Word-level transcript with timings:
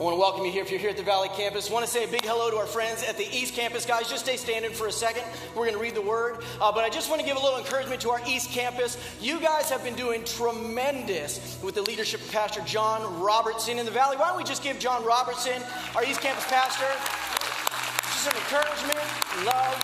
I 0.00 0.02
want 0.02 0.14
to 0.14 0.18
welcome 0.18 0.46
you 0.46 0.50
here 0.50 0.62
if 0.62 0.70
you're 0.70 0.80
here 0.80 0.88
at 0.88 0.96
the 0.96 1.02
Valley 1.02 1.28
Campus. 1.28 1.68
I 1.68 1.74
want 1.74 1.84
to 1.84 1.90
say 1.90 2.04
a 2.04 2.08
big 2.08 2.24
hello 2.24 2.50
to 2.50 2.56
our 2.56 2.64
friends 2.64 3.02
at 3.02 3.18
the 3.18 3.28
East 3.36 3.52
Campus. 3.52 3.84
Guys, 3.84 4.08
just 4.08 4.24
stay 4.24 4.38
standing 4.38 4.70
for 4.72 4.86
a 4.86 4.92
second. 4.92 5.24
We're 5.48 5.66
going 5.66 5.74
to 5.74 5.78
read 5.78 5.94
the 5.94 6.00
word. 6.00 6.38
Uh, 6.58 6.72
but 6.72 6.84
I 6.84 6.88
just 6.88 7.10
want 7.10 7.20
to 7.20 7.26
give 7.26 7.36
a 7.36 7.40
little 7.40 7.58
encouragement 7.58 8.00
to 8.00 8.10
our 8.10 8.20
East 8.26 8.48
Campus. 8.48 8.96
You 9.20 9.38
guys 9.40 9.68
have 9.68 9.84
been 9.84 9.96
doing 9.96 10.24
tremendous 10.24 11.58
with 11.62 11.74
the 11.74 11.82
leadership 11.82 12.22
of 12.22 12.32
Pastor 12.32 12.62
John 12.62 13.20
Robertson 13.20 13.78
in 13.78 13.84
the 13.84 13.92
Valley. 13.92 14.16
Why 14.16 14.28
don't 14.28 14.38
we 14.38 14.44
just 14.44 14.62
give 14.62 14.78
John 14.78 15.04
Robertson, 15.04 15.62
our 15.94 16.02
East 16.02 16.22
Campus 16.22 16.46
pastor, 16.46 16.88
just 18.00 18.24
some 18.24 18.32
encouragement, 18.32 19.44
love. 19.44 19.76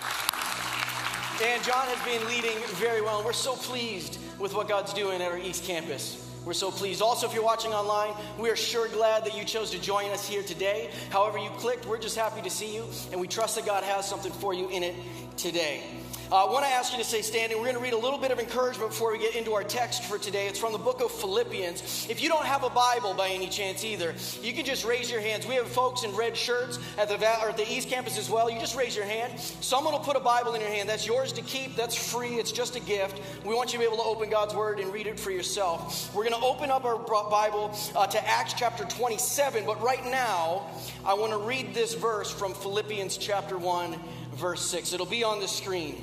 And 1.44 1.62
John 1.62 1.86
has 1.88 2.02
been 2.06 2.26
leading 2.26 2.56
very 2.76 3.02
well. 3.02 3.18
And 3.18 3.26
we're 3.26 3.34
so 3.34 3.54
pleased 3.54 4.18
with 4.38 4.54
what 4.54 4.66
God's 4.66 4.94
doing 4.94 5.20
at 5.20 5.30
our 5.30 5.36
East 5.36 5.64
Campus. 5.64 6.25
We're 6.46 6.52
so 6.52 6.70
pleased. 6.70 7.02
Also, 7.02 7.26
if 7.26 7.34
you're 7.34 7.42
watching 7.42 7.74
online, 7.74 8.14
we 8.38 8.48
are 8.50 8.56
sure 8.56 8.86
glad 8.86 9.24
that 9.24 9.36
you 9.36 9.44
chose 9.44 9.72
to 9.72 9.80
join 9.80 10.11
us 10.12 10.29
here 10.29 10.44
today. 10.44 10.90
However, 11.11 11.38
you 11.38 11.50
clicked, 11.58 11.86
we're 11.86 11.98
just 11.98 12.16
happy 12.16 12.40
to 12.40 12.50
see 12.50 12.72
you, 12.72 12.84
and 13.11 13.21
we 13.21 13.26
trust 13.26 13.57
that 13.57 13.66
God 13.66 13.82
has 13.82 14.08
something 14.08 14.30
for 14.30 14.54
you 14.54 14.68
in 14.68 14.85
it 14.85 14.94
today. 15.36 15.82
Uh, 16.30 16.44
I 16.44 16.50
want 16.50 16.64
to 16.64 16.71
ask 16.72 16.90
you 16.90 16.98
to 16.98 17.04
stay 17.04 17.22
standing. 17.22 17.57
We're 17.57 17.66
going 17.66 17.76
to 17.76 17.82
read 17.82 17.93
a 17.93 17.98
little 17.98 18.18
bit 18.18 18.32
of 18.32 18.40
encouragement 18.40 18.90
before 18.90 19.12
we 19.12 19.18
get 19.18 19.36
into 19.36 19.53
our 19.54 19.62
text 19.62 20.03
for 20.03 20.18
today. 20.18 20.49
It's 20.49 20.58
from 20.58 20.72
the 20.72 20.79
book 20.79 21.00
of 21.00 21.12
Philippians. 21.12 22.08
If 22.11 22.21
you 22.21 22.29
don't 22.29 22.44
have 22.44 22.64
a 22.64 22.71
Bible 22.71 23.14
by 23.14 23.29
any 23.29 23.49
chance 23.49 23.85
either, 23.85 24.12
you 24.43 24.52
can 24.52 24.64
just 24.64 24.85
raise 24.85 25.08
your 25.08 25.21
hands. 25.21 25.46
We 25.46 25.54
have 25.54 25.68
folks 25.68 26.02
in 26.02 26.12
red 26.16 26.36
shirts 26.36 26.80
at 26.99 27.08
the, 27.08 27.14
or 27.14 27.50
at 27.50 27.57
the 27.57 27.72
East 27.72 27.89
Campus 27.89 28.18
as 28.18 28.29
well. 28.29 28.50
You 28.50 28.58
just 28.58 28.75
raise 28.75 28.96
your 28.96 29.04
hand. 29.04 29.39
Someone 29.39 29.93
will 29.93 30.00
put 30.00 30.16
a 30.16 30.21
Bible 30.21 30.54
in 30.54 30.61
your 30.61 30.71
hand. 30.71 30.89
That's 30.89 31.07
yours 31.07 31.30
to 31.35 31.43
keep. 31.43 31.76
That's 31.76 31.94
free. 31.94 32.34
It's 32.41 32.50
just 32.50 32.74
a 32.74 32.80
gift. 32.80 33.20
We 33.44 33.55
want 33.55 33.72
you 33.72 33.78
to 33.78 33.84
be 33.84 33.86
able 33.86 34.02
to 34.02 34.08
open 34.08 34.28
God's 34.28 34.52
Word 34.52 34.80
and 34.80 34.92
read 34.92 35.06
it 35.06 35.20
for 35.20 35.30
yourself. 35.30 36.12
We're 36.12 36.28
going 36.28 36.41
to 36.41 36.44
open 36.44 36.72
up 36.72 36.84
our 36.84 36.98
Bible 36.98 37.72
uh, 37.94 38.05
to 38.08 38.28
Acts 38.28 38.55
chapter 38.55 38.83
27, 38.83 39.64
but 39.64 39.80
right 39.80 40.05
now, 40.05 40.66
I 41.05 41.14
want 41.14 41.30
to 41.30 41.38
read 41.38 41.72
this 41.72 41.94
verse 41.94 42.32
from 42.32 42.52
Philippians 42.52 43.16
chapter 43.16 43.56
1, 43.56 43.94
verse 44.34 44.62
6. 44.62 44.92
It'll 44.92 45.06
be 45.06 45.22
on 45.22 45.38
the 45.38 45.47
screen. 45.47 46.02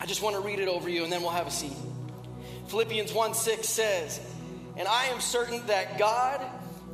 I 0.00 0.06
just 0.06 0.22
want 0.22 0.36
to 0.36 0.42
read 0.42 0.58
it 0.60 0.68
over 0.68 0.88
you 0.88 1.04
and 1.04 1.12
then 1.12 1.22
we'll 1.22 1.30
have 1.30 1.46
a 1.46 1.50
seat. 1.50 1.72
Philippians 2.68 3.12
1 3.12 3.34
6 3.34 3.68
says, 3.68 4.20
And 4.76 4.86
I 4.86 5.06
am 5.06 5.20
certain 5.20 5.66
that 5.66 5.98
God, 5.98 6.40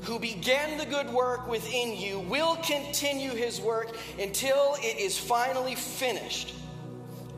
who 0.02 0.18
began 0.18 0.78
the 0.78 0.86
good 0.86 1.10
work 1.10 1.48
within 1.48 1.96
you, 1.96 2.20
will 2.20 2.56
continue 2.56 3.30
his 3.30 3.60
work 3.60 3.96
until 4.18 4.76
it 4.78 4.98
is 4.98 5.18
finally 5.18 5.74
finished 5.74 6.54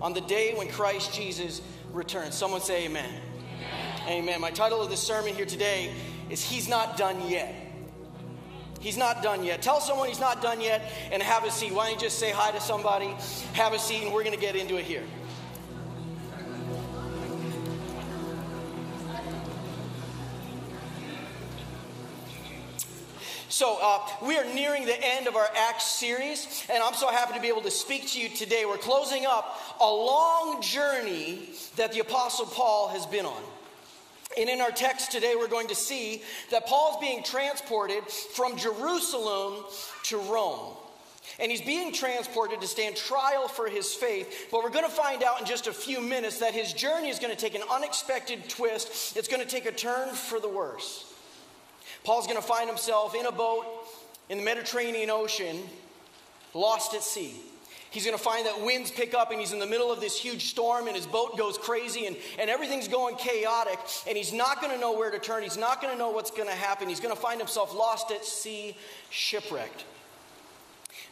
on 0.00 0.12
the 0.12 0.20
day 0.22 0.55
when 0.55 0.69
Christ 0.69 1.14
Jesus 1.14 1.62
returns. 1.92 2.34
Someone 2.34 2.61
say, 2.61 2.84
Amen. 2.84 3.20
Amen. 4.03 4.22
amen. 4.22 4.41
My 4.41 4.50
title 4.50 4.83
of 4.83 4.91
the 4.91 4.97
sermon 4.97 5.34
here 5.34 5.47
today 5.47 5.92
is 6.31 6.44
He's 6.44 6.69
Not 6.69 6.97
Done 6.97 7.28
Yet. 7.28 7.67
He's 8.78 8.97
not 8.97 9.20
done 9.20 9.42
yet. 9.42 9.62
Tell 9.62 9.81
someone 9.81 10.06
he's 10.06 10.20
not 10.20 10.42
done 10.42 10.61
yet 10.61 10.92
and 11.11 11.20
have 11.20 11.44
a 11.44 11.50
seat. 11.50 11.72
Why 11.72 11.87
don't 11.87 11.94
you 11.94 12.00
just 12.06 12.20
say 12.20 12.31
hi 12.31 12.53
to 12.53 12.61
somebody, 12.61 13.09
have 13.55 13.72
a 13.72 13.81
seat, 13.81 14.05
and 14.05 14.12
we're 14.12 14.22
going 14.22 14.34
to 14.34 14.41
get 14.41 14.55
into 14.55 14.77
it 14.77 14.84
here. 14.84 15.03
So, 23.56 23.78
uh, 23.80 24.06
we 24.20 24.36
are 24.36 24.44
nearing 24.52 24.84
the 24.84 25.02
end 25.02 25.26
of 25.26 25.34
our 25.34 25.48
Acts 25.56 25.86
series, 25.86 26.66
and 26.70 26.82
I'm 26.82 26.92
so 26.92 27.08
happy 27.08 27.32
to 27.32 27.40
be 27.40 27.48
able 27.48 27.62
to 27.62 27.70
speak 27.70 28.06
to 28.08 28.20
you 28.20 28.28
today. 28.28 28.66
We're 28.66 28.76
closing 28.76 29.24
up 29.24 29.58
a 29.80 29.90
long 29.90 30.60
journey 30.60 31.48
that 31.76 31.90
the 31.94 32.00
Apostle 32.00 32.44
Paul 32.44 32.88
has 32.88 33.06
been 33.06 33.24
on. 33.24 33.42
And 34.38 34.50
in 34.50 34.60
our 34.60 34.70
text 34.70 35.10
today, 35.10 35.36
we're 35.38 35.48
going 35.48 35.68
to 35.68 35.74
see 35.74 36.20
that 36.50 36.66
Paul's 36.66 37.00
being 37.00 37.22
transported 37.22 38.04
from 38.34 38.58
Jerusalem 38.58 39.64
to 40.02 40.18
Rome. 40.18 40.74
And 41.41 41.50
he's 41.50 41.62
being 41.62 41.94
transported 41.94 42.60
to 42.60 42.66
stand 42.66 42.94
trial 42.94 43.48
for 43.48 43.68
his 43.68 43.94
faith. 43.94 44.48
But 44.50 44.64
we're 44.64 44.68
going 44.68 44.84
to 44.84 44.94
find 44.94 45.22
out 45.22 45.41
in 45.41 45.47
just 45.47 45.66
a 45.66 45.72
few 45.72 46.02
minutes 46.02 46.41
that 46.41 46.52
his 46.52 46.75
journey 46.75 47.08
is 47.08 47.19
going 47.19 47.34
to 47.34 47.41
take 47.41 47.54
an 47.54 47.62
unexpected 47.72 48.50
twist. 48.50 49.16
It's 49.16 49.28
going 49.28 49.42
to 49.42 49.48
take 49.48 49.64
a 49.64 49.72
turn 49.72 50.10
for 50.10 50.41
the 50.41 50.48
worse. 50.50 51.06
Paul's 52.06 52.28
going 52.28 52.41
to 52.41 52.47
find 52.47 52.69
himself 52.69 53.17
in 53.17 53.27
a 53.27 53.33
boat 53.33 53.67
in 54.28 54.39
the 54.39 54.44
Mediterranean 54.44 55.11
Ocean, 55.11 55.61
lost 56.55 56.94
at 56.94 57.03
sea. 57.03 57.34
He's 57.91 58.05
going 58.05 58.17
to 58.17 58.22
find 58.22 58.47
that 58.47 58.65
winds 58.65 58.93
pick 58.93 59.12
up 59.12 59.33
and 59.33 59.41
he's 59.41 59.53
in 59.53 59.59
the 59.59 59.67
middle 59.67 59.91
of 59.91 60.00
this 60.00 60.17
huge 60.17 60.44
storm 60.44 60.87
and 60.87 60.94
his 60.94 61.05
boat 61.05 61.37
goes 61.37 61.59
crazy 61.59 62.06
and, 62.06 62.17
and 62.39 62.49
everything's 62.49 62.87
going 62.87 63.17
chaotic 63.17 63.81
and 64.06 64.17
he's 64.17 64.33
not 64.33 64.61
going 64.61 64.72
to 64.72 64.81
know 64.81 64.93
where 64.93 65.11
to 65.11 65.19
turn. 65.19 65.43
He's 65.43 65.56
not 65.56 65.83
going 65.83 65.93
to 65.93 65.99
know 65.99 66.11
what's 66.11 66.31
going 66.31 66.49
to 66.49 66.55
happen. 66.55 66.89
He's 66.89 67.00
going 67.00 67.12
to 67.12 67.21
find 67.21 67.41
himself 67.41 67.75
lost 67.75 68.12
at 68.12 68.25
sea, 68.25 68.77
shipwrecked. 69.11 69.84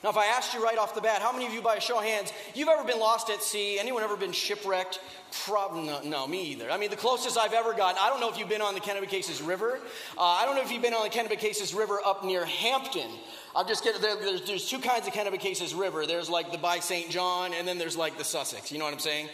Now, 0.04 0.10
if 0.10 0.19
I 0.19 0.26
asked 0.26 0.53
you 0.53 0.62
right 0.62 0.76
off 0.76 0.94
the 0.94 1.00
bat, 1.00 1.22
how 1.22 1.32
many 1.32 1.47
of 1.47 1.54
you, 1.54 1.62
by 1.62 1.76
a 1.76 1.81
show 1.81 1.97
of 1.97 2.04
hands, 2.04 2.31
you've 2.54 2.69
ever 2.69 2.84
been 2.84 3.00
lost 3.00 3.31
at 3.31 3.42
sea? 3.42 3.78
Anyone 3.78 4.03
ever 4.03 4.19
been 4.19 4.32
shipwrecked? 4.32 5.00
Probably 5.47 5.87
no, 5.87 6.03
no, 6.03 6.26
me 6.26 6.42
either. 6.48 6.70
I 6.70 6.76
mean, 6.76 6.91
the 6.91 6.97
closest 6.97 7.38
I've 7.38 7.54
ever 7.54 7.72
gotten, 7.72 7.98
I 7.98 8.10
don't 8.10 8.20
know 8.20 8.28
if 8.28 8.38
you've 8.38 8.50
been 8.50 8.60
on 8.60 8.75
the 8.75 8.81
Kennebecasis 8.81 9.44
River. 9.47 9.81
Uh, 10.19 10.20
I 10.20 10.44
don't 10.44 10.56
know 10.56 10.60
if 10.60 10.70
you've 10.70 10.82
been 10.82 10.93
on 10.93 11.04
the 11.04 11.09
Kennebecasis 11.09 11.75
River 11.75 12.00
up 12.04 12.22
near 12.22 12.44
Hampton. 12.44 13.09
I'm 13.56 13.66
just 13.66 13.82
kidding. 13.82 14.03
There, 14.03 14.16
there's, 14.16 14.47
there's 14.47 14.69
two 14.69 14.78
kinds 14.78 15.06
of 15.06 15.14
Kennebecasis 15.14 15.75
River. 15.75 16.04
There's 16.04 16.28
like 16.28 16.53
the 16.53 16.59
by 16.59 16.81
St. 16.81 17.09
John, 17.09 17.54
and 17.54 17.66
then 17.66 17.78
there's 17.78 17.97
like 17.97 18.19
the 18.19 18.25
Sussex. 18.25 18.70
You 18.70 18.78
know 18.78 18.84
what 18.84 18.93
I'm 18.93 19.00
saying? 19.00 19.31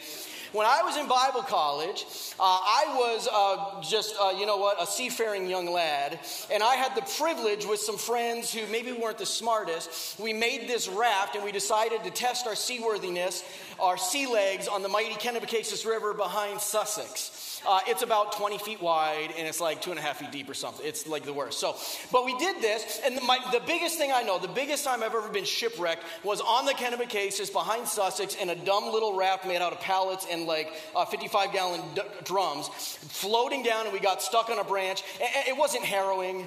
When 0.52 0.66
I 0.66 0.82
was 0.82 0.96
in 0.96 1.06
Bible 1.06 1.42
college, 1.42 2.04
uh, 2.40 2.42
I 2.42 2.84
was 2.96 3.28
uh, 3.32 3.80
just, 3.88 4.16
uh, 4.20 4.30
you 4.30 4.46
know 4.46 4.56
what, 4.56 4.82
a 4.82 4.86
seafaring 4.86 5.48
young 5.48 5.70
lad, 5.70 6.18
and 6.52 6.60
I 6.60 6.74
had 6.74 6.96
the 6.96 7.02
privilege 7.18 7.64
with 7.64 7.78
some 7.78 7.96
friends 7.96 8.52
who 8.52 8.66
maybe 8.66 8.90
weren't 8.90 9.18
the 9.18 9.26
smartest. 9.26 10.18
We 10.18 10.32
made 10.32 10.66
this 10.66 10.88
raft 10.88 11.36
and 11.36 11.44
we 11.44 11.52
decided 11.52 12.02
to 12.02 12.10
test 12.10 12.48
our 12.48 12.56
seaworthiness, 12.56 13.44
our 13.80 13.96
sea 13.96 14.26
legs 14.26 14.68
on 14.68 14.82
the 14.82 14.88
mighty 14.88 15.14
Kennebecasis 15.14 15.86
River 15.86 16.14
behind 16.14 16.60
Sussex. 16.60 17.62
Uh, 17.68 17.80
it's 17.86 18.02
about 18.02 18.32
20 18.32 18.58
feet 18.58 18.80
wide 18.80 19.34
and 19.36 19.46
it's 19.46 19.60
like 19.60 19.82
two 19.82 19.90
and 19.90 19.98
a 19.98 20.02
half 20.02 20.18
feet 20.18 20.32
deep 20.32 20.48
or 20.48 20.54
something. 20.54 20.84
It's 20.86 21.06
like 21.06 21.24
the 21.24 21.32
worst. 21.32 21.58
So, 21.60 21.76
but 22.10 22.24
we 22.24 22.36
did 22.38 22.62
this, 22.62 23.00
and 23.04 23.16
the, 23.16 23.20
my, 23.22 23.38
the 23.52 23.60
biggest 23.60 23.98
thing 23.98 24.12
I 24.14 24.22
know, 24.22 24.38
the 24.38 24.48
biggest 24.48 24.84
time 24.84 25.02
I've 25.02 25.14
ever 25.14 25.28
been 25.28 25.44
shipwrecked 25.44 26.02
was 26.24 26.40
on 26.40 26.64
the 26.64 26.72
Kennebecasis 26.72 27.52
behind 27.52 27.86
Sussex 27.86 28.34
in 28.34 28.48
a 28.50 28.54
dumb 28.54 28.84
little 28.92 29.16
raft 29.16 29.46
made 29.46 29.60
out 29.60 29.72
of 29.72 29.80
pallets 29.80 30.26
and 30.30 30.46
like 30.46 30.72
uh, 30.96 31.04
55 31.04 31.52
gallon 31.52 31.80
d- 31.94 32.02
drums, 32.24 32.68
floating 32.68 33.62
down, 33.62 33.84
and 33.84 33.92
we 33.92 34.00
got 34.00 34.22
stuck 34.22 34.48
on 34.48 34.58
a 34.58 34.64
branch. 34.64 35.02
it 35.20 35.56
wasn't 35.56 35.84
harrowing. 35.84 36.46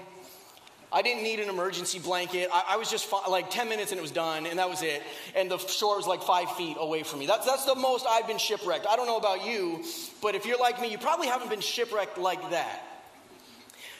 I 0.93 1.01
didn't 1.01 1.23
need 1.23 1.39
an 1.39 1.49
emergency 1.49 1.97
blanket. 1.97 2.49
I, 2.53 2.63
I 2.69 2.77
was 2.77 2.89
just 2.89 3.05
fi- 3.05 3.27
like 3.27 3.49
10 3.49 3.67
minutes 3.67 3.91
and 3.91 3.99
it 3.99 4.01
was 4.01 4.11
done, 4.11 4.45
and 4.45 4.59
that 4.59 4.69
was 4.69 4.83
it. 4.83 5.01
And 5.35 5.49
the 5.49 5.57
shore 5.57 5.97
was 5.97 6.05
like 6.05 6.21
five 6.21 6.51
feet 6.51 6.77
away 6.79 7.01
from 7.01 7.19
me. 7.19 7.25
That's, 7.25 7.45
that's 7.45 7.65
the 7.65 7.75
most 7.75 8.05
I've 8.07 8.27
been 8.27 8.37
shipwrecked. 8.37 8.85
I 8.85 8.95
don't 8.95 9.07
know 9.07 9.17
about 9.17 9.45
you, 9.45 9.83
but 10.21 10.35
if 10.35 10.45
you're 10.45 10.59
like 10.59 10.79
me, 10.79 10.89
you 10.89 10.99
probably 10.99 11.27
haven't 11.27 11.49
been 11.49 11.61
shipwrecked 11.61 12.19
like 12.19 12.51
that. 12.51 12.83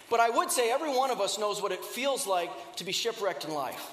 But 0.09 0.19
I 0.19 0.29
would 0.29 0.51
say 0.51 0.71
every 0.71 0.95
one 0.95 1.09
of 1.09 1.19
us 1.19 1.39
knows 1.39 1.61
what 1.61 1.71
it 1.71 1.83
feels 1.83 2.27
like 2.27 2.51
to 2.75 2.83
be 2.83 2.91
shipwrecked 2.91 3.45
in 3.45 3.53
life. 3.53 3.91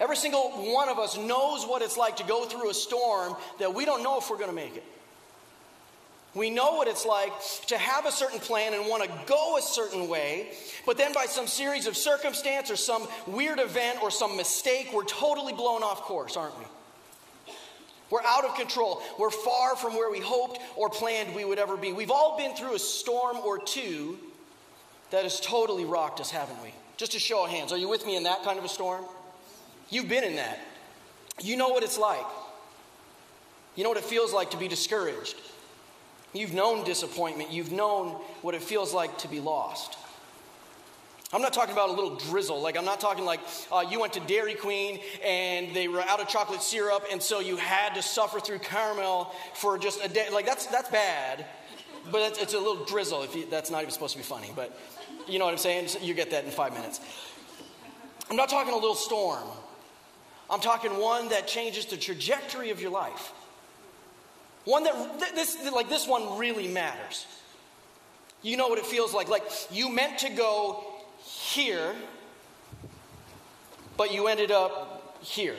Every 0.00 0.16
single 0.16 0.50
one 0.72 0.88
of 0.88 0.98
us 0.98 1.16
knows 1.16 1.64
what 1.64 1.82
it's 1.82 1.96
like 1.96 2.16
to 2.16 2.24
go 2.24 2.46
through 2.46 2.70
a 2.70 2.74
storm 2.74 3.36
that 3.60 3.74
we 3.74 3.84
don't 3.84 4.02
know 4.02 4.18
if 4.18 4.28
we're 4.30 4.38
going 4.38 4.48
to 4.50 4.56
make 4.56 4.76
it. 4.76 4.84
We 6.34 6.48
know 6.48 6.74
what 6.74 6.86
it's 6.86 7.04
like 7.04 7.32
to 7.66 7.76
have 7.76 8.06
a 8.06 8.12
certain 8.12 8.38
plan 8.38 8.72
and 8.72 8.86
want 8.86 9.02
to 9.02 9.10
go 9.26 9.56
a 9.56 9.62
certain 9.62 10.08
way, 10.08 10.52
but 10.86 10.96
then 10.96 11.12
by 11.12 11.26
some 11.26 11.48
series 11.48 11.86
of 11.86 11.96
circumstance 11.96 12.70
or 12.70 12.76
some 12.76 13.08
weird 13.26 13.58
event 13.58 14.00
or 14.00 14.12
some 14.12 14.36
mistake, 14.36 14.90
we're 14.94 15.04
totally 15.04 15.52
blown 15.52 15.82
off 15.82 16.02
course, 16.02 16.36
aren't 16.36 16.56
we? 16.58 16.64
We're 18.10 18.22
out 18.22 18.44
of 18.44 18.54
control. 18.54 19.02
We're 19.18 19.30
far 19.30 19.74
from 19.76 19.94
where 19.94 20.10
we 20.10 20.20
hoped 20.20 20.60
or 20.76 20.88
planned 20.88 21.34
we 21.34 21.44
would 21.44 21.58
ever 21.58 21.76
be. 21.76 21.92
We've 21.92 22.10
all 22.10 22.36
been 22.36 22.54
through 22.54 22.74
a 22.74 22.78
storm 22.78 23.38
or 23.38 23.58
two 23.58 24.18
that 25.10 25.24
has 25.24 25.40
totally 25.40 25.84
rocked 25.84 26.20
us, 26.20 26.30
haven't 26.30 26.60
we? 26.62 26.72
Just 26.96 27.14
a 27.14 27.20
show 27.20 27.44
of 27.44 27.50
hands. 27.50 27.72
Are 27.72 27.78
you 27.78 27.88
with 27.88 28.06
me 28.06 28.16
in 28.16 28.24
that 28.24 28.44
kind 28.44 28.58
of 28.58 28.64
a 28.64 28.68
storm? 28.68 29.04
You've 29.90 30.08
been 30.08 30.24
in 30.24 30.36
that. 30.36 30.60
You 31.40 31.56
know 31.56 31.68
what 31.70 31.82
it's 31.82 31.98
like. 31.98 32.26
You 33.74 33.82
know 33.82 33.90
what 33.90 33.98
it 33.98 34.04
feels 34.04 34.32
like 34.32 34.50
to 34.52 34.56
be 34.56 34.68
discouraged 34.68 35.36
You've 36.32 36.52
known 36.52 36.84
disappointment. 36.84 37.50
You've 37.50 37.72
known 37.72 38.12
what 38.42 38.54
it 38.54 38.62
feels 38.62 38.94
like 38.94 39.18
to 39.18 39.28
be 39.28 39.40
lost. 39.40 39.96
I'm 41.32 41.42
not 41.42 41.52
talking 41.52 41.72
about 41.72 41.90
a 41.90 41.92
little 41.92 42.16
drizzle. 42.16 42.60
Like, 42.60 42.76
I'm 42.76 42.84
not 42.84 42.98
talking 42.98 43.24
like 43.24 43.40
uh, 43.70 43.84
you 43.88 44.00
went 44.00 44.12
to 44.14 44.20
Dairy 44.20 44.54
Queen 44.54 45.00
and 45.24 45.74
they 45.74 45.86
were 45.86 46.02
out 46.02 46.20
of 46.20 46.28
chocolate 46.28 46.62
syrup, 46.62 47.04
and 47.10 47.22
so 47.22 47.38
you 47.38 47.56
had 47.56 47.94
to 47.94 48.02
suffer 48.02 48.40
through 48.40 48.58
caramel 48.60 49.32
for 49.54 49.78
just 49.78 50.04
a 50.04 50.08
day. 50.08 50.28
Like, 50.32 50.44
that's, 50.44 50.66
that's 50.66 50.90
bad, 50.90 51.46
but 52.10 52.22
it's, 52.22 52.42
it's 52.42 52.54
a 52.54 52.58
little 52.58 52.84
drizzle. 52.84 53.22
If 53.22 53.36
you, 53.36 53.46
that's 53.48 53.70
not 53.70 53.82
even 53.82 53.92
supposed 53.92 54.12
to 54.14 54.18
be 54.18 54.24
funny, 54.24 54.50
but 54.56 54.76
you 55.28 55.38
know 55.38 55.44
what 55.44 55.52
I'm 55.52 55.58
saying? 55.58 55.88
You 56.00 56.14
get 56.14 56.32
that 56.32 56.44
in 56.44 56.50
five 56.50 56.72
minutes. 56.72 57.00
I'm 58.28 58.36
not 58.36 58.48
talking 58.48 58.72
a 58.72 58.76
little 58.76 58.96
storm. 58.96 59.44
I'm 60.48 60.60
talking 60.60 60.98
one 60.98 61.28
that 61.28 61.46
changes 61.46 61.86
the 61.86 61.96
trajectory 61.96 62.70
of 62.70 62.80
your 62.80 62.90
life. 62.90 63.32
One 64.70 64.84
that, 64.84 65.34
this, 65.34 65.58
like 65.72 65.88
this 65.88 66.06
one 66.06 66.38
really 66.38 66.68
matters. 66.68 67.26
You 68.40 68.56
know 68.56 68.68
what 68.68 68.78
it 68.78 68.86
feels 68.86 69.12
like. 69.12 69.28
Like 69.28 69.42
you 69.72 69.90
meant 69.90 70.20
to 70.20 70.28
go 70.28 70.84
here, 71.18 71.92
but 73.96 74.14
you 74.14 74.28
ended 74.28 74.52
up 74.52 75.18
here. 75.22 75.56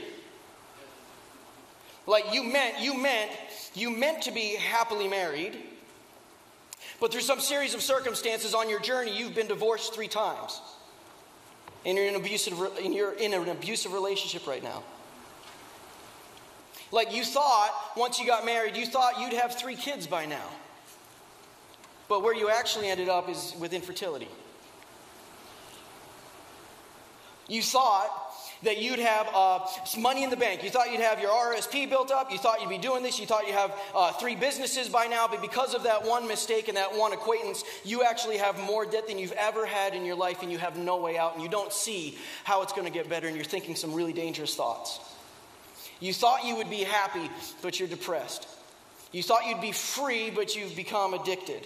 Like 2.08 2.34
you 2.34 2.42
meant, 2.46 2.80
you 2.80 2.98
meant, 2.98 3.32
you 3.76 3.90
meant 3.90 4.24
to 4.24 4.32
be 4.32 4.56
happily 4.56 5.10
married, 5.10 5.58
but 7.02 7.12
through 7.12 7.22
some 7.22 7.42
series 7.42 7.74
of 7.74 7.82
circumstances 7.82 8.54
on 8.54 8.70
your 8.70 8.80
journey, 8.80 9.18
you've 9.18 9.36
been 9.36 9.48
divorced 9.48 9.94
three 9.94 10.08
times. 10.08 10.62
And 11.86 11.98
you're 11.98 12.08
in, 12.08 12.16
abusive, 12.16 12.58
and 12.82 12.94
you're 12.94 13.12
in 13.12 13.34
an 13.34 13.50
abusive 13.50 13.92
relationship 13.92 14.48
right 14.48 14.64
now. 14.64 14.84
Like 16.92 17.16
you 17.16 17.24
thought, 17.24 17.72
once 17.96 18.20
you 18.20 18.26
got 18.26 18.46
married, 18.46 18.76
you 18.76 18.86
thought 18.86 19.20
you'd 19.20 19.34
have 19.34 19.56
three 19.56 19.76
kids 19.76 20.08
by 20.08 20.26
now. 20.26 20.48
But 22.10 22.24
where 22.24 22.36
you 22.36 22.50
actually 22.50 22.88
ended 22.88 23.08
up 23.08 23.30
is 23.30 23.56
with 23.58 23.74
infertility. 23.74 24.28
You 27.48 27.62
thought 27.62 28.10
that 28.64 28.82
you'd 28.82 29.00
have 29.00 29.28
uh, 29.34 29.60
money 29.98 30.24
in 30.24 30.30
the 30.30 30.38
bank. 30.38 30.64
You 30.64 30.70
thought 30.70 30.92
you'd 30.92 31.02
have 31.02 31.20
your 31.20 31.32
RSP 31.32 31.90
built 31.90 32.12
up. 32.12 32.32
You 32.32 32.38
thought 32.38 32.62
you'd 32.62 32.70
be 32.70 32.78
doing 32.78 33.02
this. 33.02 33.20
You 33.20 33.26
thought 33.26 33.48
you'd 33.48 33.56
have 33.56 33.74
uh, 33.96 34.12
three 34.14 34.36
businesses 34.36 34.88
by 34.88 35.08
now. 35.08 35.28
But 35.28 35.42
because 35.42 35.74
of 35.74 35.84
that 35.84 36.06
one 36.06 36.28
mistake 36.28 36.68
and 36.68 36.78
that 36.78 36.96
one 36.96 37.14
acquaintance, 37.14 37.64
you 37.84 38.04
actually 38.04 38.38
have 38.38 38.60
more 38.60 38.86
debt 38.86 39.08
than 39.08 39.18
you've 39.18 39.32
ever 39.34 39.66
had 39.66 39.96
in 39.96 40.06
your 40.06 40.16
life, 40.16 40.44
and 40.44 40.52
you 40.52 40.58
have 40.60 40.78
no 40.78 40.98
way 40.98 41.18
out, 41.18 41.34
and 41.34 41.44
you 41.44 41.50
don't 41.50 41.74
see 41.74 42.18
how 42.44 42.62
it's 42.62 42.74
going 42.74 42.86
to 42.86 42.94
get 42.94 43.10
better, 43.10 43.28
and 43.28 43.36
you're 43.36 43.46
thinking 43.46 43.76
some 43.76 43.94
really 43.94 44.14
dangerous 44.14 44.56
thoughts. 44.56 45.00
You 46.02 46.14
thought 46.14 46.44
you 46.44 46.58
would 46.58 46.70
be 46.70 46.84
happy, 46.84 47.30
but 47.62 47.80
you're 47.80 47.88
depressed. 47.88 48.48
You 49.14 49.24
thought 49.24 49.46
you'd 49.48 49.62
be 49.62 49.72
free, 49.72 50.32
but 50.32 50.56
you've 50.56 50.76
become 50.76 51.14
addicted. 51.14 51.66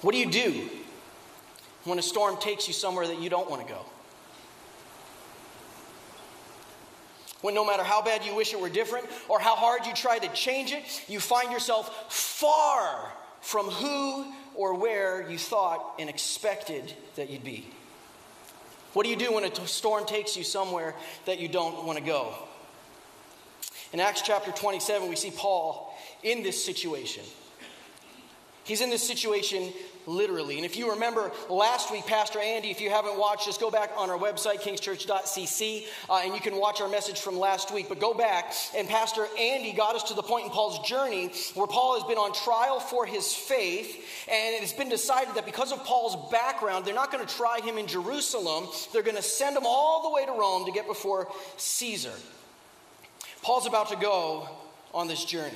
What 0.00 0.12
do 0.12 0.18
you 0.18 0.30
do 0.30 0.68
when 1.84 1.98
a 1.98 2.02
storm 2.02 2.36
takes 2.36 2.68
you 2.68 2.72
somewhere 2.72 3.06
that 3.06 3.20
you 3.20 3.28
don't 3.28 3.50
want 3.50 3.66
to 3.66 3.68
go? 3.72 3.84
When 7.40 7.54
no 7.54 7.64
matter 7.64 7.82
how 7.82 8.02
bad 8.02 8.24
you 8.24 8.34
wish 8.34 8.52
it 8.52 8.60
were 8.60 8.68
different 8.68 9.06
or 9.28 9.38
how 9.38 9.54
hard 9.54 9.86
you 9.86 9.94
try 9.94 10.18
to 10.18 10.28
change 10.28 10.72
it, 10.72 10.84
you 11.08 11.20
find 11.20 11.52
yourself 11.52 12.12
far 12.12 13.12
from 13.40 13.66
who 13.66 14.32
or 14.54 14.74
where 14.74 15.28
you 15.30 15.38
thought 15.38 15.94
and 15.98 16.08
expected 16.08 16.92
that 17.16 17.30
you'd 17.30 17.44
be. 17.44 17.66
What 18.92 19.04
do 19.04 19.10
you 19.10 19.16
do 19.16 19.34
when 19.34 19.44
a 19.44 19.66
storm 19.66 20.06
takes 20.06 20.36
you 20.36 20.44
somewhere 20.44 20.94
that 21.26 21.38
you 21.38 21.48
don't 21.48 21.84
want 21.84 21.98
to 21.98 22.04
go? 22.04 22.34
In 23.92 24.00
Acts 24.00 24.22
chapter 24.22 24.50
27, 24.50 25.08
we 25.08 25.16
see 25.16 25.30
Paul 25.30 25.94
in 26.22 26.42
this 26.42 26.62
situation. 26.62 27.24
He's 28.68 28.82
in 28.82 28.90
this 28.90 29.06
situation 29.06 29.72
literally. 30.06 30.56
And 30.56 30.64
if 30.66 30.76
you 30.76 30.90
remember 30.90 31.32
last 31.48 31.90
week, 31.90 32.06
Pastor 32.06 32.38
Andy, 32.38 32.70
if 32.70 32.82
you 32.82 32.90
haven't 32.90 33.18
watched, 33.18 33.46
just 33.46 33.60
go 33.60 33.70
back 33.70 33.92
on 33.96 34.10
our 34.10 34.18
website, 34.18 34.60
kingschurch.cc, 34.60 35.86
uh, 36.10 36.20
and 36.22 36.34
you 36.34 36.40
can 36.40 36.56
watch 36.56 36.82
our 36.82 36.88
message 36.88 37.20
from 37.20 37.38
last 37.38 37.72
week. 37.72 37.88
But 37.88 37.98
go 37.98 38.12
back, 38.12 38.52
and 38.76 38.86
Pastor 38.86 39.26
Andy 39.38 39.72
got 39.72 39.96
us 39.96 40.04
to 40.04 40.14
the 40.14 40.22
point 40.22 40.44
in 40.44 40.50
Paul's 40.50 40.86
journey 40.86 41.32
where 41.54 41.66
Paul 41.66 41.98
has 41.98 42.06
been 42.06 42.18
on 42.18 42.34
trial 42.34 42.78
for 42.78 43.06
his 43.06 43.32
faith, 43.32 43.86
and 44.30 44.62
it's 44.62 44.74
been 44.74 44.90
decided 44.90 45.34
that 45.34 45.46
because 45.46 45.72
of 45.72 45.82
Paul's 45.84 46.30
background, 46.30 46.84
they're 46.84 46.94
not 46.94 47.10
going 47.10 47.26
to 47.26 47.34
try 47.34 47.60
him 47.60 47.78
in 47.78 47.86
Jerusalem. 47.86 48.68
They're 48.92 49.02
going 49.02 49.16
to 49.16 49.22
send 49.22 49.56
him 49.56 49.64
all 49.64 50.02
the 50.02 50.14
way 50.14 50.26
to 50.26 50.32
Rome 50.32 50.66
to 50.66 50.72
get 50.72 50.86
before 50.86 51.32
Caesar. 51.56 52.12
Paul's 53.40 53.66
about 53.66 53.88
to 53.90 53.96
go 53.96 54.46
on 54.92 55.08
this 55.08 55.24
journey. 55.24 55.54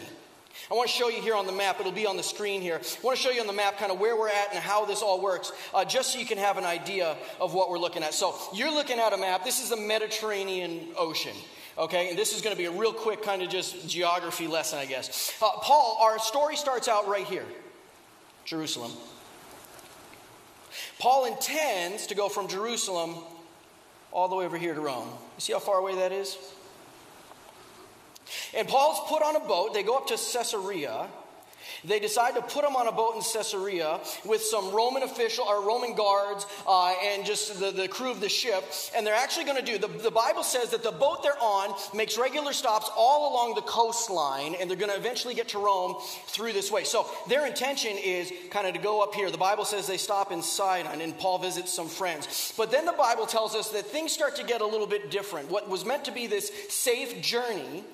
I 0.70 0.74
want 0.74 0.88
to 0.88 0.94
show 0.94 1.08
you 1.08 1.20
here 1.20 1.34
on 1.34 1.46
the 1.46 1.52
map, 1.52 1.80
it'll 1.80 1.92
be 1.92 2.06
on 2.06 2.16
the 2.16 2.22
screen 2.22 2.60
here. 2.60 2.76
I 2.76 3.02
want 3.02 3.16
to 3.16 3.22
show 3.22 3.30
you 3.30 3.40
on 3.40 3.46
the 3.46 3.52
map 3.52 3.78
kind 3.78 3.92
of 3.92 3.98
where 3.98 4.16
we're 4.16 4.28
at 4.28 4.48
and 4.52 4.58
how 4.58 4.84
this 4.84 5.02
all 5.02 5.20
works, 5.20 5.52
uh, 5.74 5.84
just 5.84 6.12
so 6.12 6.18
you 6.18 6.26
can 6.26 6.38
have 6.38 6.58
an 6.58 6.64
idea 6.64 7.16
of 7.40 7.54
what 7.54 7.70
we're 7.70 7.78
looking 7.78 8.02
at. 8.02 8.14
So, 8.14 8.34
you're 8.54 8.72
looking 8.72 8.98
at 8.98 9.12
a 9.12 9.16
map. 9.16 9.44
This 9.44 9.62
is 9.62 9.70
the 9.70 9.76
Mediterranean 9.76 10.88
Ocean. 10.96 11.36
Okay, 11.78 12.10
and 12.10 12.18
this 12.18 12.34
is 12.34 12.42
going 12.42 12.54
to 12.54 12.58
be 12.58 12.66
a 12.66 12.70
real 12.70 12.92
quick 12.92 13.22
kind 13.22 13.42
of 13.42 13.48
just 13.48 13.88
geography 13.88 14.46
lesson, 14.46 14.78
I 14.78 14.84
guess. 14.84 15.32
Uh, 15.40 15.48
Paul, 15.62 15.98
our 16.02 16.18
story 16.18 16.56
starts 16.56 16.86
out 16.86 17.08
right 17.08 17.24
here 17.24 17.46
Jerusalem. 18.44 18.92
Paul 20.98 21.24
intends 21.26 22.06
to 22.08 22.14
go 22.14 22.28
from 22.28 22.48
Jerusalem 22.48 23.16
all 24.12 24.28
the 24.28 24.36
way 24.36 24.44
over 24.44 24.58
here 24.58 24.74
to 24.74 24.80
Rome. 24.80 25.08
You 25.08 25.40
see 25.40 25.52
how 25.52 25.58
far 25.58 25.78
away 25.78 25.94
that 25.96 26.12
is? 26.12 26.36
And 28.54 28.68
Paul's 28.68 29.00
put 29.08 29.22
on 29.22 29.36
a 29.36 29.40
boat. 29.40 29.74
They 29.74 29.82
go 29.82 29.96
up 29.96 30.06
to 30.08 30.14
Caesarea. 30.14 31.08
They 31.84 31.98
decide 31.98 32.34
to 32.34 32.42
put 32.42 32.64
him 32.64 32.76
on 32.76 32.86
a 32.86 32.92
boat 32.92 33.16
in 33.16 33.22
Caesarea 33.22 34.00
with 34.24 34.42
some 34.42 34.72
Roman 34.72 35.02
official 35.02 35.44
or 35.44 35.66
Roman 35.66 35.94
guards 35.94 36.46
uh, 36.66 36.94
and 37.02 37.24
just 37.24 37.58
the, 37.58 37.70
the 37.70 37.88
crew 37.88 38.10
of 38.10 38.20
the 38.20 38.28
ship. 38.28 38.64
And 38.96 39.06
they're 39.06 39.14
actually 39.14 39.44
going 39.44 39.64
to 39.64 39.64
do 39.64 39.78
the, 39.78 39.88
the 39.88 40.10
Bible 40.10 40.42
says 40.42 40.70
that 40.70 40.82
the 40.82 40.92
boat 40.92 41.22
they're 41.22 41.40
on 41.40 41.74
makes 41.94 42.18
regular 42.18 42.52
stops 42.52 42.90
all 42.96 43.32
along 43.32 43.54
the 43.54 43.62
coastline, 43.62 44.54
and 44.54 44.70
they're 44.70 44.76
going 44.76 44.92
to 44.92 44.96
eventually 44.96 45.34
get 45.34 45.48
to 45.48 45.58
Rome 45.58 45.96
through 46.26 46.52
this 46.52 46.70
way. 46.70 46.84
So 46.84 47.06
their 47.28 47.46
intention 47.46 47.96
is 47.98 48.32
kind 48.50 48.66
of 48.66 48.74
to 48.74 48.80
go 48.80 49.02
up 49.02 49.14
here. 49.14 49.30
The 49.30 49.38
Bible 49.38 49.64
says 49.64 49.86
they 49.86 49.96
stop 49.96 50.30
in 50.30 50.42
Sidon, 50.42 51.00
and 51.00 51.18
Paul 51.18 51.38
visits 51.38 51.72
some 51.72 51.88
friends. 51.88 52.54
But 52.56 52.70
then 52.70 52.84
the 52.84 52.92
Bible 52.92 53.26
tells 53.26 53.54
us 53.54 53.70
that 53.70 53.86
things 53.86 54.12
start 54.12 54.36
to 54.36 54.44
get 54.44 54.60
a 54.60 54.66
little 54.66 54.86
bit 54.86 55.10
different. 55.10 55.50
What 55.50 55.68
was 55.68 55.84
meant 55.84 56.04
to 56.04 56.12
be 56.12 56.26
this 56.26 56.50
safe 56.68 57.20
journey 57.22 57.84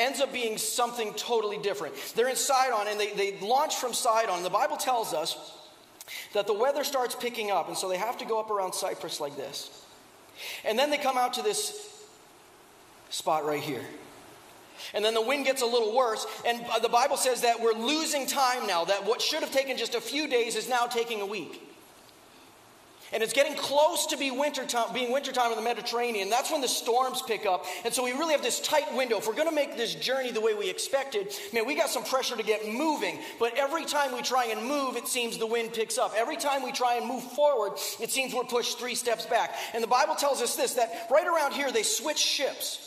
ends 0.00 0.20
up 0.20 0.32
being 0.32 0.58
something 0.58 1.12
totally 1.14 1.58
different. 1.58 1.94
They're 2.16 2.28
in 2.28 2.36
Sidon 2.36 2.88
and 2.88 2.98
they, 2.98 3.12
they 3.12 3.38
launch 3.40 3.76
from 3.76 3.92
Sidon. 3.92 4.42
The 4.42 4.50
Bible 4.50 4.76
tells 4.76 5.14
us 5.14 5.56
that 6.32 6.46
the 6.46 6.54
weather 6.54 6.82
starts 6.82 7.14
picking 7.14 7.50
up, 7.50 7.68
and 7.68 7.76
so 7.76 7.88
they 7.88 7.96
have 7.96 8.18
to 8.18 8.24
go 8.24 8.40
up 8.40 8.50
around 8.50 8.72
Cyprus 8.72 9.20
like 9.20 9.36
this. 9.36 9.84
And 10.64 10.78
then 10.78 10.90
they 10.90 10.98
come 10.98 11.16
out 11.16 11.34
to 11.34 11.42
this 11.42 12.04
spot 13.10 13.44
right 13.44 13.62
here. 13.62 13.84
And 14.94 15.04
then 15.04 15.14
the 15.14 15.20
wind 15.20 15.44
gets 15.44 15.62
a 15.62 15.66
little 15.66 15.94
worse, 15.94 16.26
and 16.46 16.64
the 16.82 16.88
Bible 16.88 17.16
says 17.16 17.42
that 17.42 17.60
we're 17.60 17.74
losing 17.74 18.26
time 18.26 18.66
now, 18.66 18.84
that 18.86 19.04
what 19.04 19.20
should 19.20 19.40
have 19.40 19.52
taken 19.52 19.76
just 19.76 19.94
a 19.94 20.00
few 20.00 20.26
days 20.26 20.56
is 20.56 20.68
now 20.68 20.86
taking 20.86 21.20
a 21.20 21.26
week. 21.26 21.62
And 23.12 23.24
it's 23.24 23.32
getting 23.32 23.56
close 23.56 24.06
to 24.06 24.16
be 24.16 24.30
winter 24.30 24.64
time, 24.64 24.92
being 24.94 25.10
wintertime 25.10 25.50
in 25.50 25.56
the 25.56 25.64
Mediterranean. 25.64 26.30
That's 26.30 26.50
when 26.50 26.60
the 26.60 26.68
storms 26.68 27.22
pick 27.22 27.44
up. 27.44 27.64
And 27.84 27.92
so 27.92 28.04
we 28.04 28.12
really 28.12 28.32
have 28.32 28.42
this 28.42 28.60
tight 28.60 28.94
window. 28.94 29.18
If 29.18 29.26
we're 29.26 29.34
going 29.34 29.48
to 29.48 29.54
make 29.54 29.76
this 29.76 29.96
journey 29.96 30.30
the 30.30 30.40
way 30.40 30.54
we 30.54 30.70
expected, 30.70 31.34
man, 31.52 31.66
we 31.66 31.74
got 31.74 31.90
some 31.90 32.04
pressure 32.04 32.36
to 32.36 32.42
get 32.44 32.68
moving. 32.68 33.18
But 33.40 33.56
every 33.56 33.84
time 33.84 34.14
we 34.14 34.22
try 34.22 34.46
and 34.46 34.64
move, 34.64 34.96
it 34.96 35.08
seems 35.08 35.38
the 35.38 35.46
wind 35.46 35.72
picks 35.72 35.98
up. 35.98 36.12
Every 36.16 36.36
time 36.36 36.62
we 36.62 36.70
try 36.70 36.96
and 36.96 37.06
move 37.06 37.24
forward, 37.24 37.72
it 38.00 38.10
seems 38.10 38.32
we're 38.32 38.44
pushed 38.44 38.78
three 38.78 38.94
steps 38.94 39.26
back. 39.26 39.56
And 39.74 39.82
the 39.82 39.88
Bible 39.88 40.14
tells 40.14 40.40
us 40.40 40.54
this 40.54 40.74
that 40.74 41.08
right 41.10 41.26
around 41.26 41.54
here, 41.54 41.72
they 41.72 41.82
switch 41.82 42.18
ships. 42.18 42.86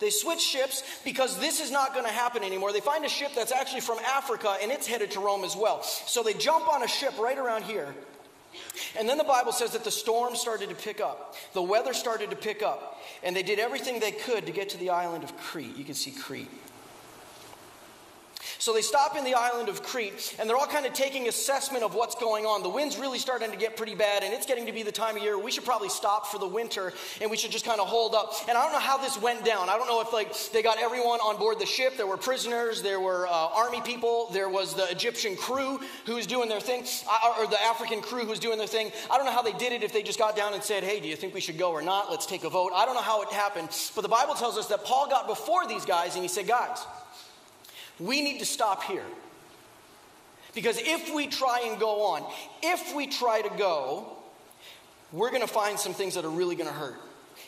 They 0.00 0.10
switch 0.10 0.40
ships 0.40 0.82
because 1.04 1.38
this 1.38 1.60
is 1.60 1.70
not 1.70 1.92
going 1.92 2.06
to 2.06 2.12
happen 2.12 2.42
anymore. 2.42 2.72
They 2.72 2.80
find 2.80 3.04
a 3.04 3.08
ship 3.08 3.32
that's 3.36 3.52
actually 3.52 3.82
from 3.82 3.98
Africa 4.00 4.56
and 4.60 4.72
it's 4.72 4.86
headed 4.86 5.12
to 5.12 5.20
Rome 5.20 5.44
as 5.44 5.54
well. 5.54 5.82
So 5.82 6.22
they 6.22 6.34
jump 6.34 6.66
on 6.66 6.82
a 6.82 6.88
ship 6.88 7.16
right 7.20 7.38
around 7.38 7.64
here 7.64 7.94
and 8.98 9.08
then 9.08 9.18
the 9.18 9.24
Bible 9.24 9.52
says 9.52 9.72
that 9.72 9.84
the 9.84 9.90
storm 9.90 10.36
started 10.36 10.68
to 10.68 10.74
pick 10.74 11.00
up, 11.00 11.34
the 11.52 11.62
weather 11.62 11.94
started 11.94 12.30
to 12.30 12.36
pick 12.36 12.62
up, 12.62 13.00
and 13.22 13.34
they 13.34 13.42
did 13.42 13.58
everything 13.58 14.00
they 14.00 14.12
could 14.12 14.46
to 14.46 14.52
get 14.52 14.68
to 14.70 14.78
the 14.78 14.90
island 14.90 15.24
of 15.24 15.36
Crete. 15.36 15.76
You 15.76 15.84
can 15.84 15.94
see 15.94 16.10
Crete. 16.10 16.50
So 18.62 18.72
they 18.72 18.80
stop 18.80 19.16
in 19.16 19.24
the 19.24 19.34
island 19.34 19.68
of 19.68 19.82
Crete 19.82 20.36
and 20.38 20.48
they're 20.48 20.56
all 20.56 20.68
kind 20.68 20.86
of 20.86 20.92
taking 20.92 21.26
assessment 21.26 21.82
of 21.82 21.96
what's 21.96 22.14
going 22.14 22.46
on. 22.46 22.62
The 22.62 22.68
wind's 22.68 22.96
really 22.96 23.18
starting 23.18 23.50
to 23.50 23.56
get 23.56 23.76
pretty 23.76 23.96
bad 23.96 24.22
and 24.22 24.32
it's 24.32 24.46
getting 24.46 24.66
to 24.66 24.72
be 24.72 24.84
the 24.84 24.92
time 24.92 25.16
of 25.16 25.22
year 25.24 25.36
we 25.36 25.50
should 25.50 25.64
probably 25.64 25.88
stop 25.88 26.28
for 26.28 26.38
the 26.38 26.46
winter 26.46 26.92
and 27.20 27.28
we 27.28 27.36
should 27.36 27.50
just 27.50 27.64
kind 27.64 27.80
of 27.80 27.88
hold 27.88 28.14
up. 28.14 28.34
And 28.48 28.56
I 28.56 28.62
don't 28.62 28.72
know 28.72 28.78
how 28.78 28.98
this 28.98 29.20
went 29.20 29.44
down. 29.44 29.68
I 29.68 29.76
don't 29.76 29.88
know 29.88 30.00
if 30.00 30.12
like 30.12 30.32
they 30.52 30.62
got 30.62 30.78
everyone 30.78 31.18
on 31.18 31.38
board 31.38 31.58
the 31.58 31.66
ship. 31.66 31.96
There 31.96 32.06
were 32.06 32.16
prisoners, 32.16 32.82
there 32.82 33.00
were 33.00 33.26
uh, 33.26 33.32
army 33.32 33.80
people, 33.80 34.28
there 34.32 34.48
was 34.48 34.74
the 34.74 34.88
Egyptian 34.92 35.34
crew 35.34 35.80
who 36.06 36.14
was 36.14 36.28
doing 36.28 36.48
their 36.48 36.60
thing, 36.60 36.84
uh, 37.10 37.40
or 37.40 37.48
the 37.48 37.60
African 37.64 38.00
crew 38.00 38.20
who 38.20 38.30
was 38.30 38.38
doing 38.38 38.58
their 38.58 38.68
thing. 38.68 38.92
I 39.10 39.16
don't 39.16 39.26
know 39.26 39.32
how 39.32 39.42
they 39.42 39.54
did 39.54 39.72
it 39.72 39.82
if 39.82 39.92
they 39.92 40.04
just 40.04 40.20
got 40.20 40.36
down 40.36 40.54
and 40.54 40.62
said, 40.62 40.84
"Hey, 40.84 41.00
do 41.00 41.08
you 41.08 41.16
think 41.16 41.34
we 41.34 41.40
should 41.40 41.58
go 41.58 41.72
or 41.72 41.82
not? 41.82 42.12
Let's 42.12 42.26
take 42.26 42.44
a 42.44 42.48
vote." 42.48 42.70
I 42.72 42.86
don't 42.86 42.94
know 42.94 43.02
how 43.02 43.22
it 43.22 43.32
happened, 43.32 43.70
but 43.96 44.02
the 44.02 44.08
Bible 44.08 44.34
tells 44.34 44.56
us 44.56 44.68
that 44.68 44.84
Paul 44.84 45.08
got 45.08 45.26
before 45.26 45.66
these 45.66 45.84
guys 45.84 46.14
and 46.14 46.22
he 46.22 46.28
said, 46.28 46.46
"Guys, 46.46 46.78
we 48.02 48.22
need 48.22 48.38
to 48.40 48.46
stop 48.46 48.82
here. 48.84 49.04
Because 50.54 50.76
if 50.78 51.14
we 51.14 51.26
try 51.26 51.66
and 51.70 51.80
go 51.80 52.02
on, 52.02 52.30
if 52.62 52.94
we 52.94 53.06
try 53.06 53.40
to 53.40 53.50
go, 53.56 54.18
we're 55.12 55.30
going 55.30 55.42
to 55.42 55.46
find 55.46 55.78
some 55.78 55.94
things 55.94 56.14
that 56.14 56.24
are 56.24 56.30
really 56.30 56.56
going 56.56 56.68
to 56.68 56.74
hurt. 56.74 56.96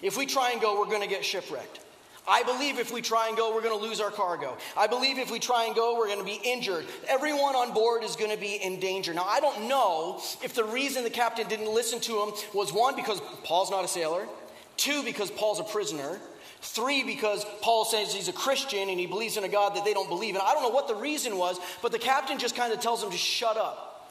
If 0.00 0.16
we 0.16 0.26
try 0.26 0.52
and 0.52 0.60
go, 0.60 0.78
we're 0.78 0.86
going 0.86 1.02
to 1.02 1.08
get 1.08 1.24
shipwrecked. 1.24 1.80
I 2.26 2.42
believe 2.42 2.78
if 2.78 2.90
we 2.90 3.02
try 3.02 3.28
and 3.28 3.36
go, 3.36 3.54
we're 3.54 3.62
going 3.62 3.78
to 3.78 3.86
lose 3.86 4.00
our 4.00 4.10
cargo. 4.10 4.56
I 4.78 4.86
believe 4.86 5.18
if 5.18 5.30
we 5.30 5.38
try 5.38 5.66
and 5.66 5.74
go, 5.74 5.98
we're 5.98 6.06
going 6.06 6.20
to 6.20 6.24
be 6.24 6.40
injured. 6.42 6.86
Everyone 7.06 7.54
on 7.54 7.74
board 7.74 8.02
is 8.02 8.16
going 8.16 8.30
to 8.30 8.38
be 8.38 8.54
in 8.54 8.80
danger. 8.80 9.12
Now, 9.12 9.24
I 9.24 9.40
don't 9.40 9.68
know 9.68 10.22
if 10.42 10.54
the 10.54 10.64
reason 10.64 11.04
the 11.04 11.10
captain 11.10 11.46
didn't 11.48 11.72
listen 11.72 12.00
to 12.00 12.22
him 12.22 12.32
was 12.54 12.72
one, 12.72 12.96
because 12.96 13.20
Paul's 13.42 13.70
not 13.70 13.84
a 13.84 13.88
sailor, 13.88 14.26
two, 14.78 15.02
because 15.04 15.30
Paul's 15.30 15.60
a 15.60 15.64
prisoner, 15.64 16.18
Three, 16.66 17.04
because 17.04 17.44
Paul 17.60 17.84
says 17.84 18.14
he's 18.14 18.28
a 18.28 18.32
Christian 18.32 18.88
and 18.88 18.98
he 18.98 19.06
believes 19.06 19.36
in 19.36 19.44
a 19.44 19.48
God 19.48 19.76
that 19.76 19.84
they 19.84 19.92
don't 19.92 20.08
believe 20.08 20.34
in. 20.34 20.40
I 20.40 20.54
don't 20.54 20.62
know 20.62 20.70
what 20.70 20.88
the 20.88 20.94
reason 20.94 21.36
was, 21.36 21.60
but 21.82 21.92
the 21.92 21.98
captain 21.98 22.38
just 22.38 22.56
kind 22.56 22.72
of 22.72 22.80
tells 22.80 23.02
him 23.02 23.10
to 23.10 23.18
shut 23.18 23.58
up. 23.58 24.08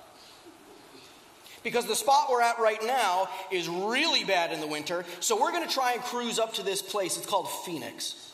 Because 1.63 1.87
the 1.87 1.95
spot 1.95 2.27
we're 2.29 2.43
at 2.43 2.59
right 2.59 2.77
now 2.85 3.27
is 3.51 3.67
really 3.67 4.23
bad 4.23 4.53
in 4.53 4.61
the 4.61 4.67
winter. 4.67 5.03
So 5.19 5.35
we're 5.41 5.51
going 5.51 5.67
to 5.67 5.73
try 5.73 5.93
and 5.93 6.01
cruise 6.03 6.37
up 6.37 6.53
to 6.53 6.63
this 6.63 6.79
place. 6.81 7.17
It's 7.17 7.25
called 7.25 7.49
Phoenix, 7.65 8.31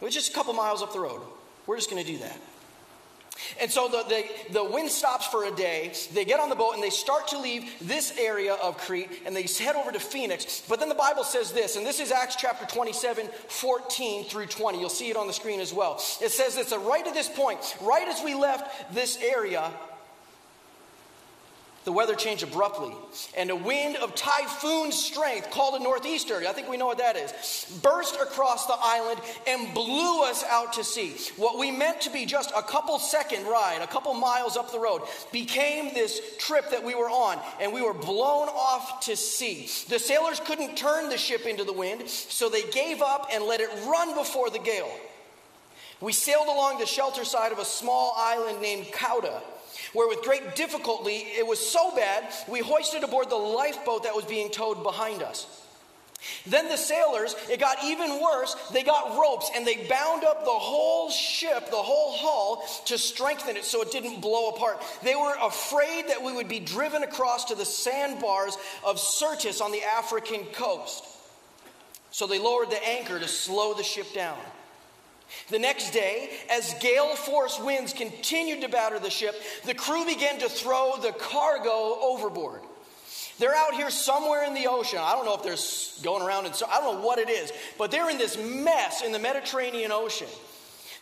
which 0.00 0.16
is 0.16 0.28
a 0.28 0.32
couple 0.32 0.52
miles 0.52 0.82
up 0.82 0.92
the 0.92 1.00
road. 1.00 1.22
We're 1.66 1.76
just 1.76 1.90
going 1.90 2.04
to 2.04 2.12
do 2.12 2.18
that. 2.18 2.38
And 3.60 3.70
so 3.70 3.88
the, 3.88 4.04
the, 4.08 4.52
the, 4.52 4.64
wind 4.64 4.90
stops 4.90 5.26
for 5.26 5.44
a 5.44 5.50
day. 5.50 5.92
They 6.12 6.24
get 6.24 6.40
on 6.40 6.48
the 6.48 6.54
boat 6.54 6.74
and 6.74 6.82
they 6.82 6.90
start 6.90 7.28
to 7.28 7.38
leave 7.38 7.70
this 7.80 8.16
area 8.18 8.54
of 8.54 8.78
Crete 8.78 9.10
and 9.26 9.34
they 9.34 9.42
head 9.42 9.76
over 9.76 9.92
to 9.92 10.00
Phoenix. 10.00 10.62
But 10.68 10.80
then 10.80 10.88
the 10.88 10.94
Bible 10.94 11.24
says 11.24 11.52
this, 11.52 11.76
and 11.76 11.86
this 11.86 12.00
is 12.00 12.10
Acts 12.10 12.36
chapter 12.36 12.66
27, 12.66 13.28
14 13.48 14.24
through 14.24 14.46
20. 14.46 14.78
You'll 14.78 14.88
see 14.88 15.10
it 15.10 15.16
on 15.16 15.26
the 15.26 15.32
screen 15.32 15.60
as 15.60 15.72
well. 15.72 15.94
It 16.20 16.30
says 16.30 16.56
this, 16.56 16.72
right 16.72 17.06
at 17.06 17.14
this 17.14 17.28
point, 17.28 17.76
right 17.80 18.08
as 18.08 18.22
we 18.22 18.34
left 18.34 18.94
this 18.94 19.18
area, 19.18 19.72
the 21.84 21.92
weather 21.92 22.14
changed 22.14 22.42
abruptly, 22.42 22.94
and 23.36 23.50
a 23.50 23.56
wind 23.56 23.96
of 23.96 24.14
typhoon 24.14 24.90
strength, 24.90 25.50
called 25.50 25.78
a 25.78 25.82
northeaster, 25.82 26.42
I 26.48 26.52
think 26.52 26.68
we 26.68 26.76
know 26.76 26.86
what 26.86 26.98
that 26.98 27.16
is, 27.16 27.32
burst 27.82 28.16
across 28.16 28.66
the 28.66 28.76
island 28.78 29.20
and 29.46 29.74
blew 29.74 30.24
us 30.24 30.42
out 30.44 30.72
to 30.74 30.84
sea. 30.84 31.14
What 31.36 31.58
we 31.58 31.70
meant 31.70 32.00
to 32.02 32.10
be 32.10 32.24
just 32.24 32.52
a 32.56 32.62
couple 32.62 32.98
second 32.98 33.46
ride, 33.46 33.82
a 33.82 33.86
couple 33.86 34.14
miles 34.14 34.56
up 34.56 34.72
the 34.72 34.78
road, 34.80 35.02
became 35.30 35.92
this 35.92 36.20
trip 36.38 36.70
that 36.70 36.82
we 36.82 36.94
were 36.94 37.10
on, 37.10 37.38
and 37.60 37.72
we 37.72 37.82
were 37.82 37.94
blown 37.94 38.48
off 38.48 39.00
to 39.00 39.16
sea. 39.16 39.68
The 39.88 39.98
sailors 39.98 40.40
couldn't 40.40 40.76
turn 40.76 41.10
the 41.10 41.18
ship 41.18 41.44
into 41.44 41.64
the 41.64 41.72
wind, 41.72 42.08
so 42.08 42.48
they 42.48 42.62
gave 42.70 43.02
up 43.02 43.28
and 43.32 43.44
let 43.44 43.60
it 43.60 43.68
run 43.86 44.14
before 44.14 44.48
the 44.48 44.58
gale. 44.58 44.90
We 46.00 46.12
sailed 46.12 46.48
along 46.48 46.78
the 46.78 46.86
shelter 46.86 47.24
side 47.24 47.52
of 47.52 47.58
a 47.58 47.64
small 47.64 48.14
island 48.16 48.60
named 48.60 48.86
Cauda 48.86 49.42
where 49.92 50.08
with 50.08 50.22
great 50.22 50.54
difficulty, 50.54 51.24
it 51.36 51.46
was 51.46 51.58
so 51.58 51.94
bad, 51.94 52.32
we 52.48 52.60
hoisted 52.60 53.04
aboard 53.04 53.30
the 53.30 53.36
lifeboat 53.36 54.04
that 54.04 54.14
was 54.14 54.24
being 54.24 54.50
towed 54.50 54.82
behind 54.82 55.22
us. 55.22 55.46
Then 56.46 56.68
the 56.68 56.76
sailors, 56.76 57.36
it 57.50 57.60
got 57.60 57.84
even 57.84 58.20
worse. 58.20 58.54
They 58.72 58.82
got 58.82 59.18
ropes 59.18 59.50
and 59.54 59.66
they 59.66 59.86
bound 59.86 60.24
up 60.24 60.44
the 60.44 60.50
whole 60.50 61.10
ship, 61.10 61.70
the 61.70 61.76
whole 61.76 62.12
hull, 62.16 62.64
to 62.86 62.98
strengthen 62.98 63.56
it 63.56 63.64
so 63.64 63.82
it 63.82 63.90
didn't 63.90 64.20
blow 64.20 64.50
apart. 64.50 64.82
They 65.02 65.14
were 65.14 65.34
afraid 65.42 66.08
that 66.08 66.22
we 66.22 66.32
would 66.32 66.48
be 66.48 66.60
driven 66.60 67.02
across 67.02 67.46
to 67.46 67.54
the 67.54 67.64
sandbars 67.64 68.56
of 68.84 68.98
Syrtis 68.98 69.60
on 69.60 69.72
the 69.72 69.82
African 69.82 70.44
coast. 70.46 71.04
So 72.10 72.26
they 72.26 72.38
lowered 72.38 72.70
the 72.70 72.86
anchor 72.86 73.18
to 73.18 73.28
slow 73.28 73.74
the 73.74 73.82
ship 73.82 74.12
down. 74.14 74.38
The 75.48 75.58
next 75.58 75.90
day, 75.90 76.30
as 76.50 76.74
gale 76.80 77.14
force 77.16 77.60
winds 77.60 77.92
continued 77.92 78.62
to 78.62 78.68
batter 78.68 78.98
the 78.98 79.10
ship, 79.10 79.34
the 79.64 79.74
crew 79.74 80.04
began 80.06 80.38
to 80.40 80.48
throw 80.48 80.96
the 81.00 81.12
cargo 81.12 81.98
overboard. 82.00 82.62
They're 83.38 83.54
out 83.54 83.74
here 83.74 83.90
somewhere 83.90 84.44
in 84.44 84.54
the 84.54 84.68
ocean. 84.68 85.00
I 85.02 85.12
don't 85.14 85.24
know 85.24 85.34
if 85.34 85.42
they're 85.42 86.04
going 86.04 86.22
around, 86.22 86.46
and 86.46 86.54
so, 86.54 86.66
I 86.66 86.80
don't 86.80 87.00
know 87.00 87.06
what 87.06 87.18
it 87.18 87.28
is, 87.28 87.52
but 87.78 87.90
they're 87.90 88.08
in 88.08 88.18
this 88.18 88.38
mess 88.38 89.02
in 89.02 89.12
the 89.12 89.18
Mediterranean 89.18 89.90
Ocean. 89.90 90.28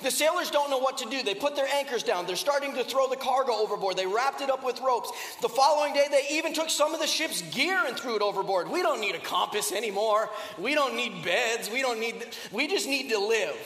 The 0.00 0.10
sailors 0.10 0.50
don't 0.50 0.68
know 0.68 0.78
what 0.78 0.98
to 0.98 1.08
do. 1.08 1.22
They 1.22 1.34
put 1.34 1.54
their 1.54 1.68
anchors 1.68 2.02
down. 2.02 2.26
They're 2.26 2.34
starting 2.34 2.74
to 2.74 2.82
throw 2.82 3.08
the 3.08 3.16
cargo 3.16 3.52
overboard. 3.52 3.96
They 3.96 4.06
wrapped 4.06 4.40
it 4.40 4.50
up 4.50 4.64
with 4.64 4.80
ropes. 4.80 5.12
The 5.40 5.48
following 5.48 5.94
day, 5.94 6.06
they 6.10 6.26
even 6.36 6.52
took 6.52 6.70
some 6.70 6.92
of 6.92 7.00
the 7.00 7.06
ship's 7.06 7.42
gear 7.42 7.78
and 7.86 7.96
threw 7.96 8.16
it 8.16 8.22
overboard. 8.22 8.68
We 8.68 8.82
don't 8.82 9.00
need 9.00 9.14
a 9.14 9.20
compass 9.20 9.70
anymore. 9.70 10.28
We 10.58 10.74
don't 10.74 10.96
need 10.96 11.22
beds. 11.22 11.70
We 11.70 11.82
don't 11.82 12.00
need, 12.00 12.26
we 12.50 12.66
just 12.66 12.88
need 12.88 13.10
to 13.10 13.18
live. 13.18 13.56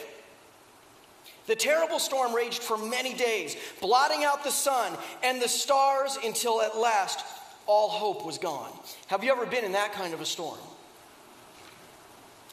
The 1.46 1.56
terrible 1.56 1.98
storm 1.98 2.34
raged 2.34 2.62
for 2.62 2.76
many 2.76 3.14
days, 3.14 3.56
blotting 3.80 4.24
out 4.24 4.42
the 4.42 4.50
sun 4.50 4.96
and 5.22 5.40
the 5.40 5.48
stars 5.48 6.18
until 6.24 6.60
at 6.60 6.76
last 6.76 7.24
all 7.66 7.88
hope 7.88 8.24
was 8.24 8.38
gone. 8.38 8.70
Have 9.08 9.22
you 9.22 9.30
ever 9.30 9.46
been 9.46 9.64
in 9.64 9.72
that 9.72 9.92
kind 9.92 10.12
of 10.14 10.20
a 10.20 10.26
storm? 10.26 10.58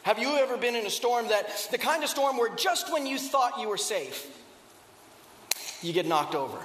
Have 0.03 0.19
you 0.19 0.35
ever 0.35 0.57
been 0.57 0.75
in 0.75 0.85
a 0.85 0.89
storm 0.89 1.29
that, 1.29 1.67
the 1.71 1.77
kind 1.77 2.03
of 2.03 2.09
storm 2.09 2.37
where 2.37 2.53
just 2.55 2.91
when 2.91 3.05
you 3.05 3.17
thought 3.17 3.59
you 3.59 3.69
were 3.69 3.77
safe, 3.77 4.27
you 5.81 5.93
get 5.93 6.05
knocked 6.05 6.35
over? 6.35 6.57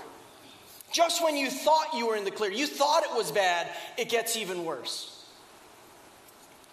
Just 0.93 1.23
when 1.23 1.37
you 1.37 1.51
thought 1.51 1.95
you 1.95 2.09
were 2.09 2.17
in 2.17 2.25
the 2.25 2.31
clear, 2.31 2.51
you 2.51 2.67
thought 2.67 3.05
it 3.05 3.15
was 3.15 3.31
bad, 3.31 3.69
it 3.97 4.09
gets 4.09 4.37
even 4.37 4.65
worse. 4.65 5.18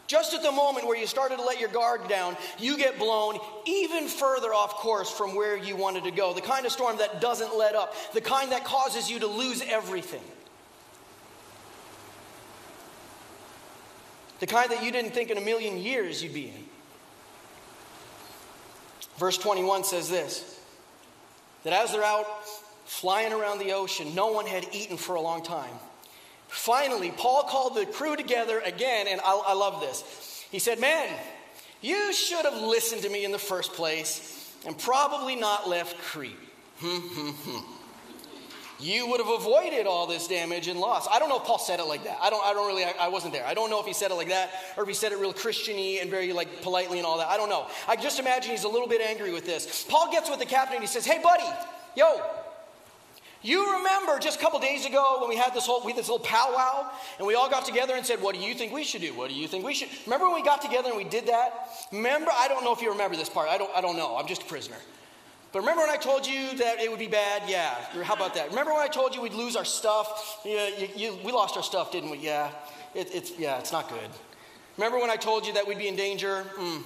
Just 0.08 0.36
at 0.36 0.44
the 0.44 0.52
moment 0.52 0.86
where 0.86 0.98
you 0.98 1.08
started 1.08 1.38
to 1.38 1.44
let 1.44 1.60
your 1.60 1.70
guard 1.70 2.08
down, 2.08 2.38
you 2.60 2.78
get 2.78 3.00
blown 3.00 3.40
even 3.66 4.08
further 4.08 4.54
off 4.54 4.76
course 4.76 5.10
from 5.10 5.36
where 5.36 5.58
you 5.58 5.76
wanted 5.76 6.04
to 6.04 6.12
go. 6.12 6.34
The 6.34 6.42
kind 6.42 6.66
of 6.66 6.72
storm 6.72 6.98
that 6.98 7.22
doesn't 7.22 7.58
let 7.58 7.74
up, 7.74 7.96
the 8.14 8.22
kind 8.22 8.52
that 8.52 8.66
causes 8.66 9.10
you 9.10 9.20
to 9.20 9.28
lose 9.28 9.64
everything. 9.64 10.22
The 14.40 14.48
kind 14.48 14.70
that 14.72 14.84
you 14.84 14.92
didn't 14.92 15.12
think 15.12 15.32
in 15.32 15.38
a 15.38 15.42
million 15.42 15.78
years 15.78 16.22
you'd 16.22 16.34
be 16.34 16.50
in. 16.50 16.66
Verse 19.18 19.38
21 19.38 19.86
says 19.86 20.10
this 20.10 20.60
that 21.64 21.74
as 21.74 21.94
they're 21.94 22.04
out 22.04 22.28
flying 22.86 23.34
around 23.34 23.58
the 23.58 23.72
ocean, 23.72 24.14
no 24.14 24.28
one 24.28 24.46
had 24.46 24.68
eaten 24.72 24.98
for 24.98 25.16
a 25.16 25.22
long 25.22 25.42
time. 25.42 25.74
Finally, 26.56 27.12
Paul 27.12 27.44
called 27.44 27.76
the 27.76 27.86
crew 27.86 28.16
together 28.16 28.62
again, 28.66 29.08
and 29.08 29.20
I, 29.22 29.44
I 29.48 29.54
love 29.54 29.82
this. 29.82 30.46
He 30.50 30.60
said, 30.60 30.80
Man, 30.80 31.14
you 31.82 32.14
should 32.14 32.46
have 32.46 32.60
listened 32.62 33.04
to 33.04 33.10
me 33.10 33.26
in 33.26 33.32
the 33.32 33.40
first 33.40 33.74
place 33.74 34.52
and 34.66 34.78
probably 34.78 35.36
not 35.36 35.68
left 35.70 35.98
Crete. 36.00 36.36
You 38.78 39.08
would 39.08 39.22
have 39.22 39.30
avoided 39.30 39.88
all 39.88 40.06
this 40.06 40.28
damage 40.28 40.68
and 40.68 40.78
loss. 40.80 41.08
I 41.10 41.18
don't 41.18 41.30
know 41.30 41.38
if 41.38 41.46
Paul 41.46 41.60
said 41.60 41.80
it 41.80 41.86
like 41.86 42.04
that. 42.04 42.18
I 42.22 42.30
don't, 42.30 42.46
I 42.46 42.54
don't 42.54 42.68
really, 42.68 42.84
I, 42.84 42.94
I, 43.00 43.08
wasn't 43.08 43.32
there. 43.32 43.46
I 43.46 43.54
don't 43.54 43.70
know 43.70 43.80
if 43.80 43.86
he 43.86 43.94
said 43.94 44.12
it 44.12 44.16
like 44.16 44.28
that 44.28 44.52
or 44.76 44.84
if 44.84 44.90
he 44.90 44.94
said 44.94 45.14
it 45.14 45.18
real 45.18 45.34
Christiany 45.34 46.02
and 46.02 46.12
very 46.12 46.34
like 46.34 46.62
politely 46.62 46.98
and 46.98 47.08
all 47.08 47.18
that. 47.20 47.30
I 47.30 47.38
don't 47.38 47.48
know. 47.48 47.68
I 47.88 47.96
just 47.96 48.20
imagine 48.20 48.52
he's 48.52 48.66
a 48.66 48.70
little 48.70 48.90
bit 48.90 49.00
angry 49.00 49.32
with 49.32 49.46
this. 49.46 49.86
Paul 49.88 50.12
gets 50.12 50.30
with 50.30 50.40
the 50.40 50.46
captain 50.46 50.76
and 50.76 50.84
he 50.84 50.88
says, 50.88 51.06
Hey, 51.06 51.22
buddy, 51.24 51.46
yo, 51.96 52.22
you 53.46 53.78
remember 53.78 54.20
just 54.20 54.40
a 54.40 54.42
couple 54.42 54.60
days 54.60 54.86
ago 54.86 55.18
when 55.20 55.30
we 55.30 55.36
had 55.36 55.54
this 55.54 55.66
whole 55.66 55.84
we 55.84 55.92
had 55.92 56.00
this 56.00 56.10
little 56.10 56.26
powwow 56.26 56.90
and 57.18 57.28
we 57.28 57.36
all 57.36 57.50
got 57.50 57.66
together 57.66 57.96
and 57.96 58.06
said, 58.06 58.22
What 58.22 58.36
do 58.36 58.42
you 58.42 58.54
think 58.54 58.74
we 58.74 58.84
should 58.84 59.02
do? 59.02 59.14
What 59.14 59.30
do 59.30 59.36
you 59.36 59.48
think 59.48 59.66
we 59.66 59.74
should 59.74 59.90
remember 60.06 60.26
when 60.26 60.36
we 60.36 60.44
got 60.44 60.62
together 60.62 60.90
and 60.90 60.98
we 60.98 61.04
did 61.04 61.28
that? 61.28 61.70
Remember, 61.92 62.32
I 62.38 62.48
don't 62.48 62.64
know 62.64 62.74
if 62.74 62.82
you 62.82 62.92
remember 62.92 63.16
this 63.16 63.30
part. 63.30 63.50
I 63.50 63.58
don't 63.58 63.72
I 63.76 63.82
don't 63.82 63.98
know. 63.98 64.18
I'm 64.18 64.28
just 64.28 64.44
a 64.44 64.46
prisoner. 64.46 64.78
But 65.54 65.62
remember 65.62 65.84
when 65.84 65.92
I 65.92 65.96
told 65.98 66.28
you 66.28 66.58
that 66.58 66.82
it 66.82 66.90
would 66.90 67.00
be 67.00 67.08
bad? 67.08 67.44
Yeah. 67.48 67.76
How 68.04 68.14
about 68.14 68.34
that? 68.36 68.50
Remember 68.50 68.74
when 68.74 68.82
I 68.82 68.90
told 68.90 69.16
you 69.16 69.22
we'd 69.22 69.34
lose 69.34 69.56
our 69.56 69.64
stuff? 69.64 70.42
Yeah, 70.44 70.68
you, 70.78 70.90
you, 70.96 71.18
we 71.24 71.32
lost 71.32 71.56
our 71.56 71.64
stuff, 71.64 71.94
didn't 71.94 72.10
we? 72.10 72.18
Yeah. 72.18 72.52
It, 72.94 73.14
it's 73.14 73.40
yeah, 73.40 73.58
it's 73.60 73.72
not 73.72 73.88
good. 73.88 74.10
Remember 74.78 75.00
when 75.00 75.10
I 75.10 75.16
told 75.16 75.46
you 75.48 75.54
that 75.54 75.66
we'd 75.66 75.78
be 75.78 75.88
in 75.88 75.96
danger? 75.96 76.44
Mm, 76.58 76.82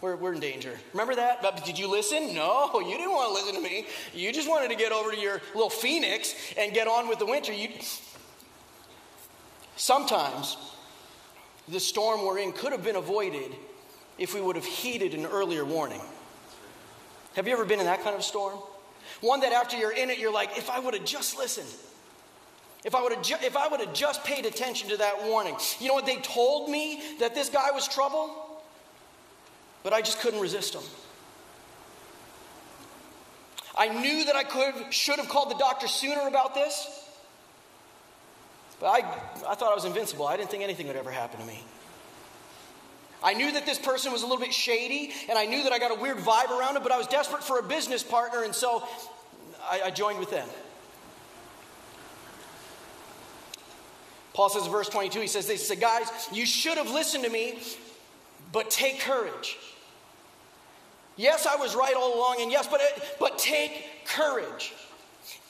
we're, 0.00 0.16
we're 0.16 0.34
in 0.34 0.40
danger. 0.40 0.78
Remember 0.92 1.14
that? 1.14 1.40
But 1.40 1.64
did 1.64 1.78
you 1.78 1.90
listen? 1.90 2.34
No, 2.34 2.80
you 2.80 2.96
didn't 2.96 3.12
want 3.12 3.28
to 3.28 3.34
listen 3.34 3.62
to 3.62 3.68
me. 3.68 3.86
You 4.12 4.32
just 4.32 4.48
wanted 4.48 4.68
to 4.68 4.76
get 4.76 4.92
over 4.92 5.10
to 5.10 5.18
your 5.18 5.40
little 5.54 5.70
phoenix 5.70 6.34
and 6.58 6.72
get 6.72 6.86
on 6.86 7.08
with 7.08 7.18
the 7.18 7.26
winter. 7.26 7.52
You... 7.52 7.68
Sometimes 9.76 10.56
the 11.68 11.80
storm 11.80 12.24
we're 12.24 12.38
in 12.38 12.52
could 12.52 12.72
have 12.72 12.84
been 12.84 12.96
avoided 12.96 13.54
if 14.18 14.34
we 14.34 14.40
would 14.40 14.56
have 14.56 14.64
heeded 14.64 15.14
an 15.14 15.26
earlier 15.26 15.64
warning. 15.64 16.00
Have 17.34 17.48
you 17.48 17.52
ever 17.52 17.64
been 17.64 17.80
in 17.80 17.86
that 17.86 18.04
kind 18.04 18.14
of 18.14 18.22
storm? 18.22 18.58
One 19.20 19.40
that 19.40 19.52
after 19.52 19.76
you're 19.76 19.92
in 19.92 20.10
it, 20.10 20.18
you're 20.18 20.32
like, 20.32 20.56
if 20.56 20.70
I 20.70 20.78
would 20.78 20.94
have 20.94 21.04
just 21.04 21.36
listened, 21.36 21.66
if 22.84 22.94
I 22.94 23.02
would 23.02 23.12
have, 23.12 23.22
ju- 23.22 23.36
if 23.42 23.56
I 23.56 23.66
would 23.68 23.80
have 23.80 23.94
just 23.94 24.22
paid 24.24 24.44
attention 24.44 24.90
to 24.90 24.98
that 24.98 25.24
warning. 25.24 25.56
You 25.80 25.88
know 25.88 25.94
what? 25.94 26.06
They 26.06 26.16
told 26.16 26.70
me 26.70 27.00
that 27.18 27.34
this 27.34 27.48
guy 27.48 27.70
was 27.72 27.88
trouble 27.88 28.43
but 29.84 29.92
I 29.92 30.00
just 30.00 30.18
couldn't 30.18 30.40
resist 30.40 30.72
them. 30.72 30.82
I 33.76 33.88
knew 33.88 34.24
that 34.24 34.34
I 34.34 34.42
could 34.42 34.92
should 34.92 35.18
have 35.18 35.28
called 35.28 35.50
the 35.50 35.58
doctor 35.58 35.86
sooner 35.86 36.26
about 36.26 36.54
this, 36.54 37.06
but 38.80 38.86
I, 38.86 38.98
I 39.48 39.54
thought 39.54 39.70
I 39.70 39.74
was 39.74 39.84
invincible. 39.84 40.26
I 40.26 40.36
didn't 40.36 40.50
think 40.50 40.64
anything 40.64 40.88
would 40.88 40.96
ever 40.96 41.10
happen 41.12 41.38
to 41.40 41.46
me. 41.46 41.62
I 43.22 43.34
knew 43.34 43.52
that 43.52 43.64
this 43.64 43.78
person 43.78 44.12
was 44.12 44.22
a 44.22 44.26
little 44.26 44.42
bit 44.42 44.52
shady, 44.52 45.12
and 45.28 45.38
I 45.38 45.46
knew 45.46 45.62
that 45.62 45.72
I 45.72 45.78
got 45.78 45.96
a 45.96 46.00
weird 46.00 46.18
vibe 46.18 46.50
around 46.50 46.76
him, 46.76 46.82
but 46.82 46.92
I 46.92 46.98
was 46.98 47.06
desperate 47.06 47.42
for 47.42 47.58
a 47.58 47.62
business 47.62 48.02
partner, 48.02 48.42
and 48.42 48.54
so 48.54 48.86
I, 49.62 49.82
I 49.86 49.90
joined 49.90 50.18
with 50.18 50.30
them. 50.30 50.48
Paul 54.34 54.50
says 54.50 54.66
in 54.66 54.72
verse 54.72 54.88
22, 54.88 55.20
he 55.20 55.26
says, 55.26 55.46
They 55.46 55.56
said, 55.56 55.80
Guys, 55.80 56.10
you 56.32 56.44
should 56.44 56.76
have 56.76 56.90
listened 56.90 57.24
to 57.24 57.30
me, 57.30 57.60
but 58.54 58.70
take 58.70 59.00
courage. 59.00 59.58
Yes, 61.16 61.44
I 61.44 61.56
was 61.56 61.74
right 61.74 61.94
all 61.94 62.16
along, 62.16 62.38
and 62.40 62.50
yes, 62.50 62.66
but, 62.68 62.80
it, 62.80 63.16
but 63.18 63.36
take 63.36 64.06
courage. 64.06 64.72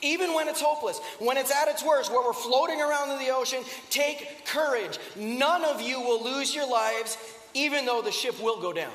Even 0.01 0.33
when 0.33 0.47
it's 0.47 0.59
hopeless, 0.59 0.99
when 1.19 1.37
it's 1.37 1.51
at 1.51 1.67
its 1.67 1.83
worst, 1.83 2.11
where 2.11 2.25
we're 2.25 2.33
floating 2.33 2.81
around 2.81 3.11
in 3.11 3.19
the 3.19 3.31
ocean, 3.31 3.63
take 3.89 4.45
courage. 4.45 4.97
None 5.15 5.63
of 5.63 5.81
you 5.81 6.01
will 6.01 6.23
lose 6.23 6.53
your 6.53 6.67
lives, 6.67 7.17
even 7.53 7.85
though 7.85 8.01
the 8.01 8.11
ship 8.11 8.41
will 8.41 8.59
go 8.59 8.73
down. 8.73 8.91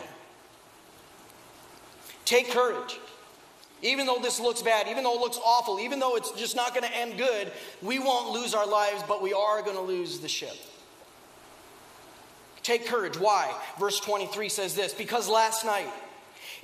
Take 2.24 2.50
courage. 2.50 2.98
Even 3.82 4.06
though 4.06 4.18
this 4.18 4.40
looks 4.40 4.60
bad, 4.60 4.88
even 4.88 5.04
though 5.04 5.14
it 5.14 5.20
looks 5.20 5.38
awful, 5.44 5.78
even 5.80 6.00
though 6.00 6.16
it's 6.16 6.32
just 6.32 6.56
not 6.56 6.74
going 6.74 6.86
to 6.86 6.96
end 6.96 7.16
good, 7.16 7.52
we 7.80 7.98
won't 7.98 8.30
lose 8.30 8.54
our 8.54 8.66
lives, 8.66 9.02
but 9.06 9.22
we 9.22 9.32
are 9.32 9.62
going 9.62 9.76
to 9.76 9.82
lose 9.82 10.18
the 10.18 10.28
ship. 10.28 10.56
Take 12.70 12.86
courage. 12.86 13.18
Why? 13.18 13.52
Verse 13.80 13.98
23 13.98 14.48
says 14.48 14.76
this 14.76 14.94
Because 14.94 15.28
last 15.28 15.64
night, 15.64 15.88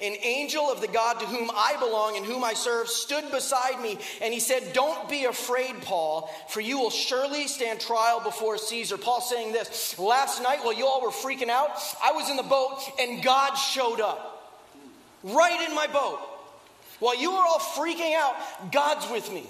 an 0.00 0.14
angel 0.22 0.70
of 0.70 0.80
the 0.80 0.86
God 0.86 1.18
to 1.18 1.26
whom 1.26 1.50
I 1.52 1.74
belong 1.80 2.16
and 2.16 2.24
whom 2.24 2.44
I 2.44 2.54
serve 2.54 2.86
stood 2.86 3.28
beside 3.32 3.82
me, 3.82 3.98
and 4.22 4.32
he 4.32 4.38
said, 4.38 4.72
Don't 4.72 5.08
be 5.08 5.24
afraid, 5.24 5.82
Paul, 5.82 6.30
for 6.48 6.60
you 6.60 6.78
will 6.78 6.90
surely 6.90 7.48
stand 7.48 7.80
trial 7.80 8.20
before 8.20 8.56
Caesar. 8.56 8.96
Paul 8.96 9.20
saying 9.20 9.50
this 9.50 9.98
Last 9.98 10.40
night, 10.44 10.60
while 10.62 10.74
you 10.74 10.86
all 10.86 11.02
were 11.02 11.08
freaking 11.08 11.48
out, 11.48 11.70
I 12.00 12.12
was 12.12 12.30
in 12.30 12.36
the 12.36 12.44
boat, 12.44 12.78
and 13.00 13.20
God 13.20 13.56
showed 13.56 14.00
up 14.00 14.62
right 15.24 15.68
in 15.68 15.74
my 15.74 15.88
boat. 15.88 16.20
While 17.00 17.20
you 17.20 17.32
were 17.32 17.38
all 17.38 17.58
freaking 17.58 18.14
out, 18.14 18.70
God's 18.70 19.10
with 19.10 19.32
me. 19.32 19.44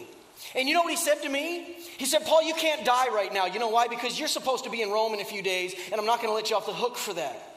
And 0.55 0.69
you 0.69 0.75
know 0.75 0.83
what 0.83 0.90
he 0.90 0.97
said 0.97 1.23
to 1.23 1.28
me? 1.28 1.76
He 1.99 2.05
said, 2.05 2.25
Paul, 2.25 2.43
you 2.43 2.55
can't 2.55 2.85
die 2.85 3.09
right 3.09 3.33
now. 3.33 3.47
You 3.47 3.59
know 3.59 3.69
why? 3.69 3.88
Because 3.88 4.19
you're 4.19 4.28
supposed 4.28 4.64
to 4.64 4.71
be 4.71 4.83
in 4.83 4.90
Rome 4.90 5.14
in 5.14 5.21
a 5.21 5.25
few 5.25 5.43
days, 5.43 5.75
and 5.90 6.00
I'm 6.00 6.07
not 6.07 6.19
going 6.19 6.28
to 6.28 6.35
let 6.35 6.50
you 6.50 6.57
off 6.57 6.66
the 6.66 6.73
hook 6.73 6.97
for 6.97 7.14
that. 7.14 7.55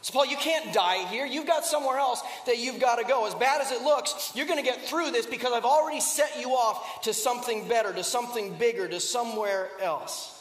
So, 0.00 0.12
Paul, 0.12 0.26
you 0.26 0.36
can't 0.36 0.72
die 0.72 1.06
here. 1.08 1.26
You've 1.26 1.46
got 1.46 1.64
somewhere 1.64 1.98
else 1.98 2.22
that 2.46 2.58
you've 2.58 2.80
got 2.80 2.96
to 2.96 3.04
go. 3.04 3.26
As 3.26 3.34
bad 3.34 3.60
as 3.60 3.72
it 3.72 3.82
looks, 3.82 4.32
you're 4.34 4.46
going 4.46 4.58
to 4.58 4.64
get 4.64 4.82
through 4.82 5.10
this 5.10 5.26
because 5.26 5.52
I've 5.52 5.64
already 5.64 6.00
set 6.00 6.38
you 6.38 6.50
off 6.50 7.02
to 7.02 7.12
something 7.12 7.66
better, 7.66 7.92
to 7.92 8.04
something 8.04 8.56
bigger, 8.58 8.88
to 8.88 9.00
somewhere 9.00 9.68
else. 9.80 10.37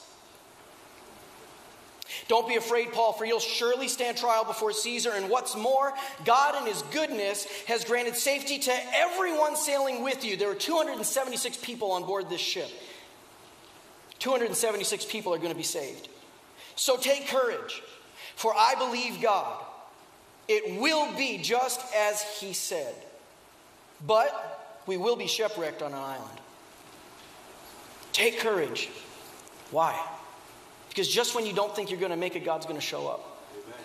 Don't 2.27 2.48
be 2.48 2.55
afraid, 2.55 2.91
Paul, 2.91 3.13
for 3.13 3.25
you'll 3.25 3.39
surely 3.39 3.88
stand 3.88 4.17
trial 4.17 4.43
before 4.43 4.74
Caesar. 4.74 5.12
And 5.13 5.29
what's 5.29 5.55
more, 5.55 5.93
God 6.25 6.62
in 6.62 6.67
his 6.67 6.81
goodness 6.91 7.46
has 7.67 7.86
granted 7.86 8.15
safety 8.15 8.60
to 8.60 8.74
everyone 8.93 9.55
sailing 9.55 10.03
with 10.03 10.25
you. 10.25 10.36
There 10.36 10.51
are 10.51 10.55
276 10.55 11.57
people 11.57 11.91
on 11.91 12.05
board 12.05 12.29
this 12.29 12.41
ship. 12.41 12.69
276 14.19 15.05
people 15.05 15.34
are 15.34 15.38
going 15.38 15.51
to 15.51 15.55
be 15.55 15.63
saved. 15.63 16.10
So 16.75 16.98
take 16.98 17.27
courage. 17.27 17.81
For 18.36 18.53
I 18.55 18.75
believe 18.77 19.22
God. 19.22 19.63
It 20.48 20.79
will 20.79 21.13
be 21.17 21.39
just 21.39 21.81
as 21.96 22.22
he 22.39 22.53
said. 22.53 22.93
But 24.05 24.81
we 24.86 24.98
will 24.98 25.15
be 25.15 25.27
shipwrecked 25.27 25.81
on 25.81 25.93
an 25.93 26.00
island. 26.00 26.39
Take 28.12 28.39
courage. 28.39 28.89
Why? 29.72 30.00
Because 30.98 31.13
just 31.13 31.36
when 31.36 31.46
you 31.46 31.54
don't 31.54 31.75
think 31.75 31.92
you're 31.92 32.00
going 32.00 32.10
to 32.10 32.18
make 32.18 32.36
it, 32.36 32.44
God's 32.44 32.66
going 32.66 32.80
to 32.80 32.84
show 32.84 33.08
up. 33.08 33.39
Amen. 33.54 33.80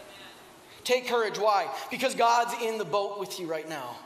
Take 0.82 1.08
courage. 1.08 1.38
Why? 1.38 1.70
Because 1.90 2.14
God's 2.14 2.54
in 2.62 2.78
the 2.78 2.86
boat 2.86 3.20
with 3.20 3.38
you 3.38 3.46
right 3.46 3.68
now. 3.68 3.96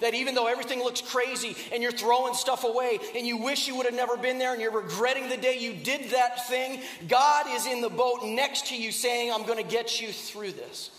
That 0.00 0.14
even 0.14 0.36
though 0.36 0.46
everything 0.46 0.78
looks 0.78 1.00
crazy 1.00 1.56
and 1.72 1.82
you're 1.82 1.90
throwing 1.90 2.34
stuff 2.34 2.62
away 2.62 3.00
and 3.16 3.26
you 3.26 3.38
wish 3.38 3.66
you 3.66 3.74
would 3.74 3.86
have 3.86 3.94
never 3.96 4.16
been 4.16 4.38
there 4.38 4.52
and 4.52 4.62
you're 4.62 4.70
regretting 4.70 5.28
the 5.28 5.36
day 5.36 5.58
you 5.58 5.72
did 5.72 6.10
that 6.10 6.46
thing, 6.46 6.80
God 7.08 7.46
is 7.48 7.66
in 7.66 7.80
the 7.80 7.88
boat 7.88 8.20
next 8.22 8.68
to 8.68 8.76
you 8.76 8.92
saying, 8.92 9.32
I'm 9.32 9.44
going 9.44 9.60
to 9.60 9.68
get 9.68 10.00
you 10.00 10.12
through 10.12 10.52
this. 10.52 10.90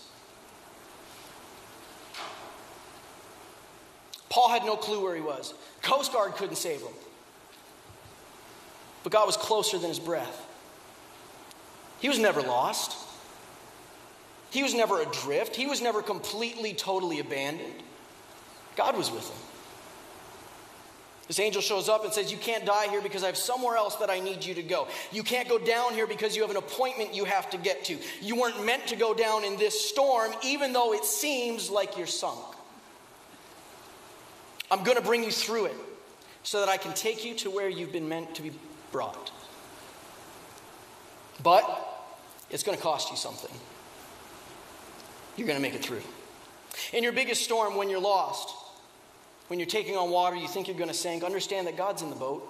Paul 4.28 4.50
had 4.50 4.66
no 4.66 4.76
clue 4.76 5.02
where 5.02 5.14
he 5.14 5.22
was. 5.22 5.54
Coast 5.80 6.12
Guard 6.12 6.34
couldn't 6.34 6.56
save 6.56 6.82
him. 6.82 6.92
But 9.04 9.12
God 9.12 9.24
was 9.24 9.38
closer 9.38 9.78
than 9.78 9.88
his 9.88 9.98
breath. 9.98 10.48
He 12.00 12.08
was 12.08 12.18
never 12.18 12.42
lost. 12.42 12.96
He 14.50 14.62
was 14.62 14.74
never 14.74 15.00
adrift. 15.00 15.54
He 15.54 15.66
was 15.66 15.80
never 15.80 16.02
completely, 16.02 16.74
totally 16.74 17.20
abandoned. 17.20 17.82
God 18.76 18.96
was 18.96 19.10
with 19.10 19.28
him. 19.28 19.36
This 21.28 21.38
angel 21.38 21.62
shows 21.62 21.88
up 21.88 22.02
and 22.02 22.12
says, 22.12 22.32
You 22.32 22.38
can't 22.38 22.66
die 22.66 22.88
here 22.88 23.00
because 23.00 23.22
I 23.22 23.26
have 23.26 23.36
somewhere 23.36 23.76
else 23.76 23.94
that 23.96 24.10
I 24.10 24.18
need 24.18 24.44
you 24.44 24.54
to 24.54 24.64
go. 24.64 24.88
You 25.12 25.22
can't 25.22 25.48
go 25.48 25.58
down 25.58 25.94
here 25.94 26.08
because 26.08 26.34
you 26.34 26.42
have 26.42 26.50
an 26.50 26.56
appointment 26.56 27.14
you 27.14 27.24
have 27.24 27.48
to 27.50 27.56
get 27.56 27.84
to. 27.84 27.98
You 28.20 28.34
weren't 28.34 28.64
meant 28.64 28.88
to 28.88 28.96
go 28.96 29.14
down 29.14 29.44
in 29.44 29.56
this 29.56 29.88
storm, 29.88 30.32
even 30.42 30.72
though 30.72 30.92
it 30.92 31.04
seems 31.04 31.70
like 31.70 31.96
you're 31.96 32.08
sunk. 32.08 32.40
I'm 34.72 34.82
going 34.82 34.96
to 34.96 35.02
bring 35.04 35.22
you 35.22 35.30
through 35.30 35.66
it 35.66 35.76
so 36.42 36.58
that 36.60 36.68
I 36.68 36.76
can 36.76 36.94
take 36.94 37.24
you 37.24 37.34
to 37.36 37.50
where 37.50 37.68
you've 37.68 37.92
been 37.92 38.08
meant 38.08 38.34
to 38.34 38.42
be 38.42 38.50
brought. 38.90 39.30
But 41.44 41.89
it's 42.50 42.62
going 42.62 42.76
to 42.76 42.82
cost 42.82 43.10
you 43.10 43.16
something. 43.16 43.50
You're 45.36 45.46
going 45.46 45.58
to 45.58 45.62
make 45.62 45.74
it 45.74 45.84
through. 45.84 46.02
In 46.92 47.02
your 47.02 47.12
biggest 47.12 47.42
storm, 47.42 47.76
when 47.76 47.88
you're 47.88 48.00
lost, 48.00 48.54
when 49.48 49.58
you're 49.58 49.68
taking 49.68 49.96
on 49.96 50.10
water, 50.10 50.36
you 50.36 50.48
think 50.48 50.68
you're 50.68 50.76
going 50.76 50.90
to 50.90 50.94
sink, 50.94 51.24
understand 51.24 51.66
that 51.66 51.76
God's 51.76 52.02
in 52.02 52.10
the 52.10 52.16
boat. 52.16 52.46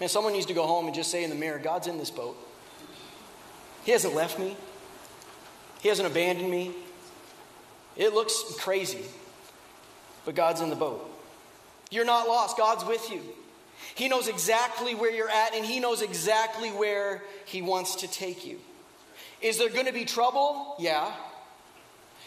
Man, 0.00 0.08
someone 0.08 0.32
needs 0.32 0.46
to 0.46 0.54
go 0.54 0.66
home 0.66 0.86
and 0.86 0.94
just 0.94 1.10
say 1.10 1.24
in 1.24 1.30
the 1.30 1.36
mirror, 1.36 1.58
God's 1.58 1.86
in 1.86 1.98
this 1.98 2.10
boat. 2.10 2.36
He 3.84 3.92
hasn't 3.92 4.14
left 4.14 4.38
me, 4.38 4.56
He 5.80 5.88
hasn't 5.88 6.08
abandoned 6.08 6.50
me. 6.50 6.72
It 7.96 8.14
looks 8.14 8.42
crazy, 8.58 9.04
but 10.24 10.34
God's 10.34 10.60
in 10.60 10.70
the 10.70 10.76
boat. 10.76 11.08
You're 11.90 12.06
not 12.06 12.26
lost, 12.26 12.56
God's 12.56 12.84
with 12.84 13.10
you. 13.10 13.20
He 13.94 14.08
knows 14.08 14.28
exactly 14.28 14.94
where 14.94 15.10
you're 15.10 15.28
at, 15.28 15.54
and 15.54 15.64
He 15.64 15.80
knows 15.80 16.02
exactly 16.02 16.70
where 16.70 17.22
He 17.44 17.62
wants 17.62 17.96
to 17.96 18.08
take 18.08 18.46
you. 18.46 18.58
Is 19.40 19.58
there 19.58 19.68
going 19.68 19.86
to 19.86 19.92
be 19.92 20.04
trouble? 20.04 20.76
Yeah. 20.78 21.12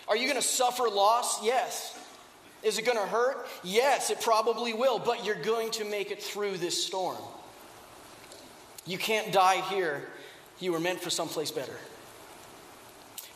Are 0.08 0.18
you 0.18 0.28
going 0.28 0.42
to 0.42 0.48
suffer 0.48 0.84
loss? 0.90 1.44
Yes. 1.44 1.98
Is 2.62 2.78
it 2.78 2.86
going 2.86 2.98
to 2.98 3.06
hurt? 3.06 3.48
Yes, 3.64 4.10
it 4.10 4.22
probably 4.22 4.74
will, 4.74 5.00
but 5.00 5.26
you're 5.26 5.36
going 5.36 5.72
to 5.72 5.86
make 5.86 6.12
it 6.12 6.22
through 6.22 6.58
this 6.58 6.84
storm. 6.84 7.18
You 8.86 8.98
can't 8.98 9.32
die 9.32 9.62
here. 9.62 10.08
You 10.60 10.72
were 10.72 10.80
meant 10.80 11.00
for 11.00 11.10
someplace 11.10 11.52
better. 11.52 11.78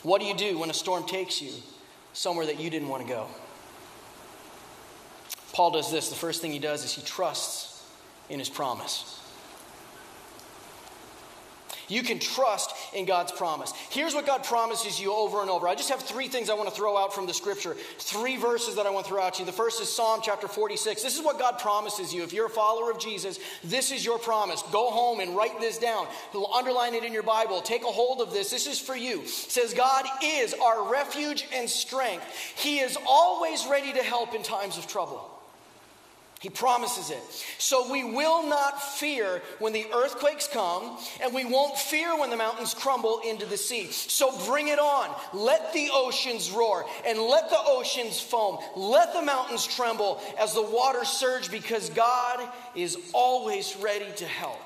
What 0.04 0.22
do 0.22 0.28
you 0.28 0.36
do 0.36 0.58
when 0.58 0.70
a 0.70 0.74
storm 0.74 1.06
takes 1.06 1.42
you 1.42 1.52
somewhere 2.14 2.46
that 2.46 2.60
you 2.60 2.70
didn't 2.70 2.88
want 2.88 3.04
to 3.04 3.10
go? 3.10 3.28
Paul 5.54 5.72
does 5.72 5.92
this. 5.92 6.10
The 6.10 6.16
first 6.16 6.42
thing 6.42 6.52
he 6.52 6.60
does 6.60 6.84
is 6.84 6.94
he 6.94 7.02
trusts 7.02 7.69
in 8.30 8.40
his 8.40 8.50
promise. 8.50 9.20
You 11.90 12.04
can 12.04 12.20
trust 12.20 12.72
in 12.94 13.06
God's 13.06 13.32
promise. 13.32 13.74
Here's 13.90 14.14
what 14.14 14.28
God 14.28 14.44
promises 14.44 15.02
you 15.02 15.12
over 15.12 15.42
and 15.42 15.50
over. 15.50 15.68
I 15.68 15.74
just 15.74 15.90
have 15.90 16.00
three 16.00 16.28
things 16.28 16.50
I 16.50 16.54
want 16.54 16.70
to 16.70 16.76
throw 16.76 16.96
out 16.96 17.16
from 17.16 17.26
the 17.26 17.34
scripture. 17.34 17.76
Three 17.98 18.38
verses 18.38 18.76
that 18.76 18.86
I 18.86 18.92
want 18.92 19.08
to 19.08 19.12
throw 19.12 19.22
out 19.22 19.34
to 19.36 19.40
you. 19.40 19.46
The 19.48 19.52
first 19.52 19.82
is 19.82 19.92
Psalm 19.92 20.22
chapter 20.24 20.48
46. 20.48 21.02
This 21.02 21.18
is 21.18 21.26
what 21.26 21.40
God 21.40 21.58
promises 21.58 22.14
you. 22.14 22.24
If 22.24 22.32
you're 22.32 22.46
a 22.46 22.50
follower 22.50 22.92
of 22.92 23.00
Jesus, 23.00 23.40
this 23.64 23.92
is 23.92 24.06
your 24.06 24.20
promise. 24.20 24.64
Go 24.72 24.92
home 24.92 25.20
and 25.20 25.36
write 25.36 25.60
this 25.60 25.80
down. 25.80 26.08
Underline 26.54 26.94
it 26.94 27.04
in 27.04 27.12
your 27.12 27.24
Bible. 27.24 27.60
Take 27.62 27.82
a 27.82 27.88
hold 27.88 28.22
of 28.22 28.32
this. 28.32 28.52
This 28.52 28.68
is 28.68 28.80
for 28.80 28.96
you. 28.96 29.22
It 29.22 29.30
says, 29.30 29.74
God 29.74 30.06
is 30.24 30.54
our 30.54 30.92
refuge 30.92 31.48
and 31.54 31.68
strength. 31.68 32.26
He 32.56 32.80
is 32.80 32.98
always 33.08 33.66
ready 33.66 33.94
to 33.94 34.04
help 34.04 34.36
in 34.36 34.44
times 34.44 34.78
of 34.78 34.86
trouble. 34.86 35.39
He 36.40 36.50
promises 36.50 37.10
it. 37.10 37.22
So 37.58 37.92
we 37.92 38.06
will 38.06 38.44
not 38.44 38.82
fear 38.82 39.42
when 39.60 39.74
the 39.74 39.88
earthquakes 39.94 40.48
come, 40.48 40.98
and 41.22 41.34
we 41.34 41.44
won't 41.44 41.78
fear 41.78 42.18
when 42.18 42.30
the 42.30 42.38
mountains 42.38 42.74
crumble 42.74 43.20
into 43.28 43.46
the 43.46 43.58
sea. 43.58 43.88
So 43.92 44.32
bring 44.46 44.70
it 44.70 44.80
on. 44.80 45.14
Let 45.34 45.74
the 45.74 45.90
oceans 45.92 46.50
roar, 46.50 46.86
and 47.06 47.20
let 47.20 47.50
the 47.50 47.60
oceans 47.60 48.22
foam. 48.22 48.58
Let 48.78 49.12
the 49.12 49.22
mountains 49.22 49.68
tremble 49.68 50.22
as 50.40 50.54
the 50.54 50.64
waters 50.64 51.10
surge, 51.10 51.52
because 51.52 51.90
God 51.90 52.48
is 52.74 52.98
always 53.14 53.76
ready 53.76 54.10
to 54.16 54.26
help. 54.26 54.62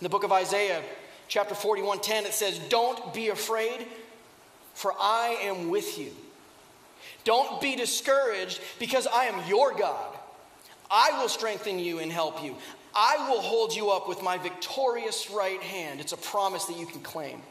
In 0.00 0.04
the 0.04 0.08
book 0.08 0.22
of 0.22 0.30
Isaiah, 0.30 0.80
chapter 1.26 1.56
41 1.56 2.00
10, 2.02 2.24
it 2.24 2.34
says, 2.34 2.60
Don't 2.68 3.12
be 3.12 3.30
afraid, 3.30 3.84
for 4.74 4.94
I 4.96 5.38
am 5.42 5.70
with 5.70 5.98
you. 5.98 6.12
Don't 7.28 7.60
be 7.60 7.76
discouraged 7.76 8.58
because 8.78 9.06
I 9.06 9.24
am 9.24 9.46
your 9.46 9.74
God. 9.74 10.16
I 10.90 11.20
will 11.20 11.28
strengthen 11.28 11.78
you 11.78 11.98
and 11.98 12.10
help 12.10 12.42
you. 12.42 12.56
I 12.94 13.28
will 13.28 13.42
hold 13.42 13.76
you 13.76 13.90
up 13.90 14.08
with 14.08 14.22
my 14.22 14.38
victorious 14.38 15.30
right 15.30 15.60
hand. 15.60 16.00
It's 16.00 16.14
a 16.14 16.16
promise 16.16 16.64
that 16.64 16.78
you 16.78 16.86
can 16.86 17.02
claim. 17.02 17.42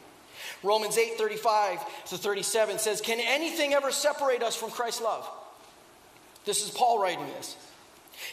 Romans 0.63 0.97
8 0.97 1.19
35 1.19 2.05
to 2.05 2.17
37 2.17 2.79
says, 2.79 3.01
Can 3.01 3.19
anything 3.19 3.75
ever 3.75 3.91
separate 3.91 4.41
us 4.41 4.55
from 4.55 4.71
Christ's 4.71 5.01
love? 5.01 5.29
This 6.43 6.65
is 6.65 6.71
Paul 6.71 6.99
writing 6.99 7.27
this. 7.37 7.55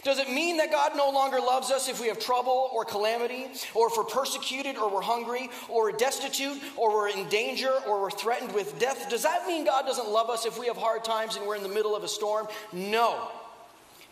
Does 0.02 0.18
it 0.18 0.30
mean 0.30 0.56
that 0.58 0.70
God 0.70 0.92
no 0.96 1.10
longer 1.10 1.38
loves 1.38 1.70
us 1.70 1.88
if 1.88 2.00
we 2.00 2.08
have 2.08 2.18
trouble 2.18 2.70
or 2.72 2.84
calamity, 2.84 3.46
or 3.74 3.88
if 3.88 3.94
we're 3.96 4.04
persecuted, 4.04 4.76
or 4.76 4.90
we're 4.90 5.02
hungry, 5.02 5.50
or 5.68 5.84
we're 5.84 5.92
destitute, 5.92 6.60
or 6.76 6.92
we're 6.92 7.08
in 7.08 7.28
danger, 7.28 7.72
or 7.86 8.00
we're 8.02 8.10
threatened 8.10 8.52
with 8.52 8.78
death? 8.78 9.08
Does 9.10 9.22
that 9.22 9.46
mean 9.46 9.64
God 9.64 9.86
doesn't 9.86 10.08
love 10.08 10.30
us 10.30 10.46
if 10.46 10.58
we 10.58 10.66
have 10.66 10.76
hard 10.76 11.04
times 11.04 11.36
and 11.36 11.46
we're 11.46 11.56
in 11.56 11.62
the 11.62 11.68
middle 11.68 11.94
of 11.94 12.02
a 12.02 12.08
storm? 12.08 12.46
No. 12.72 13.28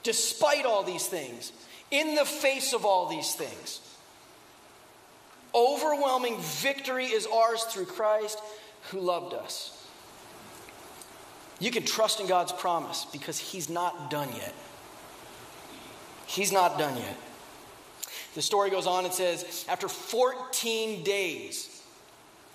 Despite 0.03 0.67
all 0.67 0.83
these 0.83 1.07
things, 1.07 1.53
in 1.91 2.15
the 2.15 2.25
face 2.25 2.73
of 2.73 2.85
all 2.85 3.09
these 3.09 3.35
things, 3.35 3.81
overwhelming 5.55 6.41
victory 6.41 7.07
is 7.07 7.27
ours 7.27 7.63
through 7.65 7.87
Christ 7.87 8.39
who 8.91 9.01
loved 9.01 9.35
us. 9.35 9.79
You 11.61 11.71
can 11.71 11.85
trust 11.85 12.21
in 12.21 12.27
God's 12.27 12.53
promise 12.53 13.07
because 13.13 13.39
He's 13.39 13.71
not 13.71 14.11
done 14.11 14.29
yet. 14.35 14.55
He's 16.33 16.51
not 16.51 16.79
done 16.79 16.97
yet. 16.97 17.17
The 18.35 18.41
story 18.41 18.71
goes 18.71 18.87
on, 18.87 19.05
and 19.05 19.13
says, 19.13 19.67
after 19.69 19.87
14 19.87 21.03
days, 21.03 21.72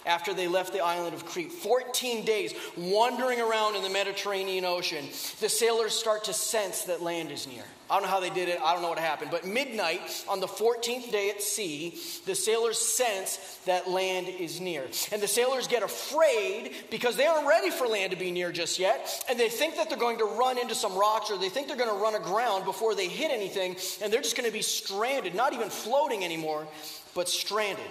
after 0.07 0.33
they 0.33 0.47
left 0.47 0.73
the 0.73 0.83
island 0.83 1.13
of 1.13 1.25
Crete. 1.25 1.51
14 1.51 2.25
days 2.25 2.53
wandering 2.75 3.41
around 3.41 3.75
in 3.75 3.83
the 3.83 3.89
Mediterranean 3.89 4.65
Ocean, 4.65 5.05
the 5.39 5.49
sailors 5.49 5.93
start 5.93 6.23
to 6.23 6.33
sense 6.33 6.83
that 6.85 7.01
land 7.01 7.29
is 7.31 7.45
near. 7.45 7.63
I 7.89 7.95
don't 7.95 8.03
know 8.03 8.09
how 8.09 8.19
they 8.19 8.29
did 8.29 8.49
it, 8.49 8.59
I 8.61 8.73
don't 8.73 8.81
know 8.81 8.89
what 8.89 8.99
happened, 8.99 9.31
but 9.31 9.45
midnight 9.45 10.25
on 10.27 10.41
the 10.41 10.47
14th 10.47 11.09
day 11.09 11.29
at 11.29 11.41
sea, 11.41 11.97
the 12.25 12.35
sailors 12.35 12.77
sense 12.77 13.59
that 13.65 13.89
land 13.89 14.27
is 14.27 14.59
near. 14.59 14.83
And 15.11 15.21
the 15.21 15.27
sailors 15.27 15.67
get 15.67 15.83
afraid 15.83 16.73
because 16.89 17.15
they 17.15 17.25
aren't 17.25 17.47
ready 17.47 17.69
for 17.69 17.87
land 17.87 18.11
to 18.11 18.17
be 18.17 18.29
near 18.31 18.51
just 18.51 18.77
yet, 18.77 19.23
and 19.29 19.39
they 19.39 19.47
think 19.47 19.77
that 19.77 19.89
they're 19.89 19.97
going 19.97 20.17
to 20.17 20.25
run 20.25 20.57
into 20.57 20.75
some 20.75 20.97
rocks 20.97 21.31
or 21.31 21.37
they 21.37 21.49
think 21.49 21.67
they're 21.67 21.77
going 21.77 21.89
to 21.89 22.03
run 22.03 22.15
aground 22.15 22.65
before 22.65 22.93
they 22.93 23.07
hit 23.07 23.31
anything, 23.31 23.77
and 24.01 24.11
they're 24.11 24.21
just 24.21 24.35
going 24.35 24.49
to 24.49 24.53
be 24.53 24.61
stranded, 24.61 25.33
not 25.33 25.53
even 25.53 25.69
floating 25.69 26.25
anymore, 26.25 26.67
but 27.13 27.29
stranded. 27.29 27.85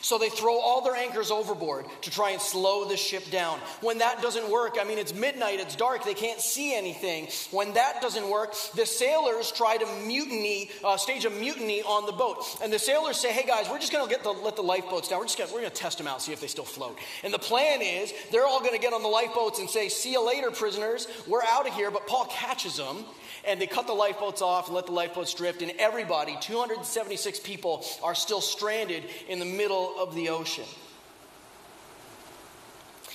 So 0.00 0.18
they 0.18 0.28
throw 0.28 0.58
all 0.58 0.82
their 0.82 0.94
anchors 0.94 1.30
overboard 1.30 1.86
to 2.02 2.10
try 2.10 2.30
and 2.30 2.40
slow 2.40 2.88
the 2.88 2.96
ship 2.96 3.30
down. 3.30 3.58
When 3.80 3.98
that 3.98 4.22
doesn't 4.22 4.50
work, 4.50 4.76
I 4.80 4.84
mean, 4.84 4.98
it's 4.98 5.14
midnight, 5.14 5.60
it's 5.60 5.76
dark, 5.76 6.04
they 6.04 6.14
can't 6.14 6.40
see 6.40 6.74
anything. 6.74 7.28
When 7.50 7.74
that 7.74 8.00
doesn't 8.00 8.28
work, 8.28 8.54
the 8.74 8.86
sailors 8.86 9.52
try 9.52 9.76
to 9.76 9.86
mutiny, 10.06 10.70
uh, 10.84 10.96
stage 10.96 11.24
a 11.24 11.30
mutiny 11.30 11.82
on 11.82 12.06
the 12.06 12.12
boat. 12.12 12.44
And 12.62 12.72
the 12.72 12.78
sailors 12.78 13.18
say, 13.18 13.32
hey 13.32 13.46
guys, 13.46 13.68
we're 13.68 13.78
just 13.78 13.92
going 13.92 14.08
to 14.08 14.30
let 14.30 14.56
the 14.56 14.62
lifeboats 14.62 15.08
down. 15.08 15.18
We're 15.18 15.26
just 15.26 15.38
gonna, 15.38 15.50
we're 15.52 15.60
going 15.60 15.72
to 15.72 15.76
test 15.76 15.98
them 15.98 16.06
out, 16.06 16.22
see 16.22 16.32
if 16.32 16.40
they 16.40 16.46
still 16.46 16.64
float. 16.64 16.98
And 17.22 17.32
the 17.32 17.38
plan 17.38 17.82
is 17.82 18.12
they're 18.30 18.46
all 18.46 18.60
going 18.60 18.74
to 18.74 18.80
get 18.80 18.92
on 18.92 19.02
the 19.02 19.08
lifeboats 19.08 19.58
and 19.58 19.68
say, 19.68 19.88
see 19.88 20.12
you 20.12 20.26
later, 20.26 20.50
prisoners. 20.50 21.06
We're 21.26 21.42
out 21.42 21.66
of 21.66 21.74
here. 21.74 21.90
But 21.90 22.06
Paul 22.06 22.26
catches 22.26 22.76
them 22.76 23.04
and 23.46 23.60
they 23.60 23.66
cut 23.66 23.86
the 23.86 23.92
lifeboats 23.92 24.42
off 24.42 24.66
and 24.66 24.74
let 24.74 24.86
the 24.86 24.92
lifeboats 24.92 25.34
drift, 25.34 25.62
and 25.62 25.72
everybody, 25.78 26.36
276 26.40 27.40
people, 27.40 27.84
are 28.02 28.14
still 28.14 28.40
stranded 28.40 29.04
in 29.28 29.38
the 29.38 29.44
middle 29.44 29.94
of 29.98 30.14
the 30.14 30.28
ocean. 30.28 30.64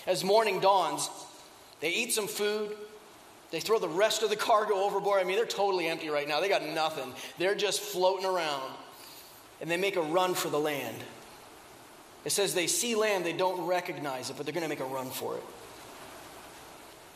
As 0.08 0.24
morning 0.24 0.60
dawns, 0.60 1.10
they 1.80 1.92
eat 1.92 2.14
some 2.14 2.28
food. 2.28 2.76
They 3.52 3.60
throw 3.60 3.80
the 3.80 3.88
rest 3.88 4.24
of 4.24 4.30
the 4.30 4.36
cargo 4.36 4.76
overboard. 4.76 5.22
I 5.22 5.24
mean, 5.24 5.36
they're 5.36 5.46
totally 5.46 5.88
empty 5.88 6.10
right 6.10 6.28
now. 6.28 6.42
They 6.42 6.50
got 6.50 6.64
nothing. 6.64 7.14
They're 7.38 7.56
just 7.56 7.80
floating 7.80 8.26
around. 8.26 8.72
And 9.62 9.72
they 9.72 9.78
make 9.78 9.96
a 9.96 10.02
run 10.02 10.34
for 10.34 10.50
the 10.50 10.60
land. 10.60 10.98
It 12.26 12.32
says 12.32 12.54
they 12.54 12.68
see 12.68 12.96
land, 12.96 13.24
they 13.24 13.34
don't 13.34 13.66
recognize 13.68 14.30
it, 14.30 14.38
but 14.38 14.46
they're 14.46 14.54
going 14.54 14.64
to 14.64 14.70
make 14.70 14.80
a 14.80 14.86
run 14.86 15.10
for 15.10 15.38
it. 15.38 15.44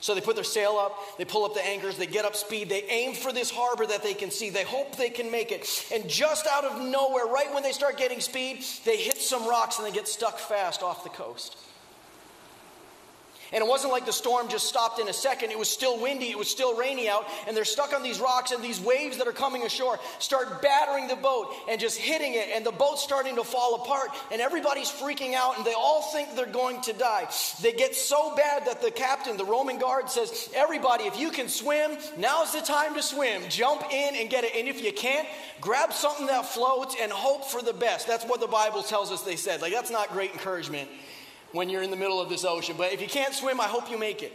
So 0.02 0.16
they 0.16 0.22
put 0.22 0.36
their 0.36 0.44
sail 0.44 0.78
up, 0.80 0.98
they 1.18 1.26
pull 1.26 1.46
up 1.46 1.54
the 1.54 1.66
anchors, 1.66 1.98
they 1.98 2.08
get 2.08 2.26
up 2.26 2.36
speed, 2.36 2.70
they 2.70 2.84
aim 2.84 3.14
for 3.14 3.34
this 3.34 3.52
harbor 3.52 3.86
that 3.86 4.04
they 4.04 4.14
can 4.14 4.32
see. 4.32 4.50
They 4.50 4.64
hope 4.64 4.96
they 4.96 5.10
can 5.10 5.30
make 5.30 5.52
it. 5.52 5.68
And 5.94 6.08
just 6.08 6.48
out 6.48 6.64
of 6.66 6.82
nowhere, 6.82 7.26
right 7.26 7.54
when 7.54 7.64
they 7.64 7.72
start 7.72 7.98
getting 7.98 8.22
speed, 8.22 8.64
they 8.86 8.98
hit 8.98 9.18
some 9.18 9.48
rocks 9.48 9.78
and 9.78 9.88
they 9.88 9.92
get 9.92 10.08
stuck 10.08 10.40
fast 10.40 10.84
off 10.84 11.04
the 11.04 11.10
coast. 11.10 11.58
And 13.52 13.64
it 13.64 13.68
wasn't 13.68 13.94
like 13.94 14.06
the 14.06 14.14
storm 14.14 14.48
just 14.48 14.68
stopped 14.68 15.00
in 15.00 15.08
a 15.08 15.14
second. 15.14 15.52
It 15.52 15.60
was 15.60 15.70
still 15.70 16.00
windy, 16.00 16.30
it 16.30 16.38
was 16.38 16.48
still 16.48 16.76
rainy 16.76 17.10
out, 17.10 17.26
and 17.48 17.56
they're 17.56 17.66
stuck 17.66 17.94
on 17.94 18.04
these 18.04 18.20
rocks, 18.20 18.52
and 18.52 18.64
these 18.64 18.80
waves 18.80 19.18
that 19.18 19.28
are 19.28 19.34
coming 19.34 19.64
ashore 19.64 20.00
start 20.20 20.62
battering 20.62 21.08
the 21.08 21.16
boat 21.16 21.54
and 21.70 21.80
just 21.80 21.98
hitting 21.98 22.34
it, 22.34 22.50
and 22.54 22.66
the 22.66 22.72
boat's 22.72 23.04
starting 23.04 23.36
to 23.36 23.44
fall 23.44 23.76
apart, 23.76 24.10
and 24.32 24.42
everybody's 24.42 24.90
freaking 24.90 25.34
out, 25.34 25.58
and 25.58 25.66
they 25.66 25.74
all 25.74 26.02
think 26.14 26.36
they're 26.36 26.46
going 26.46 26.82
to 26.82 26.94
die. 26.94 27.28
They 27.62 27.74
get 27.74 27.96
so 27.96 28.36
bad 28.36 28.66
that 28.66 28.82
the 28.82 28.92
captain, 28.92 29.38
the 29.38 29.46
Roman 29.46 29.80
guard, 29.80 30.10
says, 30.10 30.50
Everybody, 30.56 31.06
if 31.06 31.20
you 31.20 31.32
can 31.32 31.48
swim, 31.48 31.98
now's 32.18 32.54
the 32.54 32.62
time 32.62 32.96
to 32.96 33.02
swim. 33.02 33.44
Jump 33.50 33.84
in 33.92 34.16
and 34.16 34.30
get 34.30 34.44
it. 34.44 34.56
And 34.56 34.68
if 34.68 34.84
you 34.84 34.92
can't, 34.92 35.28
grab 35.62 35.94
something 35.94 36.28
that 36.28 36.46
floats 36.46 36.96
and 37.02 37.12
hope 37.12 37.46
for 37.46 37.62
the 37.62 37.74
best. 37.74 38.08
That's 38.08 38.26
what 38.26 38.40
the 38.40 38.48
Bible 38.48 38.84
tells 38.84 39.12
us 39.12 39.22
they 39.22 39.36
said. 39.36 39.62
Like, 39.62 39.74
that's 39.74 39.92
not 39.92 40.10
great 40.10 40.32
encouragement 40.32 40.90
when 41.52 41.70
you're 41.70 41.84
in 41.84 41.92
the 41.92 41.98
middle 41.98 42.22
of 42.22 42.30
this 42.30 42.46
ocean. 42.46 42.76
But 42.78 42.94
if 42.94 43.02
you 43.02 43.08
can't 43.08 43.34
swim, 43.34 43.60
I 43.60 43.66
hope 43.66 43.90
you 43.90 43.98
make 43.98 44.24
it. 44.24 44.34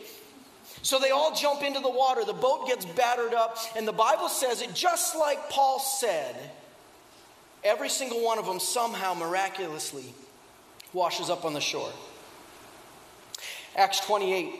So 0.82 0.98
they 0.98 1.10
all 1.10 1.34
jump 1.34 1.62
into 1.62 1.80
the 1.80 1.90
water. 1.90 2.24
The 2.24 2.32
boat 2.32 2.66
gets 2.66 2.84
battered 2.84 3.34
up. 3.34 3.58
And 3.76 3.86
the 3.86 3.92
Bible 3.92 4.28
says 4.28 4.62
it 4.62 4.74
just 4.74 5.16
like 5.16 5.50
Paul 5.50 5.78
said. 5.78 6.34
Every 7.62 7.88
single 7.88 8.22
one 8.22 8.38
of 8.38 8.46
them 8.46 8.60
somehow 8.60 9.14
miraculously 9.14 10.12
washes 10.92 11.30
up 11.30 11.44
on 11.44 11.54
the 11.54 11.60
shore. 11.60 11.90
Acts 13.76 14.00
28 14.00 14.54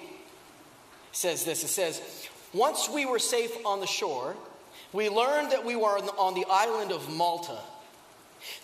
says 1.13 1.45
this 1.45 1.63
it 1.63 1.69
says, 1.69 2.29
Once 2.53 2.89
we 2.89 3.07
were 3.07 3.19
safe 3.19 3.55
on 3.67 3.81
the 3.81 3.87
shore, 3.87 4.35
we 4.93 5.09
learned 5.09 5.53
that 5.53 5.65
we 5.65 5.77
were 5.77 5.99
on 5.99 6.35
the 6.35 6.47
island 6.49 6.93
of 6.93 7.15
Malta. 7.15 7.59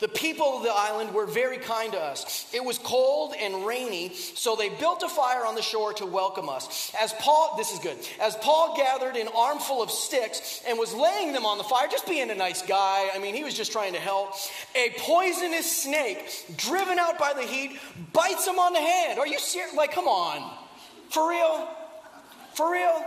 The 0.01 0.09
people 0.09 0.57
of 0.57 0.62
the 0.62 0.73
island 0.73 1.12
were 1.12 1.27
very 1.27 1.59
kind 1.59 1.93
to 1.93 2.01
us. 2.01 2.49
It 2.55 2.64
was 2.64 2.79
cold 2.79 3.35
and 3.38 3.66
rainy, 3.66 4.14
so 4.14 4.57
they 4.57 4.69
built 4.69 5.03
a 5.03 5.09
fire 5.09 5.45
on 5.45 5.55
the 5.55 5.62
shore 5.62 5.93
to 5.95 6.07
welcome 6.07 6.49
us. 6.49 6.93
As 7.01 7.12
Paul, 7.14 7.55
this 7.57 7.73
is 7.73 7.79
good, 7.79 7.97
as 8.21 8.37
Paul 8.37 8.77
gathered 8.77 9.16
an 9.16 9.29
armful 9.37 9.83
of 9.83 9.90
sticks 9.90 10.62
and 10.66 10.79
was 10.79 10.95
laying 10.95 11.33
them 11.33 11.45
on 11.45 11.59
the 11.59 11.64
fire, 11.64 11.88
just 11.90 12.07
being 12.07 12.31
a 12.31 12.35
nice 12.35 12.62
guy, 12.62 13.09
I 13.14 13.19
mean, 13.19 13.35
he 13.35 13.45
was 13.45 13.55
just 13.55 13.73
trying 13.73 13.93
to 13.93 14.01
help, 14.01 14.33
a 14.75 14.95
poisonous 14.99 15.83
snake, 15.83 16.55
driven 16.57 16.99
out 16.99 17.19
by 17.19 17.33
the 17.33 17.43
heat, 17.43 17.79
bites 18.12 18.47
him 18.47 18.59
on 18.59 18.73
the 18.73 18.81
hand. 18.81 19.19
Are 19.19 19.27
you 19.27 19.38
serious? 19.38 19.75
Like, 19.75 19.93
come 19.93 20.09
on. 20.09 20.57
For 21.11 21.29
real? 21.29 21.69
For 22.55 22.73
real? 22.73 23.05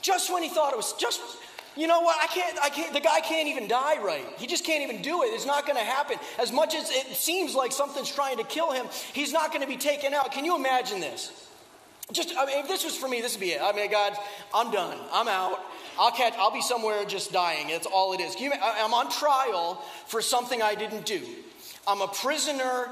Just 0.00 0.32
when 0.32 0.42
he 0.42 0.48
thought 0.48 0.72
it 0.72 0.76
was 0.76 0.92
just 0.94 1.20
you 1.78 1.86
know 1.86 2.00
what? 2.00 2.16
I 2.20 2.26
can't, 2.26 2.58
I 2.60 2.70
can't, 2.70 2.92
the 2.92 3.00
guy 3.00 3.20
can't 3.20 3.46
even 3.46 3.68
die 3.68 4.02
right. 4.02 4.24
He 4.36 4.48
just 4.48 4.64
can't 4.64 4.82
even 4.82 5.00
do 5.00 5.22
it. 5.22 5.26
It's 5.26 5.46
not 5.46 5.64
going 5.64 5.78
to 5.78 5.84
happen. 5.84 6.16
As 6.40 6.50
much 6.50 6.74
as 6.74 6.90
it 6.90 7.06
seems 7.14 7.54
like 7.54 7.70
something's 7.70 8.10
trying 8.10 8.38
to 8.38 8.44
kill 8.44 8.72
him, 8.72 8.86
he's 9.12 9.32
not 9.32 9.50
going 9.50 9.62
to 9.62 9.68
be 9.68 9.76
taken 9.76 10.12
out. 10.12 10.32
Can 10.32 10.44
you 10.44 10.56
imagine 10.56 10.98
this? 10.98 11.46
Just, 12.10 12.34
I 12.36 12.46
mean, 12.46 12.58
if 12.58 12.66
this 12.66 12.84
was 12.84 12.96
for 12.96 13.08
me, 13.08 13.20
this 13.20 13.34
would 13.34 13.40
be 13.40 13.52
it. 13.52 13.60
I 13.62 13.72
mean, 13.72 13.90
God, 13.90 14.14
I'm 14.52 14.72
done. 14.72 14.98
I'm 15.12 15.28
out. 15.28 15.60
I'll 15.98 16.10
catch, 16.10 16.34
I'll 16.36 16.52
be 16.52 16.62
somewhere 16.62 17.04
just 17.04 17.32
dying. 17.32 17.68
That's 17.68 17.86
all 17.86 18.12
it 18.12 18.20
is. 18.20 18.38
You, 18.40 18.52
I'm 18.60 18.94
on 18.94 19.10
trial 19.10 19.76
for 20.06 20.20
something 20.20 20.60
I 20.60 20.74
didn't 20.74 21.06
do. 21.06 21.20
I'm 21.88 22.02
a 22.02 22.08
prisoner 22.08 22.90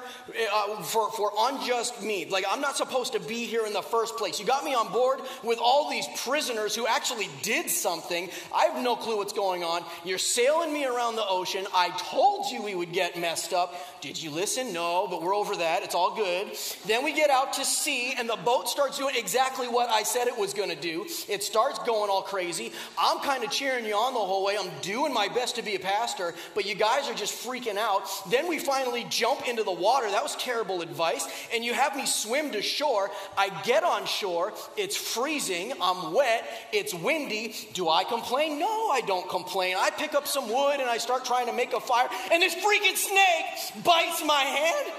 uh, 0.54 0.82
for, 0.82 1.10
for 1.10 1.30
unjust 1.38 2.02
means. 2.02 2.32
Like, 2.32 2.46
I'm 2.50 2.62
not 2.62 2.78
supposed 2.78 3.12
to 3.12 3.20
be 3.20 3.44
here 3.44 3.66
in 3.66 3.74
the 3.74 3.82
first 3.82 4.16
place. 4.16 4.40
You 4.40 4.46
got 4.46 4.64
me 4.64 4.74
on 4.74 4.90
board 4.90 5.20
with 5.44 5.58
all 5.60 5.90
these 5.90 6.06
prisoners 6.24 6.74
who 6.74 6.86
actually 6.86 7.28
did 7.42 7.68
something. 7.68 8.30
I 8.54 8.64
have 8.64 8.82
no 8.82 8.96
clue 8.96 9.18
what's 9.18 9.34
going 9.34 9.62
on. 9.62 9.84
You're 10.02 10.16
sailing 10.16 10.72
me 10.72 10.86
around 10.86 11.16
the 11.16 11.26
ocean. 11.28 11.66
I 11.74 11.90
told 11.98 12.50
you 12.50 12.62
we 12.62 12.74
would 12.74 12.92
get 12.92 13.18
messed 13.20 13.52
up. 13.52 13.74
Did 14.00 14.22
you 14.22 14.30
listen? 14.30 14.72
No, 14.72 15.06
but 15.10 15.20
we're 15.20 15.36
over 15.36 15.56
that. 15.56 15.82
It's 15.82 15.94
all 15.94 16.16
good. 16.16 16.56
Then 16.86 17.04
we 17.04 17.12
get 17.12 17.28
out 17.28 17.52
to 17.54 17.66
sea, 17.66 18.14
and 18.16 18.26
the 18.26 18.36
boat 18.36 18.68
starts 18.70 18.96
doing 18.96 19.14
exactly 19.14 19.68
what 19.68 19.90
I 19.90 20.04
said 20.04 20.26
it 20.26 20.38
was 20.38 20.54
going 20.54 20.70
to 20.70 20.80
do. 20.80 21.06
It 21.28 21.42
starts 21.42 21.78
going 21.80 22.10
all 22.10 22.22
crazy. 22.22 22.72
I'm 22.98 23.18
kind 23.18 23.44
of 23.44 23.50
cheering 23.50 23.84
you 23.84 23.94
on 23.94 24.14
the 24.14 24.20
whole 24.20 24.42
way. 24.42 24.56
I'm 24.58 24.70
doing 24.80 25.12
my 25.12 25.28
best 25.28 25.56
to 25.56 25.62
be 25.62 25.74
a 25.74 25.80
pastor, 25.80 26.34
but 26.54 26.64
you 26.64 26.74
guys 26.74 27.10
are 27.10 27.14
just 27.14 27.46
freaking 27.46 27.76
out. 27.76 28.08
Then 28.30 28.48
we 28.48 28.58
finally 28.58 28.85
jump 29.08 29.48
into 29.48 29.62
the 29.62 29.72
water. 29.72 30.10
That 30.10 30.22
was 30.22 30.36
terrible 30.36 30.82
advice. 30.82 31.26
And 31.54 31.64
you 31.64 31.74
have 31.74 31.96
me 31.96 32.06
swim 32.06 32.52
to 32.52 32.62
shore. 32.62 33.10
I 33.36 33.50
get 33.62 33.84
on 33.84 34.06
shore. 34.06 34.52
It's 34.76 34.96
freezing. 34.96 35.72
I'm 35.80 36.12
wet. 36.12 36.44
It's 36.72 36.94
windy. 36.94 37.54
Do 37.72 37.88
I 37.88 38.04
complain? 38.04 38.58
No, 38.58 38.90
I 38.90 39.00
don't 39.06 39.28
complain. 39.28 39.76
I 39.78 39.90
pick 39.90 40.14
up 40.14 40.26
some 40.26 40.48
wood 40.48 40.80
and 40.80 40.88
I 40.88 40.98
start 40.98 41.24
trying 41.24 41.46
to 41.46 41.52
make 41.52 41.72
a 41.72 41.80
fire. 41.80 42.08
And 42.32 42.42
this 42.42 42.54
freaking 42.54 42.96
snake 42.96 43.84
bites 43.84 44.24
my 44.24 44.42
hand. 44.42 44.92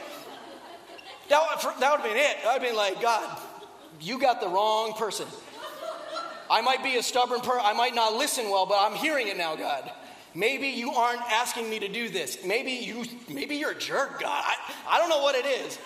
That 1.29 1.41
would, 1.41 1.79
that 1.79 1.91
would 1.91 2.01
have 2.01 2.03
been 2.03 2.17
it. 2.17 2.37
I'd 2.47 2.61
been 2.61 2.75
like, 2.75 3.01
God, 3.01 3.37
you 3.99 4.19
got 4.19 4.39
the 4.39 4.47
wrong 4.47 4.93
person. 4.93 5.27
I 6.49 6.61
might 6.61 6.83
be 6.83 6.95
a 6.95 7.03
stubborn 7.03 7.41
person. 7.41 7.61
I 7.63 7.73
might 7.73 7.93
not 7.93 8.13
listen 8.13 8.49
well, 8.49 8.65
but 8.65 8.77
I'm 8.79 8.95
hearing 8.95 9.27
it 9.27 9.37
now, 9.37 9.55
God. 9.55 9.91
Maybe 10.37 10.67
you 10.67 10.91
aren't 10.91 11.23
asking 11.31 11.67
me 11.67 11.79
to 11.79 11.87
do 11.87 12.09
this. 12.09 12.45
Maybe 12.45 12.73
you 12.73 13.05
maybe 13.27 13.55
you're 13.55 13.71
a 13.71 13.79
jerk, 13.79 14.21
God. 14.21 14.43
I, 14.45 14.55
I 14.87 14.99
don't 14.99 15.09
know 15.09 15.23
what 15.23 15.33
it 15.33 15.47
is. 15.47 15.79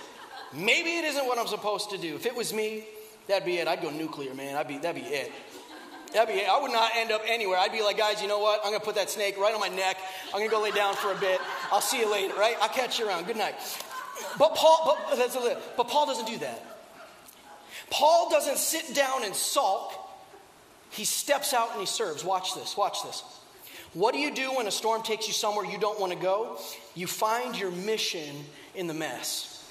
Maybe 0.51 0.97
it 0.97 1.05
isn't 1.05 1.25
what 1.25 1.39
I'm 1.39 1.47
supposed 1.47 1.91
to 1.91 1.97
do. 1.97 2.15
If 2.15 2.25
it 2.25 2.35
was 2.35 2.53
me, 2.53 2.83
that'd 3.29 3.45
be 3.45 3.59
it. 3.59 3.69
I'd 3.69 3.81
go 3.81 3.91
nuclear, 3.91 4.33
man. 4.33 4.57
I'd 4.57 4.67
be 4.67 4.77
that'd 4.77 5.01
be 5.01 5.07
it. 5.07 5.31
That'd 6.11 6.35
be 6.35 6.41
it. 6.41 6.49
I 6.49 6.59
would 6.59 6.73
not 6.73 6.91
end 6.97 7.13
up 7.13 7.21
anywhere. 7.25 7.59
I'd 7.59 7.71
be 7.71 7.81
like, 7.81 7.97
guys, 7.97 8.21
you 8.21 8.27
know 8.27 8.39
what? 8.39 8.59
I'm 8.65 8.73
gonna 8.73 8.83
put 8.83 8.95
that 8.95 9.09
snake 9.09 9.37
right 9.37 9.53
on 9.53 9.61
my 9.61 9.69
neck. 9.69 9.95
I'm 10.33 10.41
gonna 10.41 10.51
go 10.51 10.61
lay 10.61 10.71
down 10.71 10.95
for 10.95 11.13
a 11.13 11.17
bit. 11.17 11.39
I'll 11.71 11.79
see 11.79 12.01
you 12.01 12.11
later, 12.11 12.33
right? 12.33 12.57
I'll 12.59 12.67
catch 12.67 12.99
you 12.99 13.07
around. 13.07 13.27
Good 13.27 13.37
night. 13.37 13.55
But 14.37 14.53
Paul, 14.55 14.97
but, 15.07 15.77
but 15.77 15.87
Paul 15.87 16.07
doesn't 16.07 16.27
do 16.27 16.39
that. 16.39 16.61
Paul 17.89 18.29
doesn't 18.29 18.57
sit 18.57 18.93
down 18.93 19.23
and 19.23 19.33
sulk. 19.33 19.93
He 20.89 21.05
steps 21.05 21.53
out 21.53 21.71
and 21.71 21.79
he 21.79 21.85
serves. 21.85 22.25
Watch 22.25 22.53
this. 22.53 22.75
Watch 22.75 23.01
this. 23.03 23.23
What 23.93 24.13
do 24.13 24.19
you 24.19 24.33
do 24.33 24.55
when 24.55 24.67
a 24.67 24.71
storm 24.71 25.03
takes 25.03 25.27
you 25.27 25.33
somewhere 25.33 25.65
you 25.65 25.77
don't 25.77 25.99
want 25.99 26.13
to 26.13 26.17
go? 26.17 26.57
You 26.95 27.07
find 27.07 27.57
your 27.57 27.71
mission 27.71 28.35
in 28.73 28.87
the 28.87 28.93
mess. 28.93 29.69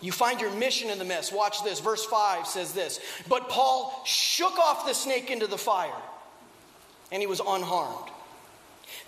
You 0.00 0.12
find 0.12 0.40
your 0.40 0.50
mission 0.50 0.90
in 0.90 0.98
the 0.98 1.04
mess. 1.04 1.30
Watch 1.30 1.62
this. 1.62 1.78
Verse 1.78 2.04
5 2.04 2.46
says 2.46 2.72
this 2.72 3.00
But 3.28 3.48
Paul 3.48 4.02
shook 4.04 4.58
off 4.58 4.86
the 4.86 4.94
snake 4.94 5.30
into 5.30 5.46
the 5.46 5.58
fire, 5.58 5.90
and 7.10 7.20
he 7.20 7.26
was 7.26 7.40
unharmed. 7.40 8.10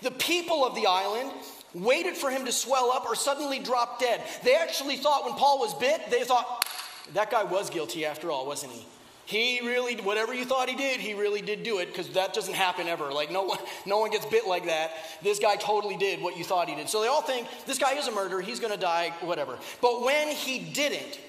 The 0.01 0.11
people 0.11 0.65
of 0.65 0.75
the 0.75 0.87
island 0.87 1.31
waited 1.73 2.15
for 2.15 2.29
him 2.29 2.45
to 2.45 2.51
swell 2.51 2.91
up 2.91 3.05
or 3.05 3.15
suddenly 3.15 3.59
drop 3.59 3.99
dead. 3.99 4.21
They 4.43 4.55
actually 4.55 4.97
thought 4.97 5.25
when 5.25 5.33
Paul 5.33 5.59
was 5.59 5.73
bit, 5.75 6.09
they 6.09 6.23
thought, 6.23 6.65
that 7.13 7.29
guy 7.29 7.43
was 7.43 7.69
guilty 7.69 8.05
after 8.05 8.31
all, 8.31 8.47
wasn't 8.47 8.71
he? 8.71 8.85
He 9.25 9.59
really, 9.61 9.95
whatever 9.95 10.35
you 10.35 10.45
thought 10.45 10.69
he 10.69 10.75
did, 10.75 10.99
he 10.99 11.15
really 11.15 11.41
did 11.41 11.63
do 11.63 11.79
it 11.79 11.87
because 11.87 12.09
that 12.09 12.33
doesn't 12.33 12.53
happen 12.53 12.87
ever. 12.87 13.11
Like, 13.11 13.31
no 13.31 13.43
one, 13.43 13.57
no 13.85 13.99
one 13.99 14.11
gets 14.11 14.25
bit 14.25 14.47
like 14.47 14.65
that. 14.65 14.91
This 15.23 15.39
guy 15.39 15.55
totally 15.55 15.97
did 15.97 16.21
what 16.21 16.37
you 16.37 16.43
thought 16.43 16.69
he 16.69 16.75
did. 16.75 16.89
So 16.89 17.01
they 17.01 17.07
all 17.07 17.23
think 17.23 17.47
this 17.65 17.79
guy 17.79 17.93
is 17.93 18.07
a 18.07 18.11
murderer, 18.11 18.41
he's 18.41 18.59
going 18.59 18.73
to 18.73 18.79
die, 18.79 19.13
whatever. 19.21 19.57
But 19.81 20.03
when 20.03 20.29
he 20.29 20.59
didn't, 20.59 21.19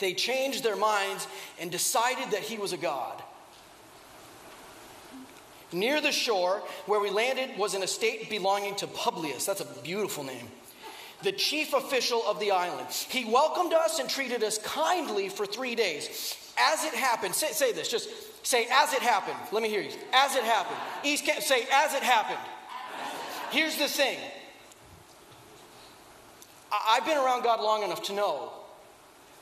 they 0.00 0.14
changed 0.14 0.64
their 0.64 0.76
minds 0.76 1.28
and 1.60 1.70
decided 1.70 2.32
that 2.32 2.40
he 2.40 2.58
was 2.58 2.72
a 2.72 2.76
god. 2.76 3.22
Near 5.72 6.00
the 6.00 6.12
shore 6.12 6.62
where 6.86 7.00
we 7.00 7.10
landed 7.10 7.56
was 7.56 7.74
an 7.74 7.82
estate 7.82 8.30
belonging 8.30 8.74
to 8.76 8.86
Publius. 8.86 9.46
That's 9.46 9.60
a 9.60 9.82
beautiful 9.82 10.24
name. 10.24 10.48
The 11.22 11.32
chief 11.32 11.72
official 11.72 12.22
of 12.26 12.38
the 12.38 12.50
island. 12.50 12.88
He 12.90 13.24
welcomed 13.24 13.72
us 13.72 13.98
and 13.98 14.08
treated 14.08 14.42
us 14.42 14.58
kindly 14.58 15.28
for 15.28 15.46
three 15.46 15.74
days. 15.74 16.36
As 16.58 16.84
it 16.84 16.94
happened, 16.94 17.34
say, 17.34 17.52
say 17.52 17.72
this, 17.72 17.88
just 17.88 18.08
say, 18.46 18.66
as 18.70 18.92
it 18.92 19.00
happened. 19.00 19.36
Let 19.52 19.62
me 19.62 19.68
hear 19.68 19.80
you. 19.80 19.90
As 20.12 20.36
it 20.36 20.44
happened. 20.44 20.76
East 21.02 21.24
Camp, 21.24 21.42
say, 21.42 21.66
as 21.72 21.94
it 21.94 22.02
happened. 22.02 22.38
Here's 23.50 23.76
the 23.76 23.88
thing 23.88 24.18
I've 26.88 27.04
been 27.06 27.18
around 27.18 27.42
God 27.42 27.60
long 27.60 27.82
enough 27.82 28.02
to 28.04 28.12
know 28.12 28.52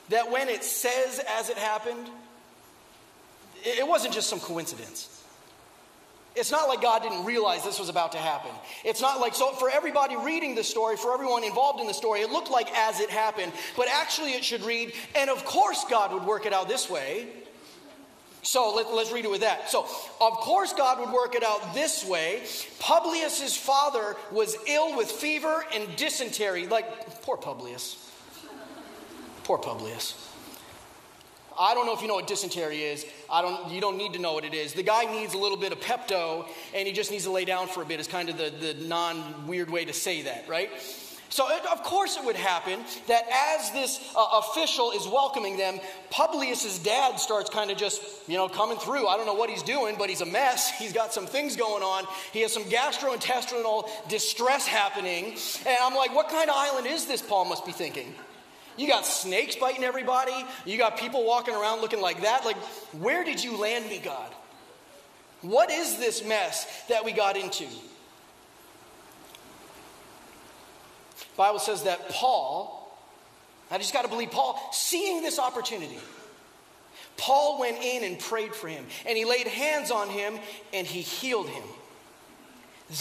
that 0.09 0.29
when 0.31 0.49
it 0.49 0.63
says 0.63 1.19
as 1.37 1.49
it 1.49 1.57
happened, 1.57 2.09
it 3.63 3.87
wasn't 3.87 4.13
just 4.13 4.29
some 4.29 4.39
coincidence. 4.39 5.12
It's 6.35 6.51
not 6.51 6.67
like 6.67 6.81
God 6.81 7.03
didn't 7.03 7.25
realize 7.25 7.63
this 7.63 7.79
was 7.79 7.89
about 7.89 8.13
to 8.13 8.17
happen. 8.17 8.51
It's 8.83 9.01
not 9.01 9.19
like, 9.19 9.35
so 9.35 9.51
for 9.51 9.69
everybody 9.69 10.15
reading 10.15 10.55
the 10.55 10.63
story, 10.63 10.97
for 10.97 11.13
everyone 11.13 11.43
involved 11.43 11.79
in 11.79 11.87
the 11.87 11.93
story, 11.93 12.21
it 12.21 12.31
looked 12.31 12.49
like 12.49 12.71
as 12.75 12.99
it 12.99 13.11
happened. 13.11 13.51
But 13.77 13.87
actually, 13.87 14.31
it 14.31 14.43
should 14.43 14.63
read, 14.63 14.93
and 15.15 15.29
of 15.29 15.45
course, 15.45 15.85
God 15.89 16.11
would 16.11 16.25
work 16.25 16.45
it 16.45 16.53
out 16.53 16.67
this 16.67 16.89
way. 16.89 17.27
So 18.41 18.73
let, 18.75 18.87
us 18.87 19.11
read 19.13 19.25
it 19.25 19.31
with 19.31 19.41
that. 19.41 19.69
So, 19.69 19.83
of 20.19 20.33
course, 20.33 20.73
God 20.73 20.99
would 20.99 21.11
work 21.11 21.33
it 21.35 21.43
out 21.43 21.73
this 21.73 22.05
way. 22.05 22.43
Publius's 22.79 23.55
father 23.55 24.17
was 24.31 24.57
ill 24.67 24.97
with 24.97 25.09
fever 25.09 25.63
and 25.73 25.87
dysentery. 25.95 26.67
Like, 26.67 27.21
poor 27.21 27.37
Publius. 27.37 28.11
Poor 29.45 29.57
Publius. 29.57 30.32
I 31.57 31.73
don't 31.73 31.85
know 31.85 31.93
if 31.93 32.01
you 32.01 32.07
know 32.07 32.15
what 32.15 32.27
dysentery 32.27 32.83
is. 32.83 33.05
I 33.29 33.41
don't, 33.41 33.71
you 33.71 33.81
don't 33.81 33.97
need 33.97 34.13
to 34.13 34.19
know 34.19 34.33
what 34.33 34.45
it 34.45 34.53
is. 34.53 34.73
The 34.73 34.83
guy 34.83 35.05
needs 35.05 35.33
a 35.33 35.37
little 35.37 35.57
bit 35.57 35.71
of 35.71 35.79
Pepto 35.79 36.47
and 36.73 36.87
he 36.87 36.93
just 36.93 37.11
needs 37.11 37.25
to 37.25 37.31
lay 37.31 37.45
down 37.45 37.67
for 37.67 37.81
a 37.81 37.85
bit, 37.85 37.99
is 37.99 38.07
kind 38.07 38.29
of 38.29 38.37
the, 38.37 38.49
the 38.49 38.73
non 38.85 39.47
weird 39.47 39.69
way 39.69 39.85
to 39.85 39.93
say 39.93 40.23
that, 40.23 40.47
right? 40.47 40.69
So, 41.33 41.49
it, 41.49 41.65
of 41.65 41.81
course, 41.81 42.15
it 42.15 42.23
would 42.23 42.35
happen 42.35 42.79
that 43.07 43.23
as 43.57 43.71
this 43.71 44.13
uh, 44.15 44.43
official 44.43 44.91
is 44.91 45.07
welcoming 45.07 45.57
them, 45.57 45.79
Publius's 46.11 46.77
dad 46.77 47.19
starts 47.19 47.49
kind 47.49 47.71
of 47.71 47.77
just, 47.77 48.03
you 48.29 48.37
know, 48.37 48.47
coming 48.47 48.77
through. 48.77 49.07
I 49.07 49.17
don't 49.17 49.25
know 49.25 49.33
what 49.33 49.49
he's 49.49 49.63
doing, 49.63 49.95
but 49.97 50.09
he's 50.09 50.21
a 50.21 50.27
mess. 50.27 50.71
He's 50.77 50.93
got 50.93 51.11
some 51.11 51.25
things 51.25 51.55
going 51.55 51.81
on. 51.81 52.05
He 52.33 52.41
has 52.41 52.53
some 52.53 52.65
gastrointestinal 52.65 53.89
distress 54.09 54.67
happening. 54.67 55.35
And 55.65 55.77
I'm 55.81 55.95
like, 55.95 56.13
what 56.13 56.29
kind 56.29 56.51
of 56.51 56.55
island 56.55 56.85
is 56.85 57.07
this? 57.07 57.23
Paul 57.23 57.45
must 57.45 57.65
be 57.65 57.71
thinking. 57.71 58.13
You 58.77 58.87
got 58.87 59.05
snakes 59.05 59.55
biting 59.55 59.83
everybody. 59.83 60.45
You 60.65 60.77
got 60.77 60.97
people 60.97 61.25
walking 61.25 61.53
around 61.53 61.81
looking 61.81 62.01
like 62.01 62.21
that. 62.21 62.45
Like, 62.45 62.57
where 62.93 63.23
did 63.23 63.43
you 63.43 63.57
land 63.57 63.87
me, 63.87 63.99
God? 63.99 64.31
What 65.41 65.69
is 65.71 65.97
this 65.97 66.23
mess 66.25 66.65
that 66.87 67.03
we 67.03 67.11
got 67.11 67.37
into? 67.37 67.65
Bible 71.35 71.59
says 71.59 71.83
that 71.83 72.09
Paul, 72.09 72.97
I 73.69 73.77
just 73.77 73.93
got 73.93 74.03
to 74.03 74.07
believe 74.07 74.31
Paul, 74.31 74.59
seeing 74.71 75.21
this 75.21 75.39
opportunity, 75.39 75.97
Paul 77.17 77.59
went 77.59 77.77
in 77.83 78.03
and 78.03 78.19
prayed 78.19 78.55
for 78.55 78.67
him, 78.67 78.85
and 79.05 79.17
he 79.17 79.25
laid 79.25 79.47
hands 79.47 79.91
on 79.91 80.09
him 80.09 80.39
and 80.73 80.87
he 80.87 81.01
healed 81.01 81.49
him. 81.49 81.63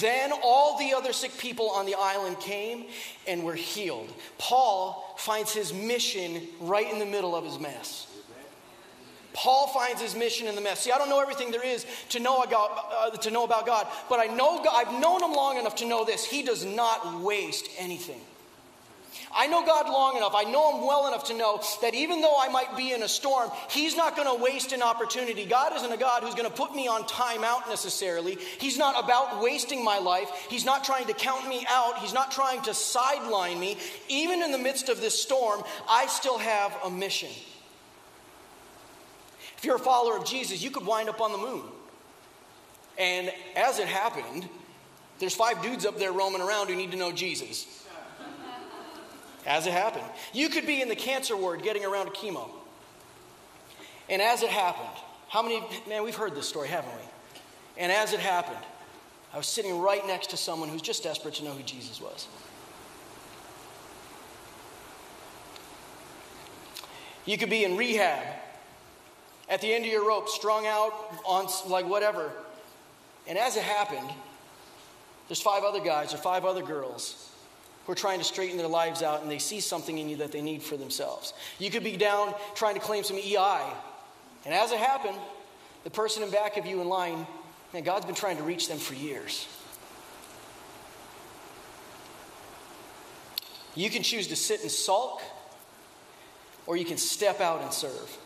Then 0.01 0.33
all 0.43 0.79
the 0.79 0.95
other 0.95 1.13
sick 1.13 1.37
people 1.39 1.71
on 1.71 1.87
the 1.87 1.95
island 1.99 2.39
came 2.41 2.87
and 3.27 3.43
were 3.43 3.55
healed. 3.55 4.13
Paul 4.39 5.15
finds 5.19 5.53
his 5.53 5.73
mission 5.75 6.47
right 6.61 6.91
in 6.91 6.99
the 6.99 7.07
middle 7.07 7.35
of 7.35 7.45
his 7.45 7.59
mess. 7.59 8.07
Paul 9.35 9.67
finds 9.69 10.01
his 10.01 10.15
mission 10.15 10.47
in 10.47 10.55
the 10.55 10.61
mess. 10.61 10.81
See, 10.81 10.93
I 10.93 10.99
don't 10.99 11.09
know 11.09 11.21
everything 11.21 11.51
there 11.51 11.65
is 11.65 11.87
to 12.11 12.21
know 12.21 12.43
about, 12.43 12.71
uh, 12.93 13.11
to 13.17 13.31
know 13.31 13.45
about 13.45 13.67
God, 13.67 13.87
but 14.09 14.21
I 14.21 14.27
know 14.27 14.63
God, 14.63 14.73
I've 14.75 15.01
known 15.01 15.23
him 15.23 15.33
long 15.33 15.59
enough 15.59 15.77
to 15.77 15.87
know 15.87 16.05
this. 16.05 16.25
He 16.25 16.43
does 16.43 16.65
not 16.65 17.21
waste 17.21 17.69
anything. 17.79 18.21
I 19.35 19.47
know 19.47 19.65
God 19.65 19.87
long 19.89 20.17
enough, 20.17 20.35
I 20.35 20.45
know 20.45 20.77
Him 20.77 20.87
well 20.87 21.09
enough 21.09 21.25
to 21.25 21.35
know 21.35 21.61
that 21.81 21.95
even 21.95 22.21
though 22.21 22.37
I 22.39 22.49
might 22.49 22.77
be 22.77 22.93
in 22.93 23.03
a 23.03 23.09
storm, 23.09 23.51
He's 23.71 23.97
not 23.97 24.15
going 24.15 24.29
to 24.29 24.43
waste 24.43 24.73
an 24.73 24.83
opportunity. 24.83 25.47
God 25.47 25.75
isn't 25.77 25.93
a 25.93 25.97
God 25.97 26.23
who's 26.23 26.35
going 26.35 26.49
to 26.49 26.55
put 26.55 26.75
me 26.75 26.87
on 26.87 27.05
timeout 27.05 27.69
necessarily. 27.69 28.37
He's 28.59 28.77
not 28.77 29.03
about 29.03 29.43
wasting 29.43 29.85
my 29.85 29.99
life. 29.99 30.29
He's 30.51 30.65
not 30.65 30.85
trying 30.85 31.07
to 31.07 31.15
count 31.15 31.49
me 31.49 31.65
out. 31.69 31.99
He's 31.99 32.13
not 32.13 32.31
trying 32.31 32.61
to 32.63 32.75
sideline 32.75 33.59
me. 33.59 33.79
Even 34.09 34.43
in 34.43 34.53
the 34.53 34.59
midst 34.59 34.89
of 34.89 35.01
this 35.01 35.21
storm, 35.21 35.63
I 35.89 36.07
still 36.07 36.39
have 36.39 36.77
a 36.85 36.91
mission. 36.91 37.31
If 39.57 39.65
you're 39.65 39.77
a 39.77 39.79
follower 39.79 40.17
of 40.17 40.25
Jesus, 40.27 40.63
you 40.63 40.71
could 40.71 40.85
wind 40.85 41.09
up 41.09 41.21
on 41.21 41.33
the 41.33 41.39
moon. 41.39 41.63
And 42.99 43.33
as 43.57 43.79
it 43.79 43.89
happened, 43.89 44.47
there's 45.21 45.35
five 45.35 45.63
dudes 45.63 45.87
up 45.87 45.99
there 45.99 46.13
roaming 46.13 46.43
around 46.43 46.69
who 46.69 46.77
need 46.77 46.91
to 46.91 46.99
know 46.99 47.13
Jesus 47.13 47.82
as 49.47 49.67
it 49.67 49.73
happened. 49.73 50.05
You 50.33 50.49
could 50.49 50.67
be 50.67 50.81
in 50.81 50.89
the 50.89 50.97
cancer 50.97 51.37
ward 51.37 51.63
getting 51.63 51.85
around 51.85 52.07
to 52.07 52.13
chemo. 52.13 52.49
And 54.09 54.21
as 54.21 54.43
it 54.43 54.51
happened, 54.51 54.89
how 55.29 55.43
many, 55.43 55.63
man, 55.89 56.03
we've 56.03 56.15
heard 56.15 56.35
this 56.35 56.49
story, 56.49 56.69
haven't 56.69 56.93
we? 56.93 57.03
And 57.79 57.91
as 57.91 58.13
it 58.13 58.21
happened, 58.21 58.65
I 59.33 59.39
was 59.39 59.47
sitting 59.47 59.81
right 59.81 60.07
next 60.07 60.31
to 60.31 60.37
someone 60.37 60.69
who's 60.69 60.83
just 60.83 61.03
desperate 61.03 61.35
to 61.35 61.45
know 61.45 61.53
who 61.53 61.63
Jesus 61.63 62.01
was. 62.01 62.29
You 67.25 67.39
could 67.39 67.51
be 67.51 67.65
in 67.65 67.77
rehab, 67.77 68.27
at 69.49 69.61
the 69.61 69.73
end 69.73 69.85
of 69.85 69.91
your 69.91 70.07
rope, 70.07 70.29
strung 70.29 70.67
out 70.67 70.93
on 71.25 71.47
like 71.71 71.89
whatever. 71.89 72.33
And 73.27 73.39
as 73.39 73.57
it 73.57 73.63
happened, 73.63 74.11
there's 75.29 75.41
five 75.41 75.63
other 75.63 75.81
guys 75.81 76.13
or 76.13 76.17
five 76.17 76.45
other 76.45 76.63
girls 76.63 77.32
who 77.87 77.93
are 77.93 77.97
trying 77.97 78.19
to 78.19 78.25
straighten 78.25 78.59
their 78.59 78.69
lives 78.69 79.03
out 79.03 79.23
and 79.23 79.31
they 79.31 79.39
see 79.39 79.61
something 79.61 79.99
in 79.99 80.09
you 80.09 80.17
that 80.17 80.33
they 80.33 80.41
need 80.41 80.63
for 80.63 80.77
themselves. 80.77 81.33
You 81.59 81.71
could 81.71 81.85
be 81.85 81.97
down 81.97 82.35
trying 82.55 82.75
to 82.75 82.81
claim 82.81 83.05
some 83.05 83.17
EI. 83.17 83.61
And 84.45 84.55
as 84.55 84.73
it 84.73 84.79
happened, 84.79 85.19
the 85.85 85.91
person 85.91 86.23
in 86.23 86.31
back 86.31 86.57
of 86.57 86.67
you 86.67 86.81
in 86.81 86.89
line, 86.89 87.27
man, 87.73 87.83
God's 87.83 88.07
been 88.07 88.15
trying 88.15 88.37
to 88.37 88.43
reach 88.43 88.69
them 88.69 88.79
for 88.79 88.95
years. 88.95 89.47
You 93.75 93.89
can 93.91 94.03
choose 94.03 94.29
to 94.29 94.37
sit 94.37 94.63
and 94.63 94.71
sulk, 94.71 95.23
or 96.67 96.77
you 96.77 96.85
can 96.85 96.99
step 96.99 97.41
out 97.41 97.63
and 97.63 97.73
serve. 97.73 98.19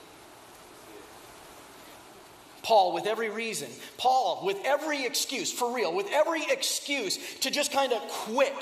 Paul, 2.63 2.93
with 2.93 3.07
every 3.07 3.31
reason, 3.31 3.69
Paul, 3.97 4.43
with 4.45 4.59
every 4.65 5.07
excuse, 5.07 5.53
for 5.53 5.73
real, 5.73 5.95
with 5.95 6.09
every 6.11 6.43
excuse 6.51 7.17
to 7.41 7.51
just 7.51 7.71
kind 7.71 7.93
of 7.93 8.03
quit 8.09 8.53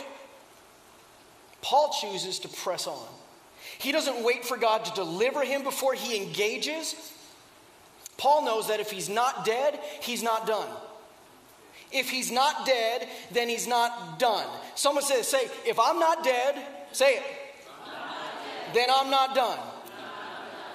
Paul 1.65 1.97
chooses 1.99 2.41
to 2.41 2.49
press 2.49 2.87
on. 2.87 3.09
He 3.79 3.91
doesn't 3.91 4.23
wait 4.23 4.45
for 4.45 4.59
God 4.59 4.85
to 4.85 4.93
deliver 4.93 5.43
him 5.43 5.65
before 5.65 5.95
he 5.95 6.23
engages. 6.23 6.95
Paul 8.19 8.45
knows 8.45 8.69
that 8.69 8.81
if 8.81 8.91
he's 8.91 9.09
not 9.09 9.47
dead, 9.47 9.81
he's 10.03 10.23
not 10.23 10.47
done. 10.47 10.69
If 11.91 12.11
he's 12.11 12.31
not 12.31 12.67
dead, 12.67 13.09
then 13.33 13.49
he's 13.49 13.67
not 13.67 14.19
done. 14.19 14.47
Someone 14.75 15.05
says, 15.05 15.27
say, 15.27 15.49
if 15.65 15.81
I'm 15.81 15.99
not 15.99 16.23
dead, 16.23 16.55
say 16.93 17.15
it. 17.15 17.23
Then 18.75 18.89
I'm 18.95 19.11
not 19.11 19.35
done. 19.35 19.59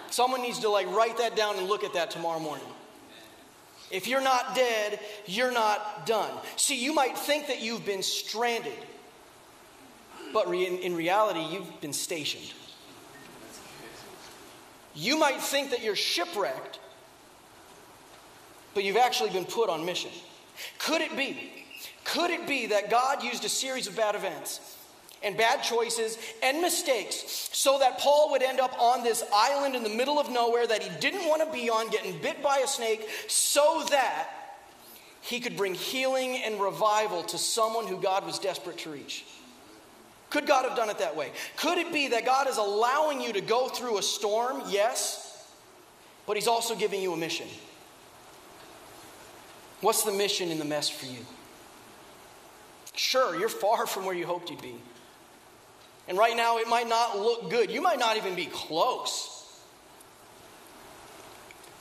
Someone 0.09 0.41
needs 0.41 0.57
to 0.59 0.69
like 0.69 0.87
write 0.87 1.19
that 1.19 1.35
down 1.35 1.57
and 1.59 1.67
look 1.67 1.83
at 1.83 1.93
that 1.93 2.09
tomorrow 2.09 2.39
morning. 2.39 2.65
If 3.91 4.07
you're 4.07 4.23
not 4.23 4.55
dead, 4.55 4.99
you're 5.27 5.51
not 5.51 6.07
done. 6.07 6.31
See, 6.55 6.83
you 6.83 6.95
might 6.95 7.15
think 7.15 7.45
that 7.45 7.61
you've 7.61 7.85
been 7.85 8.01
stranded 8.01 8.73
but 10.33 10.49
re- 10.49 10.65
in, 10.65 10.77
in 10.79 10.95
reality, 10.95 11.41
you've 11.51 11.81
been 11.81 11.93
stationed. 11.93 12.53
You 14.95 15.17
might 15.17 15.41
think 15.41 15.71
that 15.71 15.83
you're 15.83 15.95
shipwrecked, 15.95 16.79
but 18.73 18.83
you've 18.83 18.97
actually 18.97 19.29
been 19.29 19.45
put 19.45 19.69
on 19.69 19.85
mission. 19.85 20.11
Could 20.77 21.01
it 21.01 21.15
be? 21.15 21.65
Could 22.03 22.31
it 22.31 22.47
be 22.47 22.67
that 22.67 22.89
God 22.89 23.23
used 23.23 23.45
a 23.45 23.49
series 23.49 23.87
of 23.87 23.95
bad 23.95 24.15
events 24.15 24.77
and 25.21 25.37
bad 25.37 25.63
choices 25.63 26.17
and 26.41 26.61
mistakes 26.61 27.49
so 27.51 27.79
that 27.79 27.99
Paul 27.99 28.31
would 28.31 28.41
end 28.41 28.59
up 28.59 28.73
on 28.81 29.03
this 29.03 29.23
island 29.33 29.75
in 29.75 29.83
the 29.83 29.89
middle 29.89 30.19
of 30.19 30.29
nowhere 30.29 30.65
that 30.65 30.81
he 30.81 30.89
didn't 30.99 31.27
want 31.27 31.43
to 31.43 31.51
be 31.51 31.69
on, 31.69 31.89
getting 31.89 32.19
bit 32.21 32.41
by 32.41 32.59
a 32.59 32.67
snake, 32.67 33.07
so 33.27 33.85
that 33.89 34.29
he 35.21 35.39
could 35.39 35.57
bring 35.57 35.75
healing 35.75 36.37
and 36.37 36.59
revival 36.59 37.23
to 37.23 37.37
someone 37.37 37.85
who 37.85 38.01
God 38.01 38.25
was 38.25 38.39
desperate 38.39 38.77
to 38.79 38.91
reach. 38.91 39.25
Could 40.29 40.45
God 40.45 40.65
have 40.65 40.75
done 40.75 40.89
it 40.89 40.99
that 40.99 41.15
way? 41.15 41.31
Could 41.55 41.77
it 41.77 41.91
be 41.91 42.09
that 42.09 42.25
God 42.25 42.47
is 42.47 42.57
allowing 42.57 43.21
you 43.21 43.33
to 43.33 43.41
go 43.41 43.67
through 43.67 43.97
a 43.97 44.03
storm? 44.03 44.61
Yes. 44.67 45.47
But 46.27 46.37
He's 46.37 46.47
also 46.47 46.75
giving 46.75 47.01
you 47.01 47.13
a 47.13 47.17
mission. 47.17 47.47
What's 49.81 50.03
the 50.03 50.11
mission 50.11 50.49
in 50.49 50.59
the 50.59 50.65
mess 50.65 50.89
for 50.89 51.05
you? 51.05 51.25
Sure, 52.93 53.39
you're 53.39 53.49
far 53.49 53.87
from 53.87 54.05
where 54.05 54.13
you 54.13 54.25
hoped 54.25 54.49
you'd 54.49 54.61
be. 54.61 54.75
And 56.07 56.17
right 56.17 56.35
now, 56.35 56.57
it 56.57 56.67
might 56.67 56.89
not 56.89 57.17
look 57.17 57.49
good. 57.49 57.71
You 57.71 57.81
might 57.81 57.99
not 57.99 58.17
even 58.17 58.35
be 58.35 58.47
close. 58.47 59.39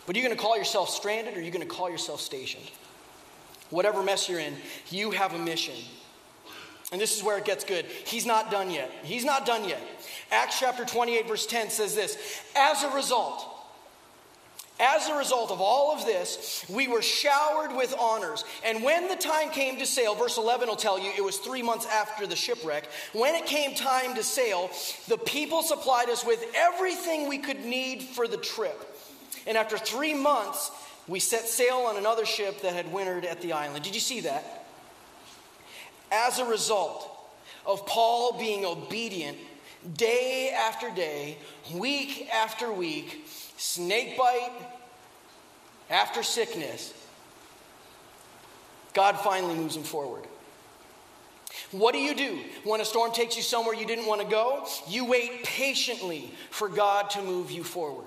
But 0.07 0.15
are 0.15 0.19
you 0.19 0.25
going 0.25 0.37
to 0.37 0.41
call 0.41 0.57
yourself 0.57 0.91
stranded 0.91 1.35
or 1.35 1.39
are 1.39 1.43
you 1.43 1.51
going 1.51 1.67
to 1.67 1.75
call 1.75 1.91
yourself 1.91 2.21
stationed? 2.21 2.71
Whatever 3.71 4.03
mess 4.03 4.29
you're 4.29 4.39
in, 4.39 4.55
you 4.91 5.11
have 5.11 5.35
a 5.35 5.39
mission. 5.39 5.75
And 6.91 7.01
this 7.01 7.17
is 7.17 7.23
where 7.23 7.37
it 7.37 7.45
gets 7.45 7.65
good. 7.65 7.85
He's 7.85 8.25
not 8.25 8.51
done 8.51 8.71
yet. 8.71 8.91
He's 9.03 9.25
not 9.25 9.45
done 9.45 9.69
yet. 9.69 9.81
Acts 10.31 10.59
chapter 10.59 10.85
28, 10.85 11.29
verse 11.29 11.47
10 11.47 11.71
says 11.71 11.95
this 11.95 12.17
As 12.57 12.83
a 12.83 12.91
result, 12.91 13.47
as 14.81 15.09
a 15.09 15.17
result 15.17 15.51
of 15.51 15.61
all 15.61 15.93
of 15.93 16.05
this, 16.05 16.65
we 16.69 16.87
were 16.87 17.03
showered 17.03 17.75
with 17.77 17.95
honors. 17.99 18.45
And 18.65 18.83
when 18.85 19.09
the 19.09 19.17
time 19.17 19.51
came 19.51 19.77
to 19.79 19.87
sail, 19.87 20.15
verse 20.15 20.39
11 20.39 20.69
will 20.69 20.77
tell 20.77 20.99
you 20.99 21.11
it 21.17 21.25
was 21.25 21.39
three 21.39 21.63
months 21.63 21.87
after 21.87 22.27
the 22.27 22.37
shipwreck. 22.37 22.89
When 23.13 23.35
it 23.35 23.45
came 23.45 23.75
time 23.75 24.15
to 24.15 24.23
sail, 24.23 24.71
the 25.09 25.19
people 25.19 25.63
supplied 25.63 26.09
us 26.09 26.25
with 26.25 26.45
everything 26.55 27.29
we 27.29 27.39
could 27.39 27.65
need 27.65 28.03
for 28.03 28.29
the 28.29 28.37
trip. 28.37 28.97
And 29.47 29.59
after 29.59 29.77
three 29.77 30.15
months, 30.15 30.71
we 31.09 31.19
set 31.19 31.49
sail 31.49 31.79
on 31.79 31.97
another 31.97 32.25
ship 32.25 32.61
that 32.63 32.75
had 32.75 32.93
wintered 32.93 33.25
at 33.25 33.41
the 33.41 33.53
island. 33.53 33.83
Did 33.83 33.95
you 33.95 34.01
see 34.01 34.21
that? 34.21 34.68
As 36.11 36.39
a 36.39 36.45
result 36.45 37.09
of 37.67 37.87
Paul 37.87 38.39
being 38.39 38.65
obedient 38.65 39.37
day 39.95 40.55
after 40.57 40.91
day, 40.91 41.39
week 41.75 42.29
after 42.33 42.73
week, 42.73 43.27
snake 43.57 44.17
bite 44.17 44.53
after 45.91 46.23
sickness, 46.23 46.95
God 48.95 49.19
finally 49.19 49.55
moves 49.55 49.77
him 49.77 49.83
forward. 49.83 50.25
What 51.71 51.93
do 51.93 51.99
you 51.99 52.15
do 52.15 52.41
when 52.65 52.81
a 52.81 52.85
storm 52.85 53.13
takes 53.13 53.37
you 53.37 53.43
somewhere 53.43 53.75
you 53.75 53.87
didn't 53.87 54.07
want 54.07 54.23
to 54.23 54.27
go? 54.27 54.67
You 54.89 55.05
wait 55.05 55.45
patiently 55.45 56.31
for 56.51 56.69
God 56.69 57.11
to 57.11 57.23
move 57.23 57.51
you 57.51 57.63
forward. 57.63 58.07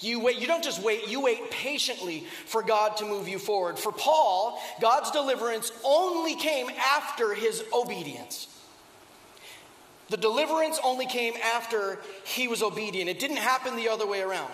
You 0.00 0.20
wait, 0.20 0.38
you 0.38 0.46
don't 0.46 0.62
just 0.62 0.82
wait, 0.82 1.08
you 1.08 1.20
wait 1.20 1.50
patiently 1.50 2.26
for 2.46 2.62
God 2.62 2.96
to 2.98 3.04
move 3.04 3.28
you 3.28 3.38
forward. 3.38 3.78
For 3.78 3.92
Paul, 3.92 4.60
God's 4.80 5.10
deliverance 5.10 5.72
only 5.84 6.36
came 6.36 6.68
after 6.70 7.34
his 7.34 7.64
obedience. 7.72 8.48
The 10.08 10.16
deliverance 10.16 10.78
only 10.84 11.06
came 11.06 11.34
after 11.42 11.98
he 12.24 12.46
was 12.46 12.62
obedient. 12.62 13.10
It 13.10 13.18
didn't 13.18 13.38
happen 13.38 13.74
the 13.76 13.88
other 13.88 14.06
way 14.06 14.20
around. 14.20 14.52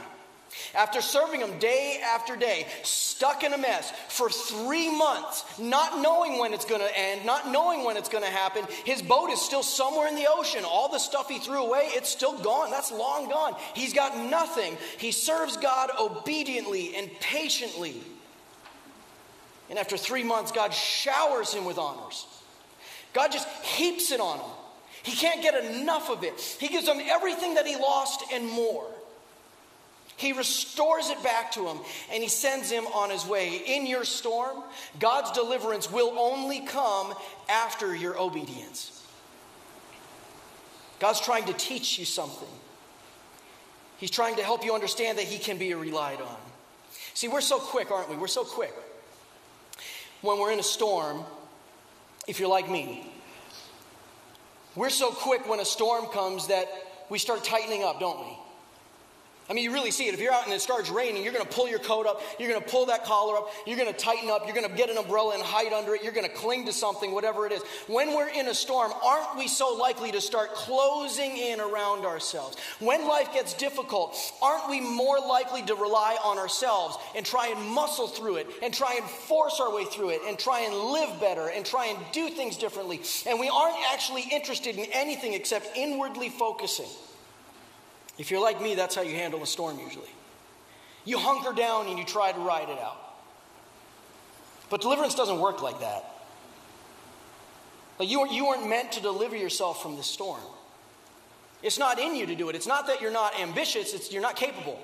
After 0.74 1.00
serving 1.00 1.40
him 1.40 1.58
day 1.58 2.00
after 2.02 2.36
day, 2.36 2.66
stuck 2.82 3.44
in 3.44 3.52
a 3.52 3.58
mess 3.58 3.92
for 4.08 4.30
three 4.30 4.90
months, 4.90 5.44
not 5.58 6.00
knowing 6.00 6.38
when 6.38 6.52
it's 6.52 6.64
going 6.64 6.80
to 6.80 6.98
end, 6.98 7.24
not 7.24 7.48
knowing 7.48 7.84
when 7.84 7.96
it's 7.96 8.08
going 8.08 8.24
to 8.24 8.30
happen, 8.30 8.64
his 8.84 9.02
boat 9.02 9.30
is 9.30 9.40
still 9.40 9.62
somewhere 9.62 10.08
in 10.08 10.14
the 10.14 10.26
ocean. 10.30 10.64
All 10.64 10.90
the 10.90 10.98
stuff 10.98 11.28
he 11.28 11.38
threw 11.38 11.62
away, 11.62 11.88
it's 11.92 12.08
still 12.08 12.38
gone. 12.38 12.70
That's 12.70 12.90
long 12.90 13.28
gone. 13.28 13.54
He's 13.74 13.92
got 13.92 14.16
nothing. 14.30 14.76
He 14.98 15.12
serves 15.12 15.56
God 15.56 15.90
obediently 15.98 16.96
and 16.96 17.10
patiently. 17.20 18.00
And 19.70 19.78
after 19.78 19.96
three 19.96 20.24
months, 20.24 20.52
God 20.52 20.74
showers 20.74 21.52
him 21.52 21.64
with 21.64 21.78
honors. 21.78 22.26
God 23.12 23.32
just 23.32 23.48
heaps 23.64 24.10
it 24.10 24.20
on 24.20 24.38
him. 24.38 24.50
He 25.02 25.12
can't 25.12 25.42
get 25.42 25.64
enough 25.64 26.10
of 26.10 26.24
it. 26.24 26.40
He 26.60 26.68
gives 26.68 26.86
him 26.86 27.00
everything 27.04 27.54
that 27.54 27.66
he 27.66 27.76
lost 27.76 28.22
and 28.32 28.48
more. 28.48 28.86
He 30.16 30.32
restores 30.32 31.08
it 31.08 31.22
back 31.22 31.52
to 31.52 31.66
him 31.66 31.78
and 32.12 32.22
he 32.22 32.28
sends 32.28 32.70
him 32.70 32.86
on 32.88 33.10
his 33.10 33.26
way. 33.26 33.62
In 33.66 33.86
your 33.86 34.04
storm, 34.04 34.62
God's 34.98 35.32
deliverance 35.32 35.90
will 35.90 36.16
only 36.18 36.60
come 36.60 37.14
after 37.48 37.94
your 37.94 38.18
obedience. 38.18 39.02
God's 41.00 41.20
trying 41.20 41.46
to 41.46 41.52
teach 41.52 41.98
you 41.98 42.04
something. 42.04 42.48
He's 43.96 44.10
trying 44.10 44.36
to 44.36 44.42
help 44.42 44.64
you 44.64 44.74
understand 44.74 45.18
that 45.18 45.24
he 45.24 45.38
can 45.38 45.58
be 45.58 45.74
relied 45.74 46.20
on. 46.20 46.36
See, 47.14 47.28
we're 47.28 47.40
so 47.40 47.58
quick, 47.58 47.90
aren't 47.90 48.08
we? 48.08 48.16
We're 48.16 48.28
so 48.28 48.44
quick. 48.44 48.74
When 50.20 50.38
we're 50.38 50.52
in 50.52 50.60
a 50.60 50.64
storm, 50.64 51.24
if 52.28 52.38
you're 52.38 52.48
like 52.48 52.70
me, 52.70 53.10
we're 54.74 54.90
so 54.90 55.10
quick 55.10 55.48
when 55.48 55.60
a 55.60 55.64
storm 55.64 56.06
comes 56.06 56.46
that 56.46 56.68
we 57.10 57.18
start 57.18 57.44
tightening 57.44 57.82
up, 57.82 58.00
don't 58.00 58.20
we? 58.20 58.36
I 59.52 59.54
mean, 59.54 59.64
you 59.64 59.72
really 59.74 59.90
see 59.90 60.08
it. 60.08 60.14
If 60.14 60.20
you're 60.20 60.32
out 60.32 60.46
and 60.46 60.54
it 60.54 60.62
starts 60.62 60.88
raining, 60.88 61.22
you're 61.22 61.32
going 61.34 61.44
to 61.44 61.52
pull 61.54 61.68
your 61.68 61.78
coat 61.78 62.06
up, 62.06 62.22
you're 62.38 62.48
going 62.48 62.62
to 62.62 62.66
pull 62.66 62.86
that 62.86 63.04
collar 63.04 63.36
up, 63.36 63.50
you're 63.66 63.76
going 63.76 63.92
to 63.92 63.98
tighten 63.98 64.30
up, 64.30 64.46
you're 64.46 64.54
going 64.54 64.66
to 64.66 64.74
get 64.74 64.88
an 64.88 64.96
umbrella 64.96 65.34
and 65.34 65.42
hide 65.42 65.74
under 65.74 65.94
it, 65.94 66.02
you're 66.02 66.14
going 66.14 66.26
to 66.26 66.32
cling 66.32 66.64
to 66.64 66.72
something, 66.72 67.12
whatever 67.12 67.44
it 67.44 67.52
is. 67.52 67.60
When 67.86 68.14
we're 68.14 68.30
in 68.30 68.48
a 68.48 68.54
storm, 68.54 68.90
aren't 69.04 69.36
we 69.36 69.48
so 69.48 69.74
likely 69.74 70.10
to 70.12 70.22
start 70.22 70.54
closing 70.54 71.36
in 71.36 71.60
around 71.60 72.06
ourselves? 72.06 72.56
When 72.80 73.06
life 73.06 73.34
gets 73.34 73.52
difficult, 73.52 74.16
aren't 74.40 74.70
we 74.70 74.80
more 74.80 75.20
likely 75.20 75.60
to 75.64 75.74
rely 75.74 76.16
on 76.24 76.38
ourselves 76.38 76.96
and 77.14 77.26
try 77.26 77.48
and 77.48 77.60
muscle 77.60 78.08
through 78.08 78.36
it 78.36 78.46
and 78.62 78.72
try 78.72 78.94
and 78.94 79.04
force 79.04 79.60
our 79.60 79.70
way 79.70 79.84
through 79.84 80.12
it 80.12 80.22
and 80.26 80.38
try 80.38 80.60
and 80.60 80.74
live 80.74 81.20
better 81.20 81.48
and 81.48 81.66
try 81.66 81.88
and 81.88 81.98
do 82.12 82.30
things 82.30 82.56
differently? 82.56 83.02
And 83.26 83.38
we 83.38 83.50
aren't 83.50 83.76
actually 83.92 84.24
interested 84.32 84.78
in 84.78 84.86
anything 84.94 85.34
except 85.34 85.76
inwardly 85.76 86.30
focusing. 86.30 86.88
If 88.18 88.30
you're 88.30 88.40
like 88.40 88.60
me, 88.60 88.74
that's 88.74 88.94
how 88.94 89.02
you 89.02 89.14
handle 89.14 89.42
a 89.42 89.46
storm 89.46 89.78
usually. 89.78 90.10
You 91.04 91.18
hunker 91.18 91.52
down 91.52 91.88
and 91.88 91.98
you 91.98 92.04
try 92.04 92.32
to 92.32 92.38
ride 92.38 92.68
it 92.68 92.78
out. 92.78 92.98
But 94.70 94.80
deliverance 94.80 95.14
doesn't 95.14 95.40
work 95.40 95.62
like 95.62 95.80
that. 95.80 96.04
Like 97.98 98.08
you, 98.08 98.26
you 98.30 98.46
weren't 98.46 98.68
meant 98.68 98.92
to 98.92 99.00
deliver 99.00 99.36
yourself 99.36 99.82
from 99.82 99.96
the 99.96 100.02
storm. 100.02 100.40
It's 101.62 101.78
not 101.78 101.98
in 101.98 102.16
you 102.16 102.26
to 102.26 102.34
do 102.34 102.48
it. 102.48 102.56
It's 102.56 102.66
not 102.66 102.86
that 102.88 103.00
you're 103.00 103.12
not 103.12 103.38
ambitious, 103.40 103.94
it's 103.94 104.12
you're 104.12 104.22
not 104.22 104.36
capable. 104.36 104.78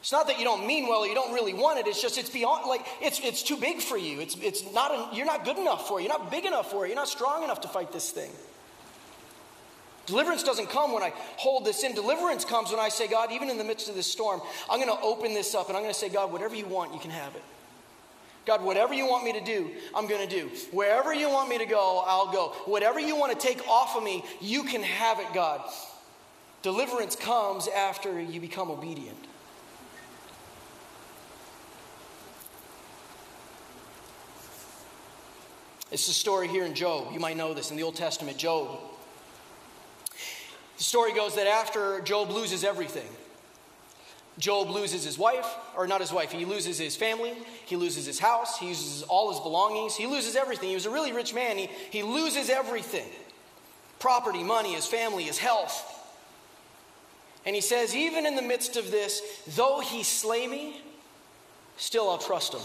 It's 0.00 0.12
not 0.12 0.28
that 0.28 0.38
you 0.38 0.44
don't 0.44 0.66
mean 0.66 0.88
well 0.88 1.00
or 1.00 1.06
you 1.06 1.14
don't 1.14 1.34
really 1.34 1.54
want 1.54 1.78
it. 1.80 1.86
It's 1.86 2.00
just 2.00 2.18
it's 2.18 2.30
beyond 2.30 2.66
like 2.68 2.86
it's 3.02 3.20
it's 3.20 3.42
too 3.42 3.56
big 3.56 3.80
for 3.80 3.98
you. 3.98 4.20
It's 4.20 4.36
it's 4.40 4.72
not 4.72 4.92
a, 4.92 5.16
you're 5.16 5.26
not 5.26 5.44
good 5.44 5.58
enough 5.58 5.88
for 5.88 5.98
it. 5.98 6.04
You're 6.04 6.16
not 6.16 6.30
big 6.30 6.44
enough 6.44 6.70
for 6.70 6.84
it. 6.84 6.88
You're 6.88 6.96
not 6.96 7.08
strong 7.08 7.42
enough 7.42 7.62
to 7.62 7.68
fight 7.68 7.92
this 7.92 8.10
thing. 8.10 8.30
Deliverance 10.08 10.42
doesn't 10.42 10.70
come 10.70 10.92
when 10.92 11.02
I 11.02 11.12
hold 11.36 11.66
this 11.66 11.84
in. 11.84 11.94
Deliverance 11.94 12.42
comes 12.42 12.70
when 12.70 12.80
I 12.80 12.88
say, 12.88 13.06
God, 13.06 13.30
even 13.30 13.50
in 13.50 13.58
the 13.58 13.64
midst 13.64 13.90
of 13.90 13.94
this 13.94 14.10
storm, 14.10 14.40
I'm 14.70 14.80
going 14.80 14.88
to 14.88 15.04
open 15.04 15.34
this 15.34 15.54
up 15.54 15.68
and 15.68 15.76
I'm 15.76 15.82
going 15.82 15.92
to 15.92 15.98
say, 15.98 16.08
God, 16.08 16.32
whatever 16.32 16.54
you 16.54 16.66
want, 16.66 16.94
you 16.94 16.98
can 16.98 17.10
have 17.10 17.36
it. 17.36 17.42
God, 18.46 18.64
whatever 18.64 18.94
you 18.94 19.06
want 19.06 19.24
me 19.24 19.34
to 19.34 19.44
do, 19.44 19.70
I'm 19.94 20.06
going 20.06 20.26
to 20.26 20.34
do. 20.34 20.48
Wherever 20.72 21.12
you 21.12 21.28
want 21.28 21.50
me 21.50 21.58
to 21.58 21.66
go, 21.66 22.02
I'll 22.06 22.32
go. 22.32 22.54
Whatever 22.64 22.98
you 22.98 23.16
want 23.16 23.38
to 23.38 23.46
take 23.46 23.68
off 23.68 23.96
of 23.96 24.02
me, 24.02 24.24
you 24.40 24.64
can 24.64 24.82
have 24.82 25.20
it, 25.20 25.26
God. 25.34 25.60
Deliverance 26.62 27.14
comes 27.14 27.68
after 27.68 28.18
you 28.18 28.40
become 28.40 28.70
obedient. 28.70 29.18
It's 35.92 36.06
the 36.06 36.14
story 36.14 36.48
here 36.48 36.64
in 36.64 36.74
Job. 36.74 37.12
You 37.12 37.20
might 37.20 37.36
know 37.36 37.52
this 37.52 37.70
in 37.70 37.76
the 37.76 37.82
Old 37.82 37.96
Testament. 37.96 38.38
Job 38.38 38.78
the 40.78 40.84
story 40.84 41.12
goes 41.12 41.34
that 41.34 41.46
after 41.46 42.00
Job 42.00 42.30
loses 42.30 42.64
everything, 42.64 43.08
Job 44.38 44.70
loses 44.70 45.04
his 45.04 45.18
wife, 45.18 45.46
or 45.76 45.88
not 45.88 46.00
his 46.00 46.12
wife, 46.12 46.30
he 46.30 46.44
loses 46.44 46.78
his 46.78 46.94
family, 46.94 47.32
he 47.66 47.74
loses 47.74 48.06
his 48.06 48.20
house, 48.20 48.58
he 48.58 48.68
loses 48.68 49.02
all 49.02 49.32
his 49.32 49.40
belongings, 49.40 49.96
he 49.96 50.06
loses 50.06 50.36
everything. 50.36 50.68
He 50.68 50.76
was 50.76 50.86
a 50.86 50.90
really 50.90 51.12
rich 51.12 51.34
man, 51.34 51.58
he, 51.58 51.68
he 51.90 52.02
loses 52.02 52.48
everything 52.48 53.08
property, 53.98 54.44
money, 54.44 54.74
his 54.74 54.86
family, 54.86 55.24
his 55.24 55.38
health. 55.38 55.96
And 57.44 57.56
he 57.56 57.60
says, 57.60 57.96
Even 57.96 58.26
in 58.26 58.36
the 58.36 58.42
midst 58.42 58.76
of 58.76 58.92
this, 58.92 59.20
though 59.56 59.80
he 59.80 60.04
slay 60.04 60.46
me, 60.46 60.80
still 61.76 62.08
I'll 62.08 62.18
trust 62.18 62.54
him. 62.54 62.60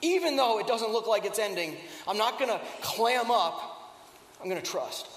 Even 0.00 0.36
though 0.36 0.60
it 0.60 0.66
doesn't 0.66 0.92
look 0.92 1.08
like 1.08 1.24
it's 1.24 1.38
ending, 1.38 1.76
I'm 2.06 2.18
not 2.18 2.38
going 2.38 2.50
to 2.50 2.60
clam 2.82 3.30
up, 3.30 3.98
I'm 4.40 4.48
going 4.48 4.60
to 4.60 4.70
trust. 4.70 5.08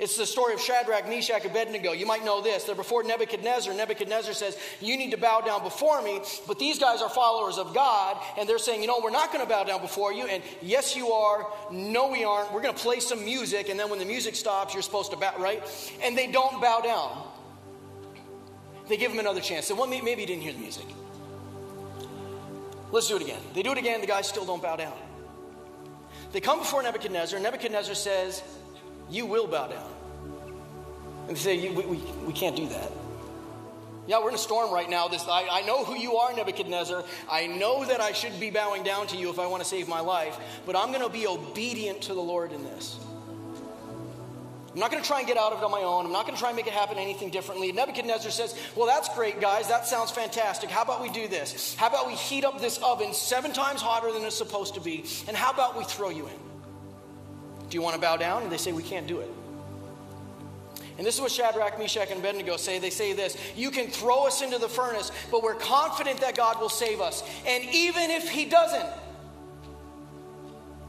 It's 0.00 0.16
the 0.16 0.24
story 0.24 0.54
of 0.54 0.60
Shadrach, 0.62 1.06
Meshach, 1.10 1.42
and 1.42 1.50
Abednego. 1.50 1.92
You 1.92 2.06
might 2.06 2.24
know 2.24 2.40
this. 2.40 2.64
They're 2.64 2.74
before 2.74 3.02
Nebuchadnezzar. 3.02 3.74
Nebuchadnezzar 3.74 4.32
says, 4.32 4.56
You 4.80 4.96
need 4.96 5.10
to 5.10 5.18
bow 5.18 5.42
down 5.42 5.62
before 5.62 6.00
me. 6.00 6.22
But 6.48 6.58
these 6.58 6.78
guys 6.78 7.02
are 7.02 7.10
followers 7.10 7.58
of 7.58 7.74
God, 7.74 8.16
and 8.38 8.48
they're 8.48 8.58
saying, 8.58 8.80
You 8.80 8.86
know, 8.86 8.98
we're 9.04 9.10
not 9.10 9.30
going 9.30 9.44
to 9.44 9.48
bow 9.48 9.64
down 9.64 9.82
before 9.82 10.10
you. 10.10 10.24
And 10.24 10.42
yes, 10.62 10.96
you 10.96 11.12
are. 11.12 11.46
No, 11.70 12.08
we 12.08 12.24
aren't. 12.24 12.50
We're 12.50 12.62
going 12.62 12.74
to 12.74 12.80
play 12.80 13.00
some 13.00 13.22
music, 13.22 13.68
and 13.68 13.78
then 13.78 13.90
when 13.90 13.98
the 13.98 14.06
music 14.06 14.36
stops, 14.36 14.72
you're 14.72 14.82
supposed 14.82 15.10
to 15.10 15.18
bow, 15.18 15.34
right? 15.38 15.62
And 16.02 16.16
they 16.16 16.32
don't 16.32 16.62
bow 16.62 16.80
down. 16.80 17.22
They 18.88 18.96
give 18.96 19.12
him 19.12 19.18
another 19.18 19.42
chance. 19.42 19.66
So 19.66 19.74
well, 19.74 19.86
maybe 19.86 20.22
he 20.22 20.26
didn't 20.26 20.42
hear 20.42 20.54
the 20.54 20.58
music. 20.60 20.86
Let's 22.90 23.06
do 23.06 23.16
it 23.16 23.22
again. 23.22 23.40
They 23.54 23.62
do 23.62 23.72
it 23.72 23.78
again, 23.78 24.00
the 24.00 24.06
guys 24.06 24.26
still 24.26 24.46
don't 24.46 24.62
bow 24.62 24.76
down. 24.76 24.96
They 26.32 26.40
come 26.40 26.60
before 26.60 26.82
Nebuchadnezzar, 26.82 27.38
Nebuchadnezzar 27.38 27.94
says, 27.94 28.42
You 29.10 29.26
will 29.26 29.46
bow 29.46 29.66
down. 29.66 29.90
And 31.28 31.36
say, 31.36 31.68
we, 31.68 31.84
we, 31.84 31.96
we 32.26 32.32
can't 32.32 32.56
do 32.56 32.68
that. 32.68 32.90
Yeah, 34.06 34.20
we're 34.20 34.30
in 34.30 34.34
a 34.34 34.38
storm 34.38 34.72
right 34.72 34.88
now. 34.88 35.08
This, 35.08 35.24
I, 35.28 35.46
I 35.50 35.62
know 35.62 35.84
who 35.84 35.96
you 35.96 36.16
are, 36.16 36.34
Nebuchadnezzar. 36.34 37.04
I 37.30 37.46
know 37.46 37.84
that 37.84 38.00
I 38.00 38.12
should 38.12 38.40
be 38.40 38.50
bowing 38.50 38.82
down 38.82 39.06
to 39.08 39.16
you 39.16 39.30
if 39.30 39.38
I 39.38 39.46
want 39.46 39.62
to 39.62 39.68
save 39.68 39.86
my 39.86 40.00
life, 40.00 40.36
but 40.66 40.74
I'm 40.74 40.88
going 40.88 41.02
to 41.02 41.08
be 41.08 41.26
obedient 41.26 42.02
to 42.02 42.14
the 42.14 42.20
Lord 42.20 42.52
in 42.52 42.64
this. 42.64 42.98
I'm 44.72 44.78
not 44.78 44.90
going 44.90 45.02
to 45.02 45.06
try 45.06 45.18
and 45.18 45.26
get 45.26 45.36
out 45.36 45.52
of 45.52 45.58
it 45.58 45.64
on 45.64 45.70
my 45.70 45.82
own. 45.82 46.06
I'm 46.06 46.12
not 46.12 46.26
going 46.26 46.34
to 46.34 46.40
try 46.40 46.50
and 46.50 46.56
make 46.56 46.68
it 46.68 46.72
happen 46.72 46.96
anything 46.96 47.30
differently. 47.30 47.72
Nebuchadnezzar 47.72 48.30
says, 48.30 48.56
Well, 48.76 48.86
that's 48.86 49.12
great, 49.14 49.40
guys. 49.40 49.68
That 49.68 49.86
sounds 49.86 50.12
fantastic. 50.12 50.70
How 50.70 50.82
about 50.82 51.02
we 51.02 51.10
do 51.10 51.26
this? 51.26 51.74
How 51.74 51.88
about 51.88 52.06
we 52.06 52.14
heat 52.14 52.44
up 52.44 52.60
this 52.60 52.78
oven 52.78 53.12
seven 53.12 53.52
times 53.52 53.82
hotter 53.82 54.12
than 54.12 54.24
it's 54.24 54.36
supposed 54.36 54.74
to 54.74 54.80
be? 54.80 55.04
And 55.26 55.36
how 55.36 55.50
about 55.50 55.76
we 55.76 55.84
throw 55.84 56.10
you 56.10 56.26
in? 56.26 56.49
Do 57.70 57.76
you 57.76 57.82
want 57.82 57.94
to 57.94 58.00
bow 58.00 58.16
down? 58.16 58.42
And 58.42 58.52
they 58.52 58.58
say, 58.58 58.72
We 58.72 58.82
can't 58.82 59.06
do 59.06 59.20
it. 59.20 59.30
And 60.98 61.06
this 61.06 61.14
is 61.14 61.20
what 61.22 61.32
Shadrach, 61.32 61.78
Meshach, 61.78 62.10
and 62.10 62.18
Abednego 62.18 62.58
say. 62.58 62.78
They 62.78 62.90
say 62.90 63.14
this 63.14 63.36
You 63.56 63.70
can 63.70 63.86
throw 63.86 64.26
us 64.26 64.42
into 64.42 64.58
the 64.58 64.68
furnace, 64.68 65.10
but 65.30 65.42
we're 65.42 65.54
confident 65.54 66.20
that 66.20 66.36
God 66.36 66.60
will 66.60 66.68
save 66.68 67.00
us. 67.00 67.22
And 67.46 67.64
even 67.64 68.10
if 68.10 68.28
He 68.28 68.44
doesn't, 68.44 68.86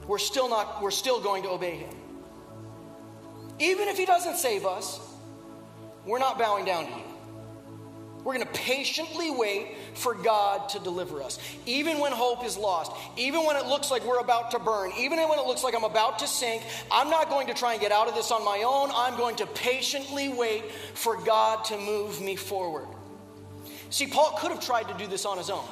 we're 0.08 0.18
still, 0.18 0.50
not, 0.50 0.82
we're 0.82 0.92
still 0.92 1.22
going 1.22 1.44
to 1.44 1.50
obey 1.50 1.78
Him. 1.78 1.96
Even 3.60 3.88
if 3.88 3.98
He 3.98 4.06
doesn't 4.06 4.38
save 4.38 4.66
us, 4.66 5.00
we're 6.06 6.20
not 6.20 6.38
bowing 6.38 6.66
down 6.66 6.88
to 6.88 6.92
you. 6.92 7.11
We're 8.24 8.36
going 8.36 8.46
to 8.46 8.54
patiently 8.54 9.32
wait 9.32 9.76
for 9.96 10.14
God 10.14 10.70
to 10.70 10.80
deliver 10.80 11.24
us. 11.24 11.40
Even 11.66 12.00
when 12.00 12.12
hope 12.12 12.46
is 12.46 12.56
lost, 12.56 12.92
even 13.18 13.46
when 13.46 13.56
it 13.56 13.66
looks 13.66 13.90
like 13.90 14.06
we're 14.06 14.20
about 14.20 14.52
to 14.52 14.60
burn, 14.60 14.92
even 14.98 15.18
when 15.20 15.40
it 15.40 15.46
looks 15.46 15.64
like 15.64 15.74
I'm 15.74 15.84
about 15.84 16.20
to 16.20 16.28
sink, 16.28 16.62
I'm 16.92 17.10
not 17.10 17.30
going 17.30 17.48
to 17.48 17.54
try 17.54 17.74
and 17.74 17.82
get 17.82 17.92
out 17.92 18.08
of 18.08 18.14
this 18.14 18.32
on 18.32 18.46
my 18.46 18.64
own. 18.66 18.92
I'm 18.94 19.18
going 19.18 19.36
to 19.38 19.48
patiently 19.48 20.30
wait 20.30 20.72
for 20.94 21.20
God 21.24 21.66
to 21.66 21.78
move 21.78 22.22
me 22.22 22.36
forward. 22.36 22.88
See, 23.90 24.06
Paul 24.06 24.38
could 24.40 24.52
have 24.52 24.64
tried 24.64 24.88
to 24.88 24.94
do 24.94 25.08
this 25.08 25.26
on 25.26 25.38
his 25.38 25.50
own. 25.50 25.66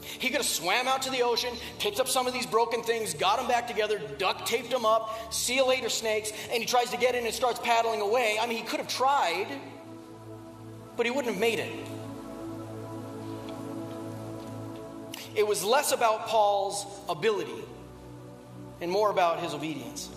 He 0.00 0.28
could 0.28 0.38
have 0.38 0.46
swam 0.46 0.86
out 0.86 1.02
to 1.02 1.10
the 1.10 1.22
ocean, 1.22 1.52
picked 1.78 1.98
up 1.98 2.08
some 2.08 2.26
of 2.26 2.32
these 2.32 2.46
broken 2.46 2.82
things, 2.82 3.12
got 3.12 3.38
them 3.38 3.48
back 3.48 3.66
together, 3.66 4.00
duct 4.18 4.46
taped 4.46 4.70
them 4.70 4.86
up, 4.86 5.32
see 5.34 5.56
you 5.56 5.66
later, 5.66 5.88
snakes, 5.88 6.32
and 6.50 6.60
he 6.60 6.64
tries 6.64 6.90
to 6.92 6.96
get 6.96 7.14
in 7.14 7.26
and 7.26 7.34
starts 7.34 7.58
paddling 7.58 8.00
away. 8.00 8.38
I 8.40 8.46
mean, 8.46 8.56
he 8.56 8.62
could 8.62 8.78
have 8.78 8.88
tried 8.88 9.48
but 10.96 11.06
he 11.06 11.12
wouldn't 11.12 11.34
have 11.34 11.40
made 11.40 11.58
it. 11.58 11.72
It 15.34 15.46
was 15.46 15.62
less 15.62 15.92
about 15.92 16.26
Paul's 16.26 16.86
ability 17.08 17.62
and 18.80 18.90
more 18.90 19.10
about 19.10 19.40
his 19.40 19.52
obedience. 19.52 20.08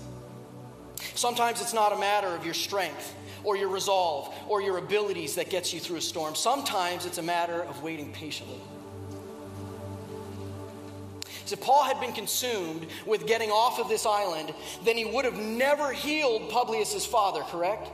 Sometimes 1.15 1.61
it's 1.61 1.73
not 1.73 1.91
a 1.91 1.99
matter 1.99 2.27
of 2.27 2.45
your 2.45 2.53
strength 2.53 3.15
or 3.43 3.57
your 3.57 3.67
resolve 3.67 4.33
or 4.47 4.61
your 4.61 4.77
abilities 4.77 5.35
that 5.35 5.49
gets 5.49 5.73
you 5.73 5.79
through 5.79 5.97
a 5.97 6.01
storm. 6.01 6.35
Sometimes 6.35 7.05
it's 7.05 7.17
a 7.17 7.23
matter 7.23 7.61
of 7.63 7.83
waiting 7.83 8.11
patiently. 8.13 8.59
So 11.45 11.53
if 11.53 11.61
Paul 11.61 11.83
had 11.83 11.99
been 11.99 12.13
consumed 12.13 12.85
with 13.05 13.25
getting 13.25 13.49
off 13.49 13.79
of 13.79 13.89
this 13.89 14.05
island, 14.05 14.53
then 14.85 14.95
he 14.95 15.05
would 15.05 15.25
have 15.25 15.37
never 15.37 15.91
healed 15.91 16.49
Publius's 16.49 17.05
father, 17.05 17.41
correct? 17.41 17.89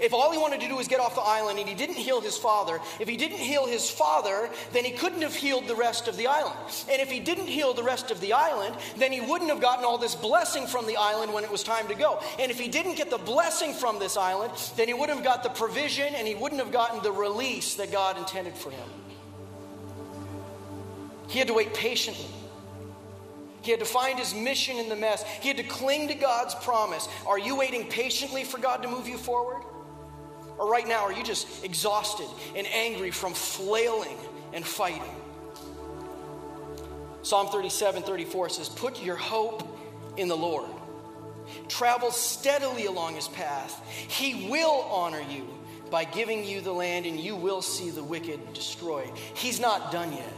If 0.00 0.12
all 0.12 0.32
he 0.32 0.38
wanted 0.38 0.60
to 0.60 0.68
do 0.68 0.76
was 0.76 0.88
get 0.88 1.00
off 1.00 1.14
the 1.14 1.20
island 1.20 1.58
and 1.58 1.68
he 1.68 1.74
didn't 1.74 1.96
heal 1.96 2.20
his 2.20 2.36
father, 2.36 2.80
if 3.00 3.08
he 3.08 3.16
didn't 3.16 3.38
heal 3.38 3.66
his 3.66 3.90
father, 3.90 4.50
then 4.72 4.84
he 4.84 4.92
couldn't 4.92 5.22
have 5.22 5.34
healed 5.34 5.66
the 5.66 5.74
rest 5.74 6.08
of 6.08 6.16
the 6.16 6.26
island. 6.26 6.56
And 6.90 7.00
if 7.00 7.10
he 7.10 7.20
didn't 7.20 7.46
heal 7.46 7.74
the 7.74 7.82
rest 7.82 8.10
of 8.10 8.20
the 8.20 8.32
island, 8.32 8.76
then 8.96 9.12
he 9.12 9.20
wouldn't 9.20 9.50
have 9.50 9.60
gotten 9.60 9.84
all 9.84 9.98
this 9.98 10.14
blessing 10.14 10.66
from 10.66 10.86
the 10.86 10.96
island 10.96 11.32
when 11.32 11.44
it 11.44 11.50
was 11.50 11.62
time 11.62 11.88
to 11.88 11.94
go. 11.94 12.20
And 12.38 12.50
if 12.50 12.58
he 12.58 12.68
didn't 12.68 12.96
get 12.96 13.10
the 13.10 13.18
blessing 13.18 13.72
from 13.72 13.98
this 13.98 14.16
island, 14.16 14.52
then 14.76 14.88
he 14.88 14.94
wouldn't 14.94 15.18
have 15.18 15.24
got 15.24 15.42
the 15.42 15.50
provision 15.50 16.14
and 16.14 16.26
he 16.26 16.34
wouldn't 16.34 16.60
have 16.60 16.72
gotten 16.72 17.02
the 17.02 17.12
release 17.12 17.74
that 17.76 17.90
God 17.90 18.18
intended 18.18 18.54
for 18.54 18.70
him. 18.70 18.88
He 21.28 21.38
had 21.38 21.48
to 21.48 21.54
wait 21.54 21.74
patiently. 21.74 22.26
He 23.62 23.70
had 23.70 23.80
to 23.80 23.86
find 23.86 24.18
his 24.18 24.34
mission 24.34 24.78
in 24.78 24.88
the 24.88 24.96
mess. 24.96 25.22
He 25.40 25.48
had 25.48 25.58
to 25.58 25.62
cling 25.62 26.08
to 26.08 26.14
God's 26.14 26.54
promise. 26.54 27.08
Are 27.26 27.38
you 27.38 27.56
waiting 27.56 27.88
patiently 27.88 28.44
for 28.44 28.58
God 28.58 28.82
to 28.82 28.88
move 28.88 29.06
you 29.06 29.18
forward? 29.18 29.62
Or 30.58 30.70
right 30.70 30.86
now, 30.86 31.04
are 31.04 31.12
you 31.12 31.22
just 31.22 31.64
exhausted 31.64 32.28
and 32.56 32.66
angry 32.66 33.10
from 33.10 33.34
flailing 33.34 34.16
and 34.52 34.66
fighting? 34.66 35.02
Psalm 37.22 37.48
37 37.48 38.02
34 38.02 38.48
says, 38.48 38.68
Put 38.68 39.02
your 39.02 39.16
hope 39.16 39.78
in 40.16 40.28
the 40.28 40.36
Lord. 40.36 40.68
Travel 41.68 42.10
steadily 42.10 42.86
along 42.86 43.14
his 43.14 43.28
path. 43.28 43.86
He 43.88 44.48
will 44.50 44.86
honor 44.90 45.22
you 45.30 45.46
by 45.90 46.04
giving 46.04 46.44
you 46.44 46.60
the 46.60 46.72
land, 46.72 47.06
and 47.06 47.18
you 47.18 47.36
will 47.36 47.62
see 47.62 47.90
the 47.90 48.02
wicked 48.02 48.52
destroyed. 48.52 49.10
He's 49.34 49.58
not 49.58 49.90
done 49.90 50.12
yet. 50.12 50.32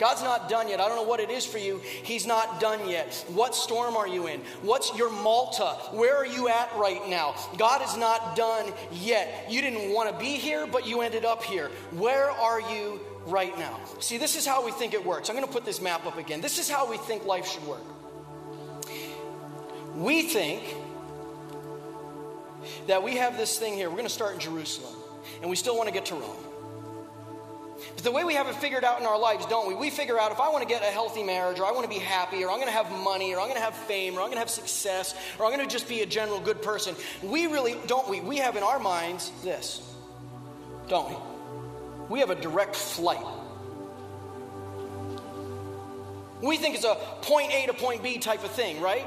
God's 0.00 0.22
not 0.22 0.48
done 0.48 0.70
yet. 0.70 0.80
I 0.80 0.88
don't 0.88 0.96
know 0.96 1.02
what 1.02 1.20
it 1.20 1.28
is 1.28 1.44
for 1.44 1.58
you. 1.58 1.78
He's 2.02 2.26
not 2.26 2.58
done 2.58 2.88
yet. 2.88 3.22
What 3.28 3.54
storm 3.54 3.98
are 3.98 4.08
you 4.08 4.28
in? 4.28 4.40
What's 4.62 4.96
your 4.96 5.10
Malta? 5.10 5.76
Where 5.92 6.16
are 6.16 6.26
you 6.26 6.48
at 6.48 6.74
right 6.74 7.06
now? 7.06 7.34
God 7.58 7.82
is 7.82 7.98
not 7.98 8.34
done 8.34 8.72
yet. 8.90 9.46
You 9.50 9.60
didn't 9.60 9.92
want 9.92 10.10
to 10.10 10.18
be 10.18 10.36
here, 10.36 10.66
but 10.66 10.86
you 10.86 11.02
ended 11.02 11.26
up 11.26 11.42
here. 11.42 11.70
Where 11.90 12.30
are 12.30 12.62
you 12.62 12.98
right 13.26 13.56
now? 13.58 13.78
See, 13.98 14.16
this 14.16 14.36
is 14.36 14.46
how 14.46 14.64
we 14.64 14.72
think 14.72 14.94
it 14.94 15.04
works. 15.04 15.28
I'm 15.28 15.36
going 15.36 15.46
to 15.46 15.52
put 15.52 15.66
this 15.66 15.82
map 15.82 16.06
up 16.06 16.16
again. 16.16 16.40
This 16.40 16.58
is 16.58 16.70
how 16.70 16.90
we 16.90 16.96
think 16.96 17.26
life 17.26 17.46
should 17.46 17.66
work. 17.66 17.84
We 19.94 20.22
think 20.22 20.62
that 22.86 23.02
we 23.02 23.16
have 23.16 23.36
this 23.36 23.58
thing 23.58 23.74
here. 23.74 23.90
We're 23.90 23.96
going 23.96 24.08
to 24.08 24.14
start 24.14 24.32
in 24.32 24.40
Jerusalem, 24.40 24.94
and 25.42 25.50
we 25.50 25.56
still 25.56 25.76
want 25.76 25.88
to 25.88 25.92
get 25.92 26.06
to 26.06 26.14
Rome. 26.14 26.49
But 27.94 28.04
the 28.04 28.12
way 28.12 28.24
we 28.24 28.34
have 28.34 28.46
it 28.46 28.54
figured 28.56 28.84
out 28.84 29.00
in 29.00 29.06
our 29.06 29.18
lives, 29.18 29.46
don't 29.46 29.68
we? 29.68 29.74
We 29.74 29.90
figure 29.90 30.18
out 30.18 30.32
if 30.32 30.40
I 30.40 30.48
want 30.50 30.62
to 30.62 30.68
get 30.68 30.82
a 30.82 30.86
healthy 30.86 31.22
marriage, 31.22 31.58
or 31.58 31.66
I 31.66 31.72
want 31.72 31.84
to 31.84 31.88
be 31.90 31.98
happy, 31.98 32.42
or 32.44 32.50
I'm 32.50 32.56
going 32.56 32.68
to 32.68 32.72
have 32.72 32.90
money, 33.04 33.34
or 33.34 33.40
I'm 33.40 33.46
going 33.46 33.58
to 33.58 33.64
have 33.64 33.74
fame, 33.74 34.14
or 34.14 34.20
I'm 34.20 34.26
going 34.26 34.34
to 34.34 34.40
have 34.40 34.50
success, 34.50 35.14
or 35.38 35.46
I'm 35.46 35.52
going 35.52 35.66
to 35.66 35.72
just 35.72 35.88
be 35.88 36.00
a 36.02 36.06
general 36.06 36.40
good 36.40 36.62
person. 36.62 36.94
We 37.22 37.46
really, 37.46 37.76
don't 37.86 38.08
we? 38.08 38.20
We 38.20 38.38
have 38.38 38.56
in 38.56 38.62
our 38.62 38.78
minds 38.78 39.32
this, 39.42 39.82
don't 40.88 41.10
we? 41.10 41.16
We 42.08 42.20
have 42.20 42.30
a 42.30 42.34
direct 42.34 42.74
flight. 42.76 43.24
We 46.42 46.56
think 46.56 46.74
it's 46.74 46.84
a 46.84 46.94
point 47.22 47.52
A 47.52 47.66
to 47.66 47.74
point 47.74 48.02
B 48.02 48.18
type 48.18 48.44
of 48.44 48.50
thing, 48.50 48.80
right? 48.80 49.06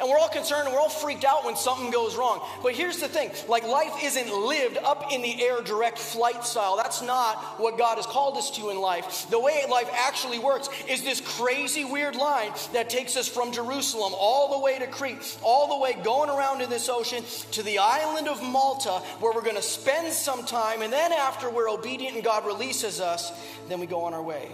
And 0.00 0.08
we're 0.08 0.18
all 0.18 0.28
concerned 0.28 0.66
and 0.66 0.74
we're 0.74 0.80
all 0.80 0.88
freaked 0.88 1.24
out 1.24 1.44
when 1.44 1.56
something 1.56 1.90
goes 1.90 2.16
wrong. 2.16 2.40
But 2.62 2.74
here's 2.74 2.98
the 2.98 3.08
thing 3.08 3.30
like, 3.48 3.64
life 3.64 3.92
isn't 4.02 4.28
lived 4.28 4.76
up 4.78 5.12
in 5.12 5.22
the 5.22 5.42
air 5.42 5.60
direct 5.62 5.98
flight 5.98 6.44
style. 6.44 6.76
That's 6.76 7.02
not 7.02 7.36
what 7.60 7.78
God 7.78 7.96
has 7.96 8.06
called 8.06 8.36
us 8.36 8.50
to 8.52 8.70
in 8.70 8.80
life. 8.80 9.26
The 9.30 9.38
way 9.38 9.62
life 9.70 9.90
actually 10.06 10.38
works 10.38 10.68
is 10.88 11.02
this 11.02 11.20
crazy, 11.20 11.84
weird 11.84 12.16
line 12.16 12.52
that 12.72 12.90
takes 12.90 13.16
us 13.16 13.28
from 13.28 13.52
Jerusalem 13.52 14.12
all 14.16 14.58
the 14.58 14.64
way 14.64 14.78
to 14.78 14.86
Crete, 14.86 15.38
all 15.42 15.68
the 15.68 15.78
way 15.78 15.96
going 16.04 16.30
around 16.30 16.60
in 16.60 16.70
this 16.70 16.88
ocean 16.88 17.24
to 17.52 17.62
the 17.62 17.78
island 17.78 18.28
of 18.28 18.42
Malta, 18.42 19.00
where 19.20 19.32
we're 19.32 19.42
going 19.42 19.56
to 19.56 19.62
spend 19.62 20.12
some 20.12 20.44
time. 20.44 20.82
And 20.82 20.92
then, 20.92 21.12
after 21.12 21.50
we're 21.50 21.70
obedient 21.70 22.14
and 22.14 22.24
God 22.24 22.46
releases 22.46 23.00
us, 23.00 23.32
then 23.68 23.80
we 23.80 23.86
go 23.86 24.04
on 24.04 24.14
our 24.14 24.22
way. 24.22 24.48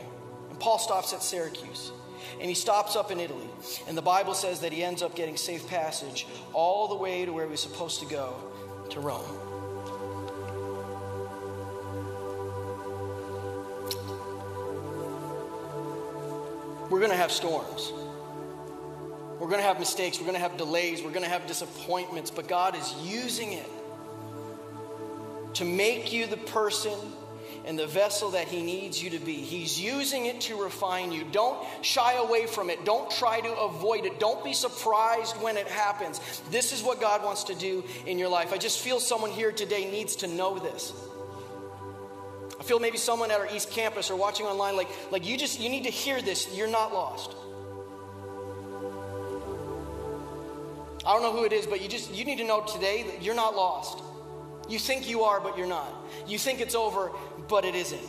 And 0.50 0.60
Paul 0.60 0.78
stops 0.78 1.12
at 1.12 1.22
Syracuse 1.22 1.90
and 2.44 2.50
he 2.50 2.54
stops 2.54 2.94
up 2.94 3.10
in 3.10 3.20
Italy. 3.20 3.48
And 3.88 3.96
the 3.96 4.02
Bible 4.02 4.34
says 4.34 4.60
that 4.60 4.70
he 4.70 4.84
ends 4.84 5.00
up 5.02 5.14
getting 5.14 5.34
safe 5.34 5.66
passage 5.66 6.26
all 6.52 6.88
the 6.88 6.94
way 6.94 7.24
to 7.24 7.32
where 7.32 7.46
he 7.46 7.50
was 7.50 7.60
supposed 7.60 8.00
to 8.00 8.06
go, 8.06 8.36
to 8.90 9.00
Rome. 9.00 9.24
We're 16.90 16.98
going 16.98 17.12
to 17.12 17.16
have 17.16 17.32
storms. 17.32 17.94
We're 19.40 19.48
going 19.48 19.60
to 19.60 19.66
have 19.66 19.78
mistakes. 19.78 20.18
We're 20.18 20.26
going 20.26 20.36
to 20.36 20.42
have 20.42 20.58
delays. 20.58 21.02
We're 21.02 21.12
going 21.12 21.24
to 21.24 21.30
have 21.30 21.46
disappointments. 21.46 22.30
But 22.30 22.46
God 22.46 22.76
is 22.76 22.94
using 23.02 23.54
it 23.54 23.70
to 25.54 25.64
make 25.64 26.12
you 26.12 26.26
the 26.26 26.36
person 26.36 26.92
and 27.66 27.78
the 27.78 27.86
vessel 27.86 28.30
that 28.30 28.48
He 28.48 28.62
needs 28.62 29.02
you 29.02 29.10
to 29.10 29.18
be. 29.18 29.34
He's 29.34 29.80
using 29.80 30.26
it 30.26 30.42
to 30.42 30.62
refine 30.62 31.12
you. 31.12 31.24
Don't 31.32 31.58
shy 31.82 32.14
away 32.14 32.46
from 32.46 32.70
it. 32.70 32.84
Don't 32.84 33.10
try 33.10 33.40
to 33.40 33.52
avoid 33.54 34.04
it. 34.04 34.18
Don't 34.18 34.44
be 34.44 34.52
surprised 34.52 35.36
when 35.40 35.56
it 35.56 35.66
happens. 35.68 36.20
This 36.50 36.72
is 36.72 36.82
what 36.82 37.00
God 37.00 37.22
wants 37.24 37.44
to 37.44 37.54
do 37.54 37.84
in 38.06 38.18
your 38.18 38.28
life. 38.28 38.52
I 38.52 38.58
just 38.58 38.80
feel 38.80 39.00
someone 39.00 39.30
here 39.30 39.52
today 39.52 39.90
needs 39.90 40.16
to 40.16 40.26
know 40.26 40.58
this. 40.58 40.92
I 42.58 42.62
feel 42.62 42.78
maybe 42.78 42.98
someone 42.98 43.30
at 43.30 43.40
our 43.40 43.48
East 43.54 43.70
Campus 43.70 44.10
or 44.10 44.16
watching 44.16 44.46
online, 44.46 44.76
like, 44.76 44.88
like 45.10 45.26
you 45.26 45.36
just 45.36 45.60
you 45.60 45.68
need 45.68 45.84
to 45.84 45.90
hear 45.90 46.22
this. 46.22 46.54
You're 46.56 46.68
not 46.68 46.94
lost. 46.94 47.34
I 51.06 51.12
don't 51.12 51.22
know 51.22 51.32
who 51.32 51.44
it 51.44 51.52
is, 51.52 51.66
but 51.66 51.82
you 51.82 51.88
just 51.88 52.14
you 52.14 52.24
need 52.24 52.38
to 52.38 52.44
know 52.44 52.62
today 52.62 53.02
that 53.02 53.22
you're 53.22 53.34
not 53.34 53.54
lost. 53.54 54.02
You 54.68 54.78
think 54.78 55.08
you 55.08 55.24
are, 55.24 55.40
but 55.40 55.58
you're 55.58 55.66
not. 55.66 55.92
You 56.26 56.38
think 56.38 56.60
it's 56.60 56.74
over, 56.74 57.10
but 57.48 57.64
it 57.64 57.74
isn't. 57.74 58.00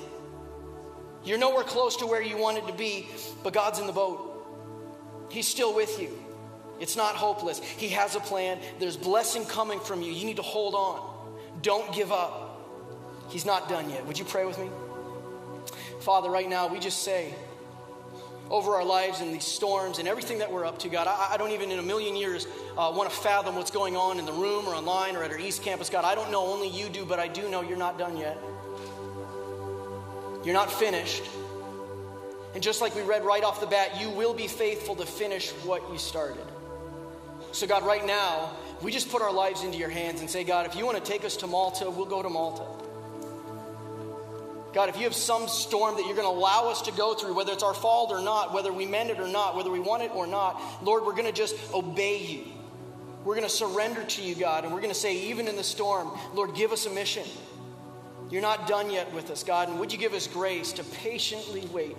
You're 1.23 1.37
nowhere 1.37 1.63
close 1.63 1.97
to 1.97 2.07
where 2.07 2.21
you 2.21 2.37
wanted 2.37 2.67
to 2.67 2.73
be, 2.73 3.07
but 3.43 3.53
God's 3.53 3.79
in 3.79 3.87
the 3.87 3.93
boat. 3.93 4.31
He's 5.29 5.47
still 5.47 5.75
with 5.75 5.99
you. 5.99 6.17
It's 6.79 6.95
not 6.95 7.15
hopeless. 7.15 7.59
He 7.59 7.89
has 7.89 8.15
a 8.15 8.19
plan. 8.19 8.59
There's 8.79 8.97
blessing 8.97 9.45
coming 9.45 9.79
from 9.79 10.01
you. 10.01 10.11
You 10.11 10.25
need 10.25 10.35
to 10.37 10.43
hold 10.43 10.75
on. 10.75 11.61
Don't 11.61 11.93
give 11.93 12.11
up. 12.11 12.61
He's 13.29 13.45
not 13.45 13.67
done 13.69 13.89
yet. 13.89 14.05
Would 14.05 14.19
you 14.19 14.25
pray 14.25 14.45
with 14.45 14.59
me? 14.59 14.69
Father, 16.01 16.29
right 16.29 16.47
now, 16.47 16.67
we 16.67 16.79
just 16.79 17.03
say 17.03 17.33
over 18.49 18.75
our 18.75 18.85
lives 18.85 19.21
and 19.21 19.33
these 19.33 19.45
storms 19.45 19.99
and 19.99 20.07
everything 20.07 20.39
that 20.39 20.51
we're 20.51 20.65
up 20.65 20.79
to, 20.79 20.89
God, 20.89 21.07
I, 21.07 21.33
I 21.33 21.37
don't 21.37 21.51
even 21.51 21.71
in 21.71 21.79
a 21.79 21.83
million 21.83 22.15
years 22.15 22.47
uh, 22.77 22.91
want 22.95 23.09
to 23.09 23.15
fathom 23.15 23.55
what's 23.55 23.71
going 23.71 23.95
on 23.95 24.19
in 24.19 24.25
the 24.25 24.33
room 24.33 24.67
or 24.67 24.75
online 24.75 25.15
or 25.15 25.23
at 25.23 25.31
our 25.31 25.39
East 25.39 25.63
Campus. 25.63 25.89
God, 25.89 26.05
I 26.05 26.15
don't 26.15 26.31
know, 26.31 26.45
only 26.45 26.67
you 26.67 26.89
do, 26.89 27.05
but 27.05 27.19
I 27.19 27.27
do 27.27 27.49
know 27.49 27.61
you're 27.61 27.77
not 27.77 27.97
done 27.97 28.17
yet. 28.17 28.37
You're 30.43 30.53
not 30.53 30.71
finished. 30.71 31.23
And 32.53 32.63
just 32.63 32.79
like 32.79 32.95
we 32.95 33.01
read 33.01 33.25
right 33.25 33.43
off 33.43 33.59
the 33.59 33.67
bat, 33.67 33.99
you 33.99 34.09
will 34.11 34.33
be 34.33 34.47
faithful 34.47 34.95
to 34.95 35.05
finish 35.05 35.51
what 35.63 35.81
you 35.91 35.97
started. 35.97 36.45
So, 37.51 37.67
God, 37.67 37.85
right 37.85 38.05
now, 38.05 38.51
we 38.81 38.91
just 38.91 39.09
put 39.09 39.21
our 39.21 39.31
lives 39.31 39.63
into 39.63 39.77
your 39.77 39.89
hands 39.89 40.21
and 40.21 40.29
say, 40.29 40.43
God, 40.43 40.65
if 40.65 40.75
you 40.75 40.85
want 40.85 41.03
to 41.03 41.11
take 41.11 41.25
us 41.25 41.37
to 41.37 41.47
Malta, 41.47 41.89
we'll 41.89 42.05
go 42.05 42.21
to 42.21 42.29
Malta. 42.29 42.84
God, 44.75 44.89
if 44.89 44.97
you 44.97 45.05
have 45.05 45.15
some 45.15 45.47
storm 45.47 45.95
that 45.95 46.05
you're 46.05 46.17
going 46.17 46.27
to 46.27 46.37
allow 46.37 46.69
us 46.69 46.81
to 46.81 46.91
go 46.91 47.13
through, 47.13 47.33
whether 47.33 47.53
it's 47.53 47.63
our 47.63 47.73
fault 47.73 48.11
or 48.11 48.21
not, 48.21 48.53
whether 48.53 48.73
we 48.73 48.85
meant 48.85 49.09
it 49.09 49.21
or 49.21 49.27
not, 49.27 49.55
whether 49.55 49.71
we 49.71 49.79
want 49.79 50.03
it 50.03 50.11
or 50.13 50.27
not, 50.27 50.61
Lord, 50.83 51.05
we're 51.05 51.13
going 51.13 51.27
to 51.27 51.31
just 51.31 51.55
obey 51.73 52.21
you. 52.21 52.43
We're 53.23 53.35
going 53.35 53.47
to 53.47 53.53
surrender 53.53 54.03
to 54.03 54.21
you, 54.21 54.35
God, 54.35 54.65
and 54.65 54.73
we're 54.73 54.81
going 54.81 54.93
to 54.93 54.99
say, 54.99 55.29
even 55.29 55.47
in 55.47 55.55
the 55.55 55.63
storm, 55.63 56.11
Lord, 56.33 56.55
give 56.55 56.73
us 56.73 56.87
a 56.87 56.89
mission. 56.89 57.23
You're 58.29 58.41
not 58.41 58.67
done 58.67 58.91
yet 58.91 59.13
with 59.13 59.31
us, 59.31 59.43
God, 59.43 59.69
and 59.69 59.79
would 59.79 59.93
you 59.93 59.97
give 59.97 60.13
us 60.13 60.27
grace 60.27 60.73
to 60.73 60.83
patiently 60.83 61.65
wait 61.71 61.95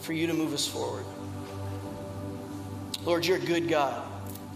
for 0.00 0.14
you 0.14 0.26
to 0.26 0.32
move 0.32 0.54
us 0.54 0.66
forward? 0.66 1.04
Lord, 3.04 3.26
you're 3.26 3.36
a 3.36 3.40
good 3.40 3.68
God. 3.68 4.02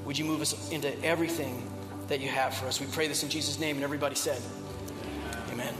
Would 0.06 0.16
you 0.16 0.24
move 0.24 0.40
us 0.40 0.70
into 0.70 0.98
everything 1.04 1.62
that 2.08 2.22
you 2.22 2.28
have 2.30 2.54
for 2.54 2.68
us? 2.68 2.80
We 2.80 2.86
pray 2.86 3.06
this 3.06 3.22
in 3.22 3.28
Jesus' 3.28 3.58
name, 3.58 3.76
and 3.76 3.84
everybody 3.84 4.14
said, 4.14 4.40
Amen. 5.52 5.74